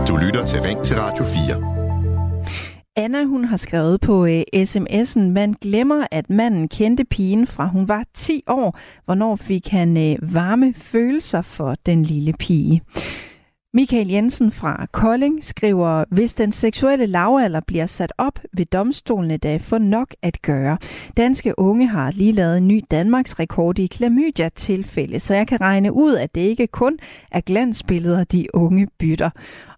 [0.07, 1.81] Du lytter til Ring til Radio 4.
[2.95, 7.87] Anna, hun har skrevet på uh, sms'en, man glemmer, at manden kendte pigen fra hun
[7.87, 8.79] var 10 år.
[9.05, 12.81] Hvornår fik han uh, varme følelser for den lille pige?
[13.73, 19.57] Michael Jensen fra Kolding skriver, hvis den seksuelle lavalder bliver sat op ved domstolene, da
[19.57, 20.77] få nok at gøre.
[21.17, 25.93] Danske unge har lige lavet en ny Danmarks rekord i klamydia-tilfælde, så jeg kan regne
[25.93, 26.97] ud, at det ikke kun
[27.31, 29.29] er glansbilleder, de unge bytter.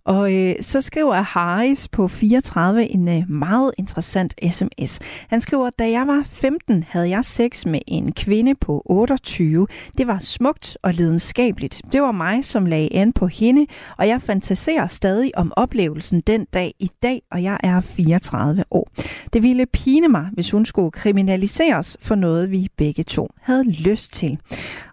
[0.05, 4.99] Og øh, så skriver Harris på 34 en øh, meget interessant sms.
[5.27, 9.67] Han skriver, da jeg var 15, havde jeg sex med en kvinde på 28.
[9.97, 11.81] Det var smukt og lidenskabeligt.
[11.91, 13.65] Det var mig, som lagde an på hende,
[13.97, 18.89] og jeg fantaserer stadig om oplevelsen den dag i dag, og jeg er 34 år.
[19.33, 24.13] Det ville pine mig, hvis hun skulle kriminaliseres for noget, vi begge to havde lyst
[24.13, 24.37] til.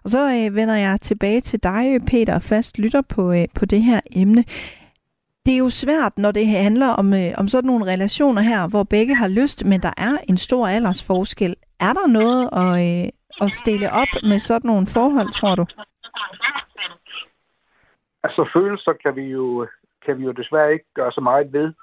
[0.03, 3.83] Og så øh, vender jeg tilbage til dig, Peter, fast lytter på, øh, på det
[3.83, 4.43] her emne
[5.45, 8.83] det er jo svært, når det handler om, øh, om sådan nogle relationer her, hvor
[8.83, 11.55] begge har lyst, men der er en stor aldersforskel.
[11.79, 13.09] Er der noget at, øh,
[13.41, 15.65] at stille op med sådan nogle forhold, tror du?
[18.23, 19.67] Altså følelser kan vi jo,
[20.05, 21.73] kan vi jo desværre ikke gøre så meget ved.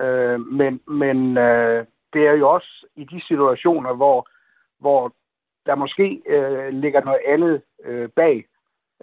[0.00, 4.28] Øh, men men øh, det er jo også i de situationer, hvor,
[4.78, 5.14] hvor
[5.66, 8.46] der måske øh, ligger noget andet øh, bag,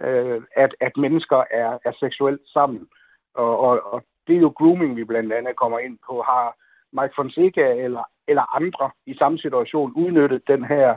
[0.00, 2.88] øh, at, at mennesker er, er seksuelt sammen.
[3.34, 6.22] Og, og, og det er jo grooming, vi blandt andet kommer ind på.
[6.22, 6.56] Har
[6.92, 10.96] Mike Fonseca eller, eller andre i samme situation udnyttet den her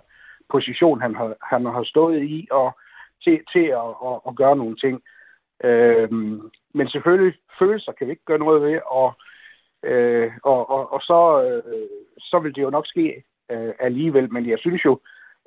[0.50, 2.78] position, han har, han har stået i, og
[3.24, 5.02] til, til at, at, at gøre nogle ting.
[5.64, 9.14] Øhm, men selvfølgelig, følelser kan vi ikke gøre noget ved, og
[9.84, 11.90] Øh, og, og, og så, øh,
[12.20, 14.34] så vil det jo nok ske øh, alligevel.
[14.34, 15.00] Men jeg synes jo,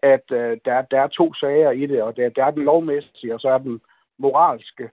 [0.02, 3.34] at øh, der, der er to sager i det, og der, der er den lovmæssige,
[3.34, 3.80] og så er den
[4.18, 4.90] moralske.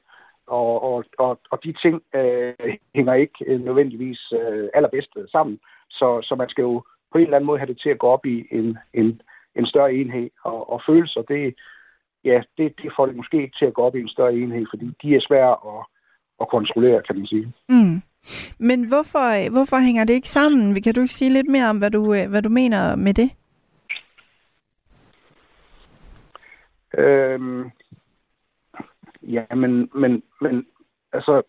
[0.47, 2.53] Og, og, og, og de ting øh,
[2.95, 5.59] hænger ikke øh, nødvendigvis øh, allerbedst sammen.
[5.89, 8.07] Så, så man skal jo på en eller anden måde have det til at gå
[8.07, 9.21] op i en, en,
[9.55, 10.29] en større enhed.
[10.43, 11.55] Og, og følelser, det,
[12.23, 14.65] ja, det, det får det måske ikke til at gå op i en større enhed,
[14.69, 15.85] fordi de er svære at,
[16.41, 17.53] at kontrollere, kan man sige.
[17.69, 18.01] Mm.
[18.59, 20.81] Men hvorfor, hvorfor hænger det ikke sammen?
[20.81, 23.29] Kan du ikke sige lidt mere om, hvad du, hvad du mener med det?
[26.97, 27.71] Øhm,
[29.23, 30.65] ja, men, men, men
[31.13, 31.41] altså,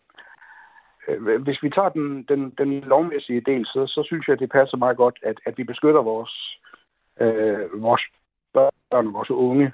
[1.07, 4.77] øh, hvis vi tager den, den, den lovmæssige del, så, så synes jeg, det passer
[4.77, 6.59] meget godt, at, at vi beskytter vores,
[7.21, 8.01] øh, vores
[8.53, 9.73] børn og vores unge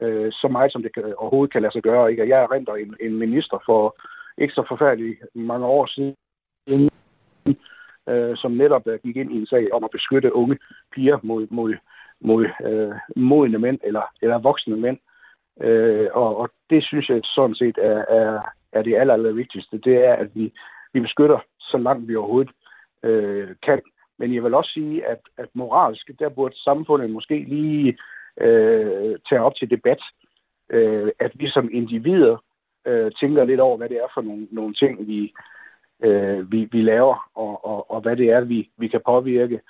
[0.00, 2.10] øh, så meget, som det kan, overhovedet kan lade sig gøre.
[2.10, 2.22] Ikke?
[2.22, 3.96] Og jeg erindrer en, en minister for
[4.38, 6.16] ikke så forfærdeligt mange år siden,
[8.08, 10.58] øh, som netop øh, gik ind i en sag om at beskytte unge
[10.92, 11.74] piger mod, mod,
[12.20, 14.98] mod øh, modne mænd eller, eller voksne mænd.
[15.60, 18.40] Øh, og, og det synes jeg sådan set er, er,
[18.72, 19.78] er det aller, aller vigtigste.
[19.78, 20.52] Det er, at vi,
[20.92, 22.52] vi beskytter så langt vi overhovedet
[23.02, 23.80] øh, kan.
[24.18, 27.98] Men jeg vil også sige, at, at moralsk, der burde samfundet måske lige
[28.40, 30.02] øh, tage op til debat,
[30.70, 32.36] øh, at vi som individer
[32.86, 35.32] øh, tænker lidt over, hvad det er for nogle, nogle ting, vi,
[36.02, 39.60] øh, vi, vi laver, og, og, og hvad det er, vi, vi kan påvirke.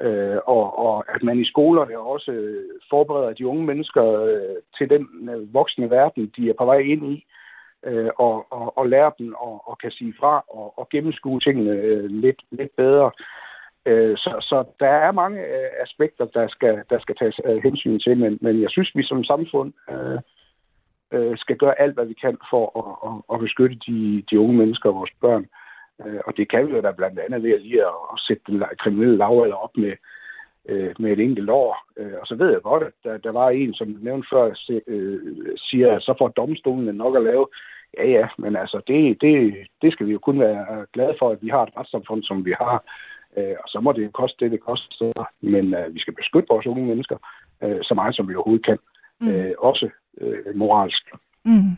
[0.00, 4.90] Øh, og, og at man i skolerne også øh, forbereder de unge mennesker øh, til
[4.90, 7.26] den øh, voksne verden, de er på vej ind i,
[7.86, 11.70] øh, og, og, og lærer dem og, og kan sige fra og, og gennemskue tingene
[11.70, 13.10] øh, lidt, lidt bedre.
[13.86, 17.98] Øh, så, så der er mange øh, aspekter, der skal, der skal tages øh, hensyn
[17.98, 20.18] til, men, men jeg synes, vi som samfund øh,
[21.12, 24.56] øh, skal gøre alt, hvad vi kan for at, at, at beskytte de, de unge
[24.56, 25.42] mennesker og vores børn.
[25.42, 25.61] Øh,
[26.26, 28.62] og det kan vi jo da blandt andet ved at lige at, at sætte den
[28.78, 29.92] kriminelle lavalder op med,
[30.68, 31.76] øh, med et enkelt år.
[31.96, 34.44] Øh, og så ved jeg godt, at der, der var en, som nævnte før,
[34.86, 35.20] øh,
[35.56, 37.46] siger, at så får domstolen nok at lave.
[37.98, 41.38] Ja, ja, men altså, det, det, det skal vi jo kun være glade for, at
[41.42, 42.84] vi har et retssamfund, som vi har.
[43.36, 45.30] Øh, og så må det jo koste det, det koster.
[45.40, 47.16] Men øh, vi skal beskytte vores unge mennesker
[47.62, 48.78] øh, så meget, som vi overhovedet kan.
[49.20, 49.28] Mm.
[49.28, 51.04] Øh, også øh, moralsk.
[51.44, 51.76] Mm.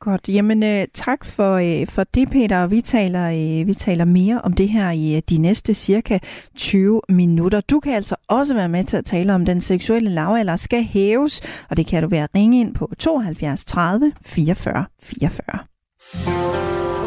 [0.00, 0.28] Godt.
[0.28, 2.66] Jamen, øh, tak for, øh, for det, Peter.
[2.66, 6.18] Vi taler, øh, vi taler mere om det her i øh, de næste cirka
[6.56, 7.60] 20 minutter.
[7.60, 11.40] Du kan altså også være med til at tale om, den seksuelle lavalder skal hæves,
[11.70, 15.58] og det kan du være at ringe ind på 72 30 44 44.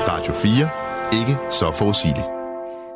[0.07, 0.69] Radio 4.
[1.19, 2.40] Ikke så forudsigeligt.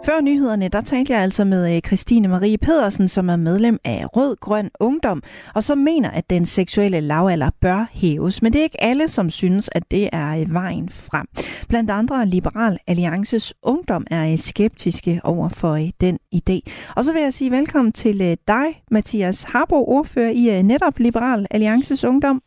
[0.06, 4.06] Før nyhederne, der talte jeg altså med øh, Christine Marie Pedersen, som er medlem af
[4.18, 5.24] Rød Grøn Ungdom,
[5.56, 8.42] og som mener, at den seksuelle lavalder bør hæves.
[8.42, 11.28] Men det er ikke alle, som synes, at det er øh, vejen frem.
[11.70, 16.60] Blandt andre Liberal Alliances Ungdom er øh, skeptiske over for den idé.
[16.96, 22.04] Og så vil jeg sige velkommen til dig, Mathias Harbo, ordfører i netop Liberal Alliances
[22.04, 22.42] Ungdom.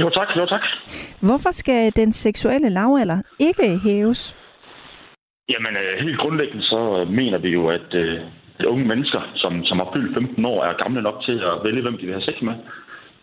[0.00, 0.60] Jo tak, jo tak.
[1.20, 4.36] Hvorfor skal den seksuelle lavalder ikke hæves?
[5.52, 8.20] Jamen, øh, helt grundlæggende så øh, mener vi jo, at, øh,
[8.58, 11.82] at unge mennesker, som, som har fyldt 15 år, er gamle nok til at vælge,
[11.82, 12.54] hvem de vil have sex med.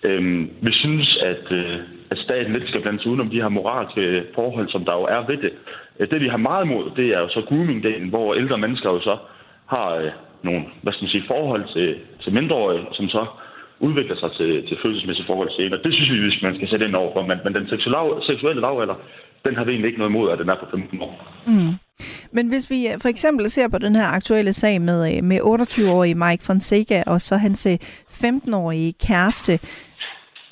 [0.03, 1.79] Øhm, vi synes, at, øh,
[2.11, 5.27] at staten lidt skal blande sig udenom de her moralske forhold, som der jo er
[5.27, 5.53] ved det.
[5.99, 9.01] Øh, det, vi har meget imod, det er jo så grooming-delen, hvor ældre mennesker jo
[9.01, 9.17] så
[9.65, 10.11] har øh,
[10.43, 13.25] nogle hvad skal man sige, forhold til, til mindreårige, som så
[13.79, 15.83] udvikler sig til, til følelsesmæssige forhold senere.
[15.83, 17.21] Det synes vi, hvis man skal sætte ind over for.
[17.21, 18.95] Men, men den seksuelle, seksuelle lavalder,
[19.45, 21.13] den har vi egentlig ikke noget imod, at den er på 15 år.
[21.47, 21.73] Mm.
[22.31, 25.39] Men hvis vi øh, for eksempel ser på den her aktuelle sag med, øh, med
[25.41, 27.67] 28-årige Mike Fonseca og så hans
[28.23, 29.59] 15-årige øh, kæreste,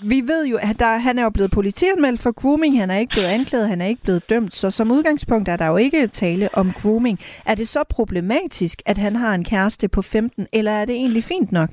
[0.03, 3.15] vi ved jo, at der, han er jo blevet politianmeldt for grooming, han er ikke
[3.15, 6.49] blevet anklaget, han er ikke blevet dømt, så som udgangspunkt er der jo ikke tale
[6.53, 7.19] om grooming.
[7.45, 11.23] Er det så problematisk, at han har en kæreste på 15, eller er det egentlig
[11.23, 11.69] fint nok?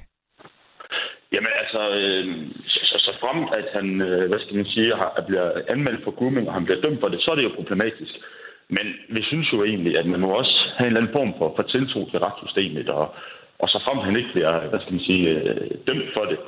[1.32, 2.24] Jamen altså, øh,
[2.66, 6.48] så, så frem at han, øh, hvad skal man sige, har, bliver anmeldt for grooming,
[6.48, 8.14] og han bliver dømt for det, så er det jo problematisk.
[8.68, 11.52] Men vi synes jo egentlig, at man må også have en eller anden form for,
[11.56, 13.14] for tiltro til retssystemet, og,
[13.58, 16.38] og så frem han ikke bliver, hvad skal man sige, øh, dømt for det.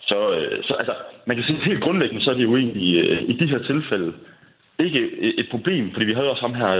[0.00, 0.94] Så, øh, så altså,
[1.26, 2.90] man kan sige, helt grundlæggende, så er det jo egentlig
[3.32, 4.12] i de her tilfælde
[4.78, 5.02] ikke
[5.40, 6.70] et problem, fordi vi havde også ham her,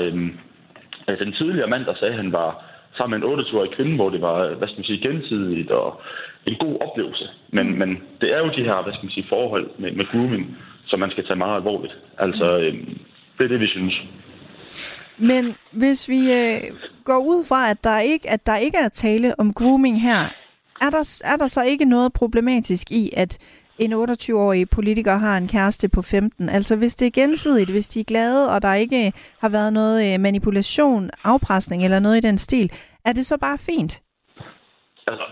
[1.08, 2.50] altså, den tidligere mand, der sagde, at han var
[2.98, 6.00] sammen med en 28-årig kvinde, hvor det var, hvad skal man sige, gensidigt og
[6.46, 7.26] en god oplevelse.
[7.56, 10.56] Men, men det er jo de her, hvad skal man sige, forhold med, med grooming,
[10.86, 11.94] som man skal tage meget alvorligt.
[12.18, 12.74] Altså, øh,
[13.38, 13.94] det er det, vi synes.
[15.18, 16.60] Men hvis vi øh,
[17.04, 20.20] går ud fra, at der, ikke, at der ikke er tale om grooming her,
[20.80, 23.38] er der, er der så ikke noget problematisk i, at
[23.78, 26.48] en 28-årig politiker har en kæreste på 15.
[26.48, 29.72] Altså hvis det er gensidigt, hvis de er glade, og der ikke øh, har været
[29.72, 32.72] noget øh, manipulation, afpresning eller noget i den stil,
[33.04, 33.92] er det så bare fint?
[35.10, 35.26] Altså,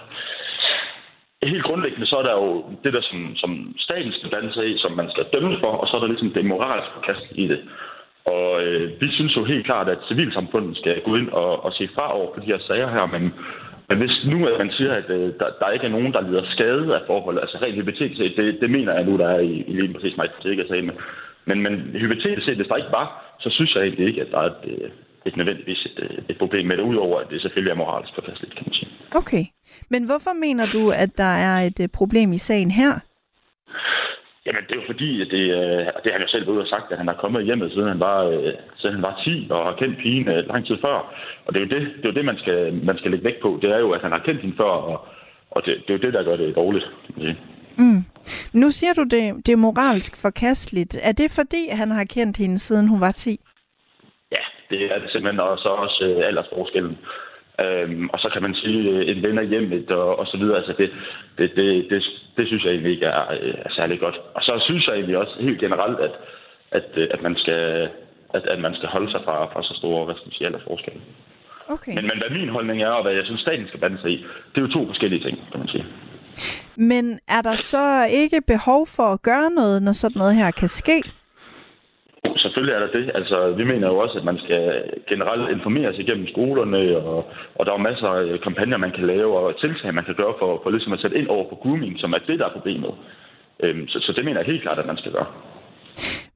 [1.42, 4.78] helt grundlæggende, så er der jo det der, som, som staten skal blande sig i,
[4.78, 7.60] som man skal dømme for, og så er der ligesom det moralske kast i det.
[8.34, 11.88] Og øh, vi synes jo helt klart, at civilsamfundet skal gå ind og, og se
[11.94, 13.32] fra over på de her sager her, men,
[13.88, 16.44] men hvis nu at man siger, at øh, der, der ikke er nogen, der lider
[16.54, 19.54] skade af forholdet, altså rent hypotetisk set, det, det mener jeg nu, der er i,
[19.70, 20.90] i lige præcis mig, det ikke sagen,
[21.44, 21.72] men, men
[22.02, 24.64] hypotetisk set, hvis der ikke var, så synes jeg egentlig ikke, at der er et,
[24.64, 24.90] øh,
[25.26, 28.54] et nødvendigvis et, øh, et problem med det, udover at det selvfølgelig er moralsk forkasteligt,
[28.54, 28.90] kan man sige.
[29.20, 29.44] Okay.
[29.90, 32.92] Men hvorfor mener du, at der er et øh, problem i sagen her?
[34.46, 35.44] Jamen, det er jo fordi, at det,
[36.02, 38.00] det har han jo selv ude og sagt, at han har kommet hjemme, siden han
[38.00, 38.18] var,
[38.76, 40.96] siden han var 10 og har kendt pigen lang tid før.
[41.44, 43.40] Og det er jo det, det, er jo det man, skal, man skal lægge vægt
[43.42, 43.58] på.
[43.62, 45.06] Det er jo, at han har kendt hende før, og,
[45.50, 46.86] og det, det er jo det, der gør det dårligt.
[47.78, 48.04] Mm.
[48.52, 50.96] Nu siger du, det, det er moralsk forkasteligt.
[51.02, 53.40] Er det fordi, han har kendt hende, siden hun var 10?
[54.32, 56.98] Ja, det er det simpelthen, og så også øh, aldersforskellen.
[57.64, 60.56] Øhm, og så kan man sige øh, en ven af hjemmet og, og så videre.
[60.56, 60.90] Altså det,
[61.38, 62.02] det, det, det,
[62.36, 64.16] det synes jeg egentlig ikke er, øh, er særlig godt.
[64.34, 66.14] Og så synes jeg egentlig også helt generelt, at,
[66.70, 67.88] at, øh, at, man, skal,
[68.34, 71.00] at, at man skal holde sig fra, fra så store hvad skal man sige, aldersforskelle.
[71.68, 71.94] Okay.
[71.94, 74.16] Men, men hvad min holdning er, og hvad jeg synes, staten skal bande sig i,
[74.52, 75.86] det er jo to forskellige ting, kan man sige.
[76.76, 80.68] Men er der så ikke behov for at gøre noget, når sådan noget her kan
[80.68, 81.02] ske?
[82.56, 83.10] Selvfølgelig er der det.
[83.14, 87.66] Altså, vi mener jo også, at man skal generelt informere sig igennem skolerne, og, og
[87.66, 90.60] der er masser af øh, kampagner, man kan lave, og tiltag, man kan gøre for,
[90.62, 92.90] for ligesom at sætte ind over på grooming, som er det, der er problemet.
[93.62, 95.26] Øhm, så, så det mener jeg helt klart, at man skal gøre.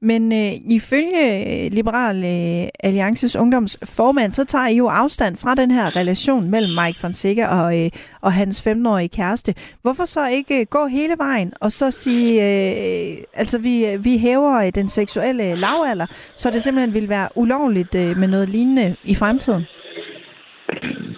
[0.01, 1.23] Men øh, ifølge
[1.65, 6.73] øh, Liberal øh, Alliances ungdomsformand, så tager I jo afstand fra den her relation mellem
[6.83, 7.89] Mike Fonseca og, øh,
[8.21, 9.55] og hans 15-årige kæreste.
[9.81, 14.17] Hvorfor så ikke øh, gå hele vejen og så sige, øh, altså vi, øh, vi
[14.17, 16.05] hæver øh, den seksuelle øh, lavalder,
[16.35, 19.65] så det simpelthen vil være ulovligt øh, med noget lignende i fremtiden?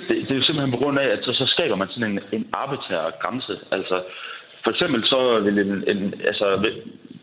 [0.08, 2.20] Det, det er jo simpelthen på grund af, at så, så skaber man sådan en,
[2.32, 3.56] en arbitrær grænse.
[3.72, 4.02] Altså,
[4.64, 6.48] for eksempel så vil en, en altså,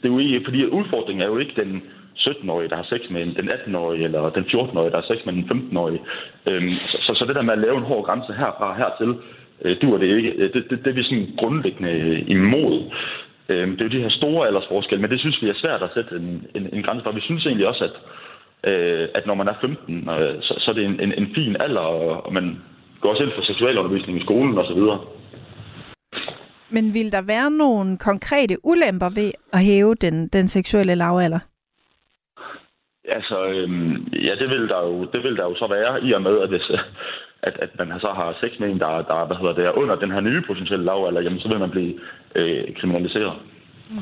[0.02, 1.82] det er jo ikke, fordi udfordringen er jo ikke den
[2.18, 5.44] 17-årige, der har sex med den 18-årige, eller den 14-årige, der har sex med den
[5.52, 6.00] 15-årige.
[6.46, 9.14] Øhm, så, så, så det der med at lave en hård grænse herfra og hertil,
[9.64, 10.30] øh, dur det ikke.
[10.30, 12.90] Øh, det, det, det er vi sådan grundlæggende øh, imod.
[13.48, 15.94] Øhm, det er jo de her store aldersforskelle, men det synes vi er svært at
[15.94, 17.12] sætte en, en, en grænse for.
[17.12, 17.96] Vi synes egentlig også, at,
[18.70, 21.56] øh, at når man er 15, øh, så, så er det en, en, en fin
[21.60, 22.56] alder, og, og man
[23.00, 24.80] går også ind for seksualundervisning i skolen osv.
[26.70, 31.38] Men vil der være nogle konkrete ulemper ved at hæve den, den seksuelle lavalder?
[33.08, 36.22] Altså, øhm, ja, det vil, der jo, det vil der jo så være, i og
[36.22, 36.70] med, at, hvis,
[37.42, 39.96] at, at man så har sex med en, der, der hvad hedder det, er under
[39.96, 42.00] den her nye potentielle lavalder, jamen så vil man blive
[42.34, 43.38] øh, kriminaliseret.
[43.90, 43.96] Mm.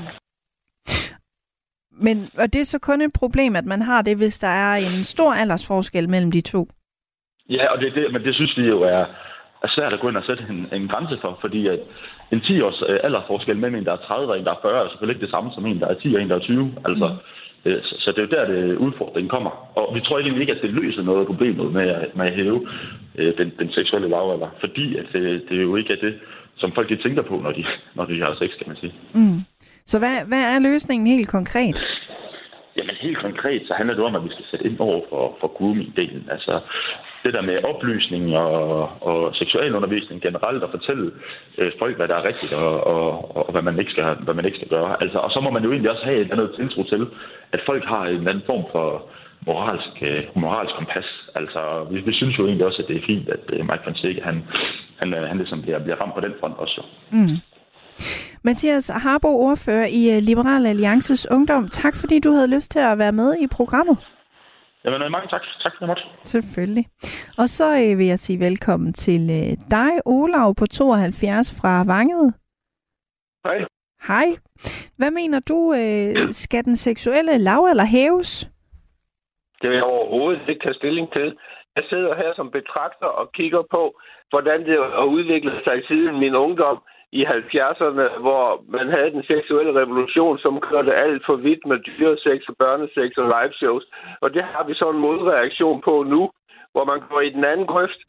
[2.01, 4.75] Men og det er så kun et problem, at man har det, hvis der er
[4.77, 6.69] en stor aldersforskel mellem de to?
[7.49, 9.05] Ja, og det, det, men det synes vi jo er,
[9.63, 11.81] er svært at gå ind og sætte en, en grænse for, fordi at
[12.33, 14.89] en 10-års øh, aldersforskel mellem en, der er 30 og en, der er 40, er
[14.89, 16.75] selvfølgelig ikke det samme som en, der er 10 og en, der er 20.
[16.85, 17.71] Altså, mm.
[17.71, 19.53] øh, så, så det er jo der, det udfordringen kommer.
[19.79, 22.35] Og vi tror egentlig ikke, at det løser noget af problemet med, at, med at
[22.35, 22.69] hæve
[23.19, 26.15] øh, den, den seksuelle lavalder, fordi at det, det er jo ikke er det,
[26.57, 27.65] som folk de tænker på, når de,
[27.97, 28.95] når de har sex, kan man sige.
[29.15, 29.41] Mm.
[29.87, 31.79] Så hvad, hvad er løsningen helt konkret?
[32.79, 35.49] Jamen helt konkret, så handler det om, at vi skal sætte ind over for, for
[35.57, 36.31] grooming-delen.
[36.31, 36.61] Altså
[37.25, 41.13] det der med oplysning og, og seksualundervisning generelt, og fortælle
[41.59, 44.45] øh, folk, hvad der er rigtigt, og, og, og hvad, man ikke skal, hvad man
[44.45, 45.03] ikke skal gøre.
[45.03, 47.07] Altså, og så må man jo egentlig også have et andet tiltro til,
[47.53, 48.87] at folk har en anden form for
[49.47, 51.09] moralsk, øh, moralsk kompas.
[51.35, 54.21] Altså, vi, vi synes jo egentlig også, at det er fint, at øh, Mike Fonseca,
[54.25, 54.37] han,
[55.01, 56.81] han, øh, han ligesom bliver, bliver ramt på den front også.
[57.11, 57.37] Mm.
[58.43, 61.69] Mathias Harbo, ordfører i øh, Liberal Alliances Ungdom.
[61.69, 63.99] Tak fordi du havde lyst til at være med i programmet.
[64.89, 65.43] Jamen, øh, mange tak.
[65.63, 66.85] Tak for det, Selvfølgelig.
[67.39, 72.35] Og så øh, vil jeg sige velkommen til øh, dig, Olav på 72 fra Vanget.
[73.47, 73.59] Hej.
[74.11, 74.29] Hej.
[74.99, 78.31] Hvad mener du, øh, skal den seksuelle lav eller hæves?
[79.61, 81.29] Det vil jeg overhovedet ikke tage stilling til.
[81.77, 83.83] Jeg sidder her som betragter og kigger på,
[84.31, 86.79] hvordan det har udviklet sig siden min ungdom
[87.13, 92.49] i 70'erne, hvor man havde den seksuelle revolution, som kørte alt for vidt med dyresex
[92.49, 93.85] og børnesex og live shows.
[94.21, 96.31] Og det har vi så en modreaktion på nu,
[96.73, 98.01] hvor man går i den anden grøft.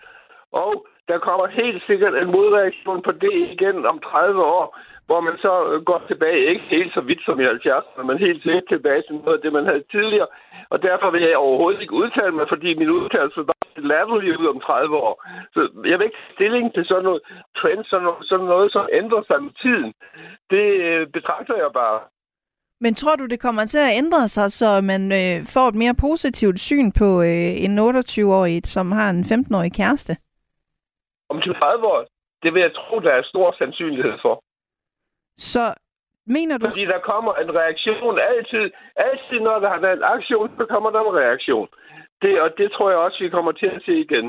[0.51, 4.77] Og der kommer helt sikkert en modreaktion på det igen om 30 år,
[5.09, 8.45] hvor man så øh, går tilbage, ikke helt så vidt som i 70'erne, men helt
[8.45, 10.29] lidt tilbage til noget af det, man havde tidligere.
[10.73, 13.57] Og derfor vil jeg overhovedet ikke udtale mig, fordi min udtalelse var
[13.93, 15.13] latterlig ud om 30 år.
[15.53, 15.59] Så
[15.91, 17.21] jeg vil ikke stilling til sådan noget
[17.59, 19.89] trend, sådan noget, sådan noget som ændrer sig med tiden.
[20.53, 21.99] Det øh, betragter jeg bare.
[22.83, 25.95] Men tror du, det kommer til at ændre sig, så man øh, får et mere
[26.07, 30.13] positivt syn på øh, en 28-årig, som har en 15-årig kæreste?
[31.29, 32.05] Om 30 år?
[32.43, 34.43] Det vil jeg tro, der er stor sandsynlighed for.
[35.39, 35.73] Så
[36.35, 36.65] mener du...
[36.69, 38.65] Fordi der kommer en reaktion altid.
[38.95, 41.67] Altid, når der har været en aktion, så kommer der en reaktion.
[42.21, 44.25] Det, og det tror jeg også, vi kommer til at se igen.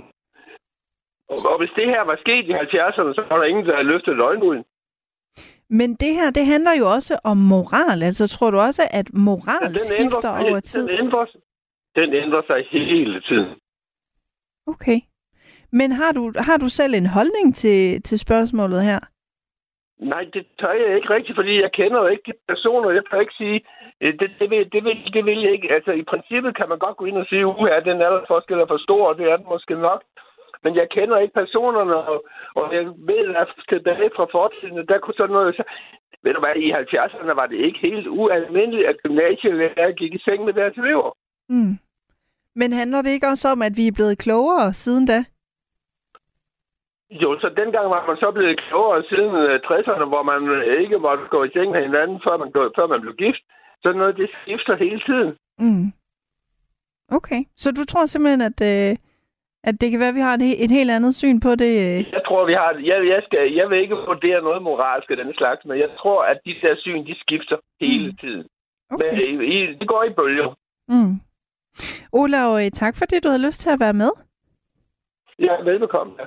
[1.33, 3.89] Og, og hvis det her var sket i 70'erne, så var der ingen, der havde
[3.93, 4.65] løftet løgnruden.
[5.71, 8.03] Men det her, det handler jo også om moral.
[8.03, 10.89] Altså, tror du også, at moral ja, den skifter ændrer, over tid?
[10.89, 11.27] Den ændrer,
[11.95, 13.49] den ændrer sig hele tiden.
[14.67, 15.01] Okay.
[15.73, 19.01] Men har du, har du selv en holdning til, til spørgsmålet her?
[20.01, 22.91] Nej, det tør jeg ikke rigtigt, fordi jeg kender jo ikke de personer.
[22.91, 23.61] Jeg kan ikke sige,
[24.01, 25.73] øh, det, det, vil, det, vil, det vil jeg ikke.
[25.77, 28.81] Altså, i princippet kan man godt gå ind og sige, uha, den aldersforskel er for
[28.87, 30.03] stor, og det er den måske nok.
[30.65, 32.25] Men jeg kender ikke personerne, og,
[32.55, 35.57] og jeg ved, at tilbage fra fortiden, der kunne sådan noget...
[35.57, 35.63] Så,
[36.23, 40.45] ved du hvad, i 70'erne var det ikke helt ualmindeligt, at gymnasielærer gik i seng
[40.45, 41.11] med deres elever.
[41.49, 41.75] Mm.
[42.55, 45.25] Men handler det ikke også om, at vi er blevet klogere siden da?
[47.11, 49.31] Jo, så dengang var man så blevet klogere siden
[49.71, 50.41] 60'erne, hvor man
[50.83, 53.43] ikke måtte gå i seng med hinanden, før man, før man blev gift.
[53.83, 55.31] Så noget, det skifter hele tiden.
[55.59, 55.87] Mm.
[57.19, 58.97] Okay, så du tror simpelthen, at, øh,
[59.65, 61.73] at det kan være, at vi har et, et helt andet syn på det?
[61.87, 61.99] Øh?
[62.17, 65.35] Jeg tror, vi har jeg, jeg, skal, jeg vil ikke vurdere noget moralsk af den
[65.35, 68.17] slags, men jeg tror, at de der syn, de skifter hele mm.
[68.17, 68.47] tiden.
[68.91, 69.37] Okay.
[69.37, 70.55] Men i, det går i bølger.
[70.89, 71.15] Mm.
[72.13, 74.11] Olav, øh, tak fordi du havde lyst til at være med.
[75.39, 76.13] Ja, velbekomme.
[76.19, 76.27] Ja.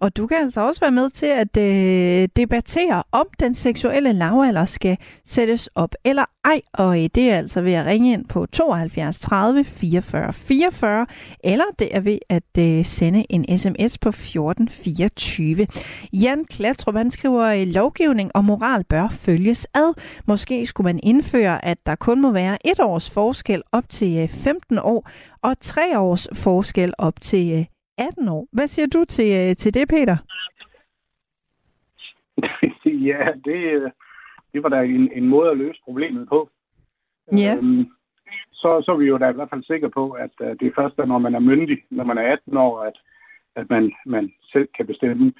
[0.00, 4.66] Og du kan altså også være med til at øh, debattere, om den seksuelle lavalder
[4.66, 4.96] skal
[5.26, 6.60] sættes op eller ej.
[6.72, 11.06] Og øh, det er altså ved at ringe ind på 72 30 44 44,
[11.44, 15.66] eller det er ved at øh, sende en sms på 14 24.
[16.12, 19.94] Jan Klatrup, han skriver, at lovgivning og moral bør følges ad.
[20.26, 24.28] Måske skulle man indføre, at der kun må være et års forskel op til øh,
[24.28, 25.10] 15 år,
[25.42, 28.48] og tre års forskel op til øh, 18 år.
[28.52, 30.16] Hvad siger du til, øh, til det, Peter?
[33.10, 33.92] ja, det,
[34.52, 36.50] det var da en, en måde at løse problemet på.
[37.32, 37.56] Ja.
[37.56, 37.86] Øhm,
[38.52, 40.78] så, så er vi jo da i hvert fald sikre på, at uh, det er
[40.80, 42.96] først, når man er myndig, når man er 18 år, at,
[43.56, 45.32] at man, man selv kan bestemme.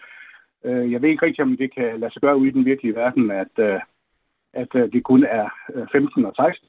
[0.65, 2.95] Uh, jeg ved ikke rigtig, om det kan lade sig gøre ude i den virkelige
[2.95, 3.81] verden, at, uh,
[4.53, 5.49] at uh, det kun er
[5.93, 6.69] 15 og 16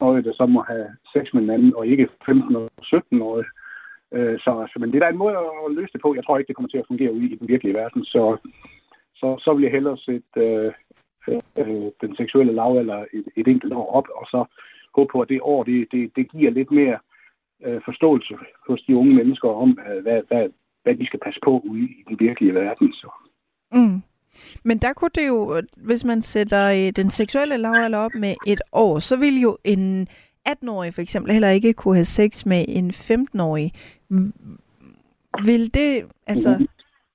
[0.00, 3.44] år, der så må have sex med hinanden, og ikke 15 og 17 år.
[4.14, 6.14] Øh, så, så, men det er da en måde at løse det på.
[6.14, 8.04] Jeg tror ikke, det kommer til at fungere ude i den virkelige verden.
[8.04, 8.36] Så,
[9.14, 10.72] så, så vil jeg hellere sætte øh,
[11.58, 14.44] øh, den seksuelle lavalder et, et enkelt år op, og så
[14.94, 16.98] håbe på, at det år, det, det, det giver lidt mere
[17.64, 18.34] øh, forståelse
[18.68, 20.48] hos de unge mennesker om, øh, hvad, hvad,
[20.82, 22.92] hvad de skal passe på ude i den virkelige verden.
[22.92, 23.08] Så.
[23.72, 24.02] Mm.
[24.64, 28.60] Men der kunne det jo, hvis man sætter øh, den seksuelle lavalder op med et
[28.72, 30.08] år, så vil jo en
[30.48, 33.72] 18-årig for eksempel heller ikke kunne have sex med en 15-årig.
[35.44, 36.66] Vil det, altså,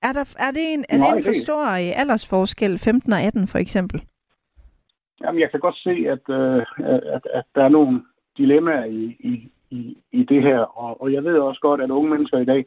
[0.01, 3.47] er, der, er det en, er det en for stor øh, aldersforskel, 15 og 18
[3.47, 4.03] for eksempel?
[5.23, 6.65] Jamen, jeg kan godt se, at, øh,
[7.15, 8.01] at, at der er nogle
[8.37, 12.09] dilemmaer i, i, i, i det her, og, og jeg ved også godt, at unge
[12.09, 12.65] mennesker i dag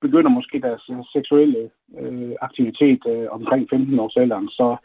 [0.00, 4.76] begynder måske deres seksuelle øh, aktivitet øh, omkring 15 års alderen, så,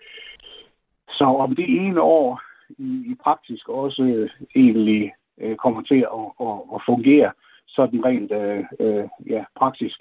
[1.10, 6.48] så om det ene år i, i praktisk også øh, egentlig øh, kommer til at,
[6.48, 7.32] at, at fungere
[7.68, 10.00] sådan rent øh, øh, ja, praktisk.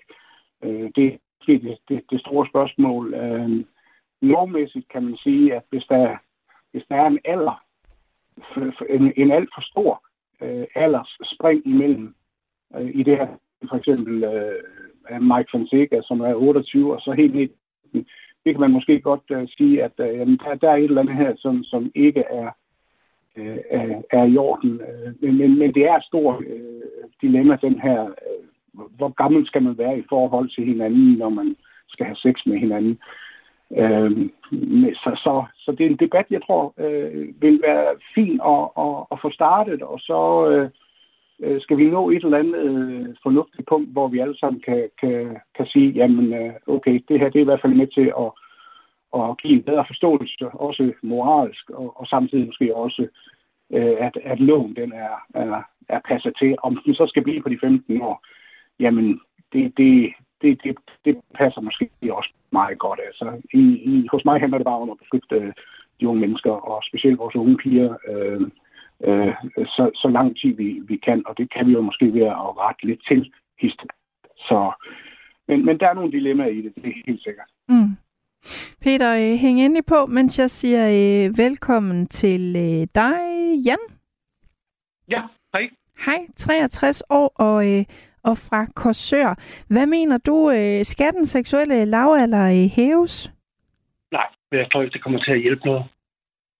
[0.62, 1.16] Øh, det er
[1.46, 3.14] det, det, det store spørgsmål.
[3.14, 3.64] Øh,
[4.22, 6.16] lovmæssigt kan man sige, at hvis der,
[6.72, 7.64] hvis der er en alder,
[8.90, 10.04] en, en alt for stor
[10.42, 12.14] øh, aldersspring imellem,
[12.76, 13.28] øh, i det her
[13.68, 17.48] for eksempel øh, Mike Fonseca, som er 28, og så helt ned
[18.44, 21.00] det kan man måske godt uh, sige, at uh, jamen, der, der er et eller
[21.00, 22.50] andet her, som, som ikke er,
[23.38, 24.80] uh, er, er i orden.
[24.80, 29.46] Uh, men, men, men det er et stort uh, dilemma, den her, uh, hvor gammel
[29.46, 31.56] skal man være i forhold til hinanden, når man
[31.88, 32.98] skal have sex med hinanden.
[33.70, 34.10] Uh,
[34.94, 39.06] så, så, så det er en debat, jeg tror, uh, vil være fin at, at,
[39.12, 40.20] at få startet, og så...
[40.62, 40.70] Uh,
[41.42, 44.88] øh, skal vi nå et eller andet øh, fornuftigt punkt, hvor vi alle sammen kan,
[45.00, 48.12] kan, kan sige, jamen øh, okay, det her det er i hvert fald med til
[48.24, 48.30] at,
[49.20, 53.08] at give en bedre forståelse, også moralsk, og, og samtidig måske også,
[53.72, 56.56] øh, at, at loven den er, er, er passet til.
[56.62, 58.26] Om den så skal blive på de 15 år,
[58.80, 59.20] jamen
[59.52, 60.12] det, det,
[60.42, 63.00] det, det, det passer måske også meget godt.
[63.06, 63.62] Altså, i,
[63.92, 65.52] i, hos mig handler det bare om at beskytte øh,
[66.00, 68.40] de unge mennesker, og specielt vores unge piger, øh,
[69.00, 69.34] øh,
[69.66, 72.58] så, så lang tid vi, vi kan, og det kan vi jo måske ved at
[72.58, 73.80] rette lidt til hist.
[74.36, 74.72] Så,
[75.48, 77.48] men, men der er nogle dilemmaer i det, det er helt sikkert.
[77.68, 77.96] Mm.
[78.80, 83.20] Peter, øh, hæng endelig på, mens jeg siger øh, velkommen til øh, dig,
[83.66, 83.78] Jan.
[85.08, 85.22] Ja,
[85.54, 85.70] hej.
[86.06, 87.84] Hej, 63 år og, øh,
[88.22, 89.34] og fra Korsør.
[89.68, 93.32] Hvad mener du, øh, skal den seksuelle lavalder øh, hæves?
[94.12, 95.84] Nej, jeg tror ikke, det kommer til at hjælpe noget.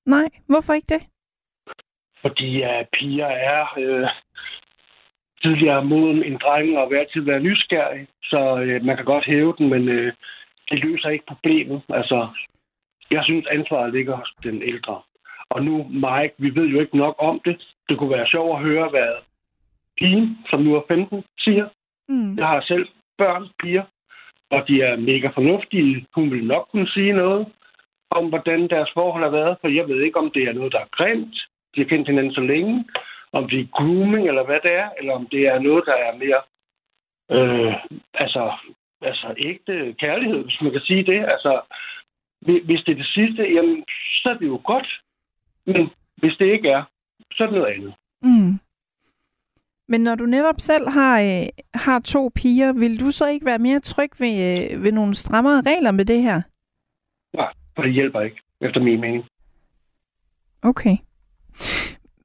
[0.06, 1.02] Nej, hvorfor ikke det?
[2.24, 4.08] Fordi uh, piger er øh,
[5.42, 9.54] tidligere moden en dreng og hver tid være nysgerrig, så øh, man kan godt hæve
[9.58, 10.12] den, men øh,
[10.70, 11.82] det løser ikke problemet.
[11.88, 12.28] Altså,
[13.10, 15.02] jeg synes, ansvaret ligger hos den ældre.
[15.50, 15.74] Og nu,
[16.04, 17.56] Mike, vi ved jo ikke nok om det.
[17.88, 19.12] Det kunne være sjovt at høre, hvad
[19.98, 21.68] pigen, som nu er 15, siger.
[22.08, 22.36] Mm.
[22.38, 22.88] Jeg har selv
[23.18, 23.84] børn, piger,
[24.50, 26.06] og de er mega fornuftige.
[26.14, 27.46] Hun vil nok kunne sige noget
[28.10, 30.80] om, hvordan deres forhold har været, for jeg ved ikke, om det er noget, der
[30.80, 31.36] er grimt.
[31.74, 32.84] De har kendt hinanden så længe.
[33.32, 36.16] Om det er grooming, eller hvad det er, eller om det er noget, der er
[36.16, 36.40] mere
[37.30, 37.74] øh,
[38.14, 38.52] altså,
[39.02, 41.24] altså ægte kærlighed, hvis man kan sige det.
[41.34, 41.60] Altså,
[42.40, 43.84] hvis det er det sidste, jamen,
[44.22, 45.00] så er det jo godt.
[45.66, 46.82] Men hvis det ikke er,
[47.32, 47.94] så er det noget andet.
[48.22, 48.58] Mm.
[49.88, 53.58] Men når du netop selv har, øh, har to piger, vil du så ikke være
[53.58, 54.34] mere tryg ved,
[54.72, 56.42] øh, ved nogle strammere regler med det her?
[57.34, 59.24] Nej, for det hjælper ikke, efter min mening.
[60.62, 60.96] Okay.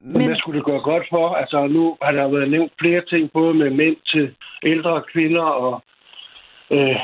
[0.00, 1.28] Men, Men hvad skulle det gøre godt for?
[1.34, 5.82] Altså, nu har der været nævnt flere ting, både med mænd til ældre kvinder, og,
[6.70, 6.96] øh,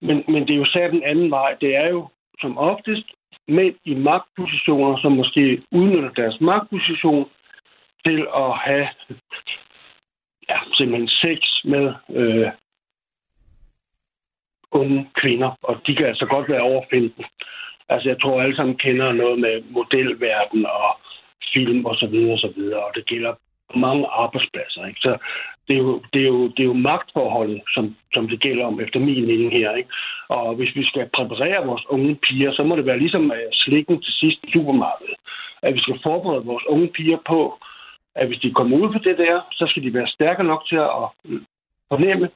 [0.00, 1.56] men, men det er jo sat den anden vej.
[1.60, 2.08] Det er jo
[2.40, 3.06] som oftest
[3.48, 7.28] mænd i magtpositioner, som måske udnytter deres magtposition
[8.06, 8.88] til at have
[10.48, 12.50] ja, simpelthen sex med øh,
[14.72, 17.24] unge kvinder, og de kan altså godt være over 15.
[17.88, 20.96] Altså, jeg tror, alle sammen kender noget med modelverden og
[21.54, 23.34] film og så videre og så videre, og det gælder
[23.74, 24.86] mange arbejdspladser.
[24.86, 25.00] Ikke?
[25.00, 25.18] Så
[25.68, 28.80] det er, jo, det, er jo, det er jo magtforholdet, som, som det gælder om
[28.80, 29.74] efter min mening her.
[29.74, 29.90] Ikke?
[30.28, 34.12] Og hvis vi skal præparere vores unge piger, så må det være ligesom slikken til
[34.12, 35.14] sidst i supermarkedet.
[35.62, 37.58] At vi skal forberede vores unge piger på,
[38.14, 40.76] at hvis de kommer ud på det der, så skal de være stærke nok til
[40.76, 41.40] at øh,
[41.88, 42.30] fornemme,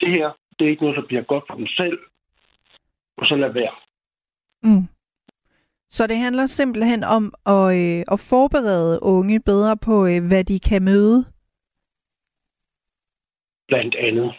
[0.00, 1.98] det her, det er ikke noget, der bliver godt for dem selv,
[3.16, 3.74] og så lad være.
[4.62, 4.97] Mm.
[5.90, 10.60] Så det handler simpelthen om at, øh, at forberede unge bedre på, øh, hvad de
[10.60, 11.24] kan møde?
[13.68, 14.34] Blandt andet.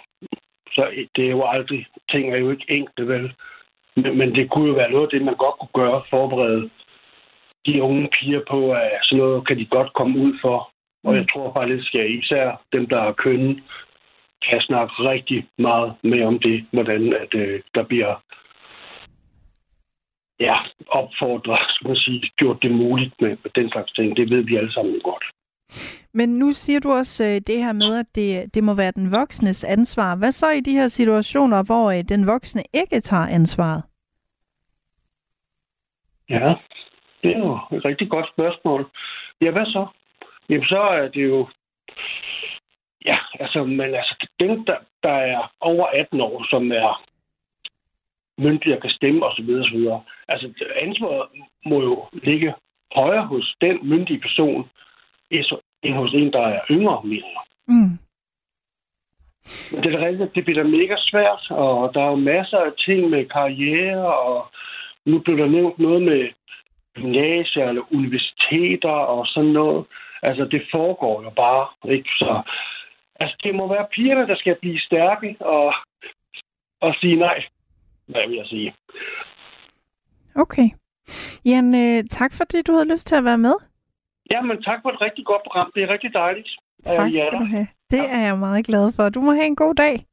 [0.72, 0.84] Så
[1.16, 3.34] det er jo aldrig, ting er jo ikke enkelt, vel?
[3.96, 6.70] Men, men det kunne jo være noget af det, man godt kunne gøre, forberede
[7.66, 10.72] de unge piger på, at sådan noget kan de godt komme ud for.
[11.04, 11.28] Og jeg mm.
[11.34, 13.62] tror faktisk, at især dem, der er kønne,
[14.50, 18.24] kan snakke rigtig meget mere om det, hvordan at, øh, der bliver
[20.40, 20.58] ja,
[20.88, 24.18] opfordre, skal man sige, gjort det muligt med, med den slags ting.
[24.18, 25.26] Det ved vi alle sammen godt.
[26.14, 29.12] Men nu siger du også øh, det her med, at det, det må være den
[29.12, 30.16] voksnes ansvar.
[30.16, 33.84] Hvad så i de her situationer, hvor øh, den voksne ikke tager ansvaret?
[36.30, 36.56] Ja,
[37.24, 38.90] det er jo et rigtig godt spørgsmål.
[39.42, 39.88] Ja, hvad så?
[40.50, 41.48] Jamen, så er det jo...
[43.06, 47.06] Ja, altså, men altså, dem, der, der er over 18 år, som er
[48.44, 49.50] myndige og kan stemme osv.
[49.62, 49.80] osv.
[50.28, 50.48] Altså,
[50.82, 51.28] ansvaret
[51.66, 52.54] må jo ligge
[52.96, 54.70] højere hos den myndige person,
[55.84, 57.98] end hos en, der er yngre, mener mm.
[59.72, 62.72] Men det er rigtigt, det bliver da mega svært, og der er jo masser af
[62.86, 64.48] ting med karriere, og
[65.06, 66.30] nu bliver der nævnt noget med
[66.96, 69.86] gymnasier eller universiteter og sådan noget.
[70.22, 72.10] Altså, det foregår jo bare, ikke?
[72.10, 72.42] Så,
[73.20, 75.74] altså, det må være pigerne, der skal blive stærke og,
[76.82, 77.44] og sige nej,
[78.12, 78.70] hvad vil jeg sige.
[80.36, 80.70] Okay.
[81.46, 83.56] Jan, øh, tak fordi du havde lyst til at være med.
[84.32, 85.72] Jamen, tak for et rigtig godt program.
[85.76, 86.50] Det er rigtig dejligt.
[86.86, 87.68] Tak skal du have.
[87.92, 88.16] Det ja.
[88.18, 89.10] er jeg meget glad for.
[89.10, 90.06] Du må have en god dag.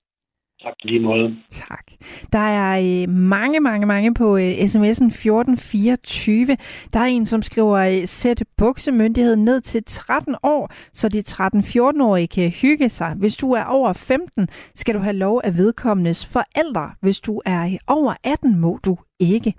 [0.62, 1.36] Tak lige måde.
[1.50, 1.84] Tak.
[2.32, 6.56] Der er øh, mange, mange, mange på øh, sms'en 1424.
[6.92, 12.28] Der er en, som skriver, øh, sæt buksemyndigheden ned til 13 år, så de 13-14-årige
[12.28, 13.14] kan hygge sig.
[13.14, 16.90] Hvis du er over 15, skal du have lov af vedkommendes forældre.
[17.00, 19.54] Hvis du er over 18, må du ikke.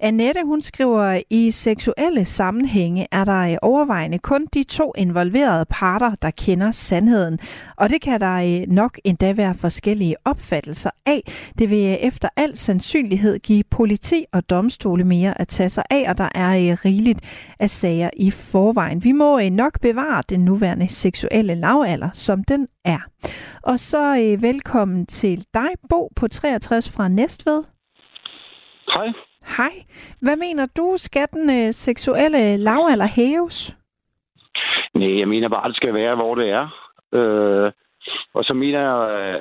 [0.00, 6.30] Annette, hun skriver, i seksuelle sammenhænge er der overvejende kun de to involverede parter, der
[6.30, 7.38] kender sandheden.
[7.76, 11.32] Og det kan der øh, nok endda være forskellige opfattelser af.
[11.58, 16.06] Det vil øh, efter al sandsynlighed give politi og domstole mere at tage sig af,
[16.08, 17.20] og der er øh, rigeligt
[17.58, 19.04] af sager i forvejen.
[19.04, 22.98] Vi må nok bevare den nuværende seksuelle lavalder, som den er.
[23.62, 27.79] Og så velkommen til dig, Bo på 63 fra Næstved.
[28.94, 29.12] Hej.
[29.56, 29.74] Hej.
[30.22, 33.74] Hvad mener du, skal den øh, seksuelle lavalder hæves?
[34.94, 36.66] Nej, jeg mener bare, at det skal være, hvor det er.
[37.18, 37.72] Øh,
[38.34, 38.98] og så mener jeg,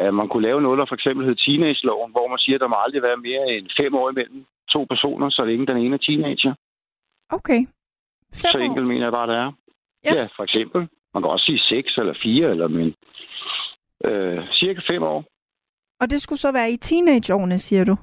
[0.07, 2.67] at man kunne lave noget, der for eksempel hed teenage-loven, hvor man siger, at der
[2.67, 5.99] må aldrig være mere end fem år imellem to personer, så længe den ene er
[6.07, 6.53] teenager.
[7.29, 7.61] Okay.
[8.33, 9.51] Fem så enkelt mener jeg bare, det er.
[10.05, 10.13] Ja.
[10.15, 10.81] ja, for eksempel.
[11.13, 12.95] Man kan også sige seks eller fire, eller men
[14.05, 15.23] øh, cirka fem år.
[16.01, 17.95] Og det skulle så være i teenageårene, siger du?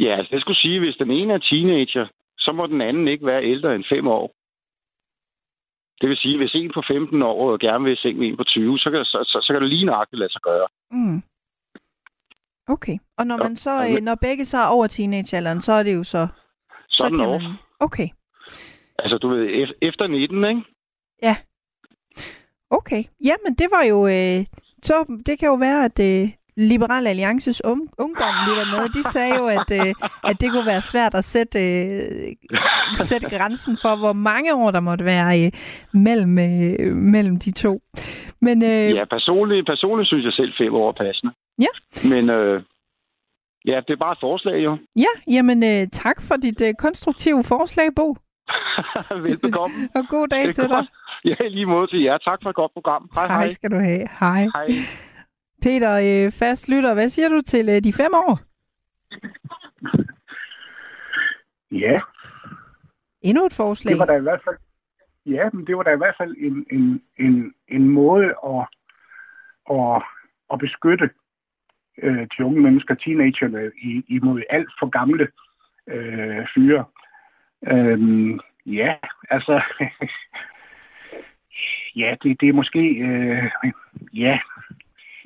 [0.00, 2.06] Ja, altså det skulle sige, at hvis den ene er teenager,
[2.38, 4.34] så må den anden ikke være ældre end fem år.
[6.00, 8.36] Det vil sige, at hvis en på 15 år og gerne vil se med en
[8.36, 10.66] på 20, så kan, så, så, så kan det lige nøjagtigt lade sig gøre.
[10.90, 11.22] Mm.
[12.68, 12.98] Okay.
[13.18, 16.04] Og når man så, ja, når begge så er over teenagealderen, så er det jo
[16.04, 16.26] så...
[16.88, 17.56] Så, så kan man...
[17.80, 18.08] Okay.
[18.98, 20.62] Altså, du ved, efter 19, ikke?
[21.22, 21.36] Ja.
[22.70, 23.04] Okay.
[23.24, 24.06] Jamen, det var jo...
[24.06, 24.46] Øh,
[24.82, 28.88] så det kan jo være, at øh, Liberal Alliances um, ungdom lytter med.
[28.88, 29.94] De sagde jo, at, øh,
[30.30, 31.98] at det kunne være svært at sætte, øh,
[32.96, 35.50] sætte grænsen for, hvor mange år der måtte være øh,
[35.92, 37.80] mellem, øh, mellem de to.
[38.40, 41.32] Men, øh, ja, personligt, personligt synes jeg selv fem år er passende.
[41.58, 41.72] Ja.
[42.12, 42.62] Men øh,
[43.64, 44.78] ja, det er bare et forslag jo.
[44.96, 48.16] Ja, jamen øh, tak for dit øh, konstruktive forslag, Bo.
[49.26, 49.76] Velbekomme.
[49.96, 50.84] Og god dag til dig.
[51.24, 52.18] Ja, lige måde til jer.
[52.18, 53.10] Tak for et godt program.
[53.14, 53.50] Hej, tak hej.
[53.52, 54.08] skal du have.
[54.20, 54.42] Hej.
[54.54, 54.68] Hej.
[55.64, 58.40] Peter, øh, fast lytter, hvad siger du til øh, de fem år?
[61.72, 62.00] Ja.
[63.22, 63.92] Endnu et forslag?
[63.92, 64.56] Det var der i hvert fald,
[65.26, 68.66] ja, men det var der i hvert fald en, en, en, en måde at,
[69.70, 70.02] at,
[70.52, 71.10] at beskytte
[72.02, 75.28] øh, de unge mennesker, teenagerne, i, imod alt for gamle
[75.86, 76.84] øh, fyre.
[77.66, 78.94] Øhm, ja,
[79.30, 79.62] altså,
[82.02, 83.50] ja, det, det er måske, øh,
[84.12, 84.38] ja,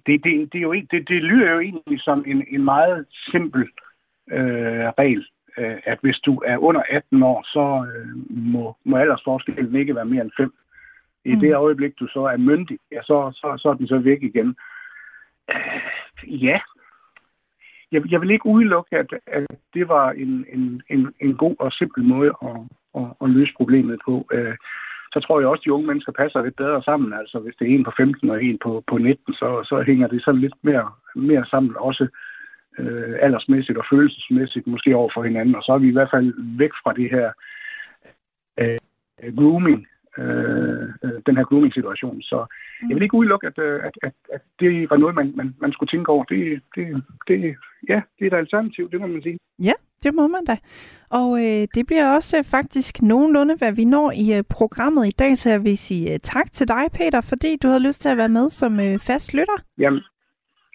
[0.09, 3.69] det, det, det, er jo, det, det lyder jo egentlig som en, en meget simpel
[4.31, 5.27] øh, regel,
[5.59, 10.05] øh, at hvis du er under 18 år, så øh, må, må aldersforskellen ikke være
[10.05, 10.53] mere end 5.
[11.25, 11.41] I mm.
[11.41, 14.57] det øjeblik, du så er myndig, ja, så, så, så er den så væk igen.
[15.51, 16.61] Øh, ja,
[17.93, 21.73] jeg, jeg vil ikke udelukke, at, at det var en, en, en, en god og
[21.73, 22.61] simpel måde at,
[22.97, 24.29] at, at løse problemet på.
[24.33, 24.57] Øh,
[25.13, 27.13] så tror jeg også, at de unge mennesker passer lidt bedre sammen.
[27.13, 30.07] Altså hvis det er en på 15 og en på, på 19, så, så hænger
[30.09, 32.09] det sådan lidt mere, mere sammen, også
[32.79, 35.55] øh, aldersmæssigt og følelsesmæssigt måske over for hinanden.
[35.55, 37.29] Og så er vi i hvert fald væk fra det her
[38.61, 38.79] øh,
[39.37, 39.87] grooming,
[40.19, 40.89] øh,
[41.27, 42.23] den her grooming-situation.
[42.23, 42.47] Så
[42.89, 45.73] jeg vil ikke udelukke, at, øh, at, at, at det var noget, man, man, man
[45.73, 46.25] skulle tænke over.
[46.25, 47.57] Det, det, det,
[47.89, 49.39] ja, det er et alternativ, det må man sige.
[49.59, 49.73] Ja,
[50.03, 50.57] det må man da.
[51.11, 55.15] Og øh, det bliver også øh, faktisk nogenlunde, hvad vi når i øh, programmet i
[55.19, 58.09] dag, så jeg vil sige øh, tak til dig, Peter, fordi du havde lyst til
[58.09, 59.59] at være med som øh, fast lytter.
[59.79, 60.01] Jamen,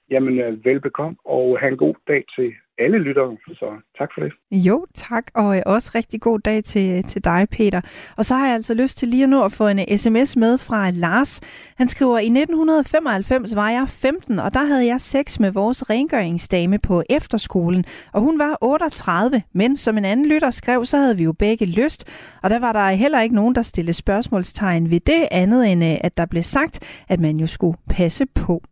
[0.10, 3.66] jamen øh, velbekomme, og have en god dag til alle lyttere, så
[3.98, 4.32] tak for det.
[4.52, 7.82] Jo, tak, og øh, også rigtig god dag til, til dig, Peter.
[8.18, 10.90] Og så har jeg altså lyst til lige nu at få en sms med fra
[10.90, 11.42] Lars.
[11.78, 16.80] Han skriver, i 1995 var jeg 15, og der havde jeg sex med vores rengøringsdame
[16.80, 21.24] på efterskolen, og hun var 38, men som en anden lytter skrev, så havde vi
[21.24, 25.28] jo begge lyst, og der var der heller ikke nogen, der stillede spørgsmålstegn ved det
[25.32, 28.64] andet, end øh, at der blev sagt, at man jo skulle passe på.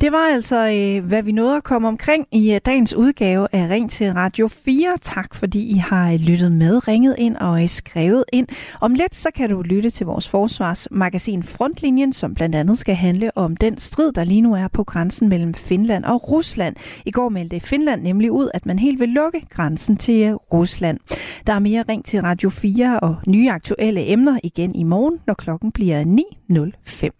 [0.00, 3.68] Det var altså, øh, hvad vi nåede at komme omkring i øh, dagens udgave af
[3.70, 4.98] Ring til Radio 4.
[5.02, 8.46] Tak fordi I har øh, lyttet med, ringet ind og skrevet ind.
[8.80, 13.30] Om lidt så kan du lytte til vores forsvarsmagasin Frontlinjen, som blandt andet skal handle
[13.36, 16.76] om den strid, der lige nu er på grænsen mellem Finland og Rusland.
[17.06, 20.98] I går meldte Finland nemlig ud, at man helt vil lukke grænsen til Rusland.
[21.46, 25.34] Der er mere Ring til Radio 4 og nye aktuelle emner igen i morgen, når
[25.34, 27.19] klokken bliver 9.05.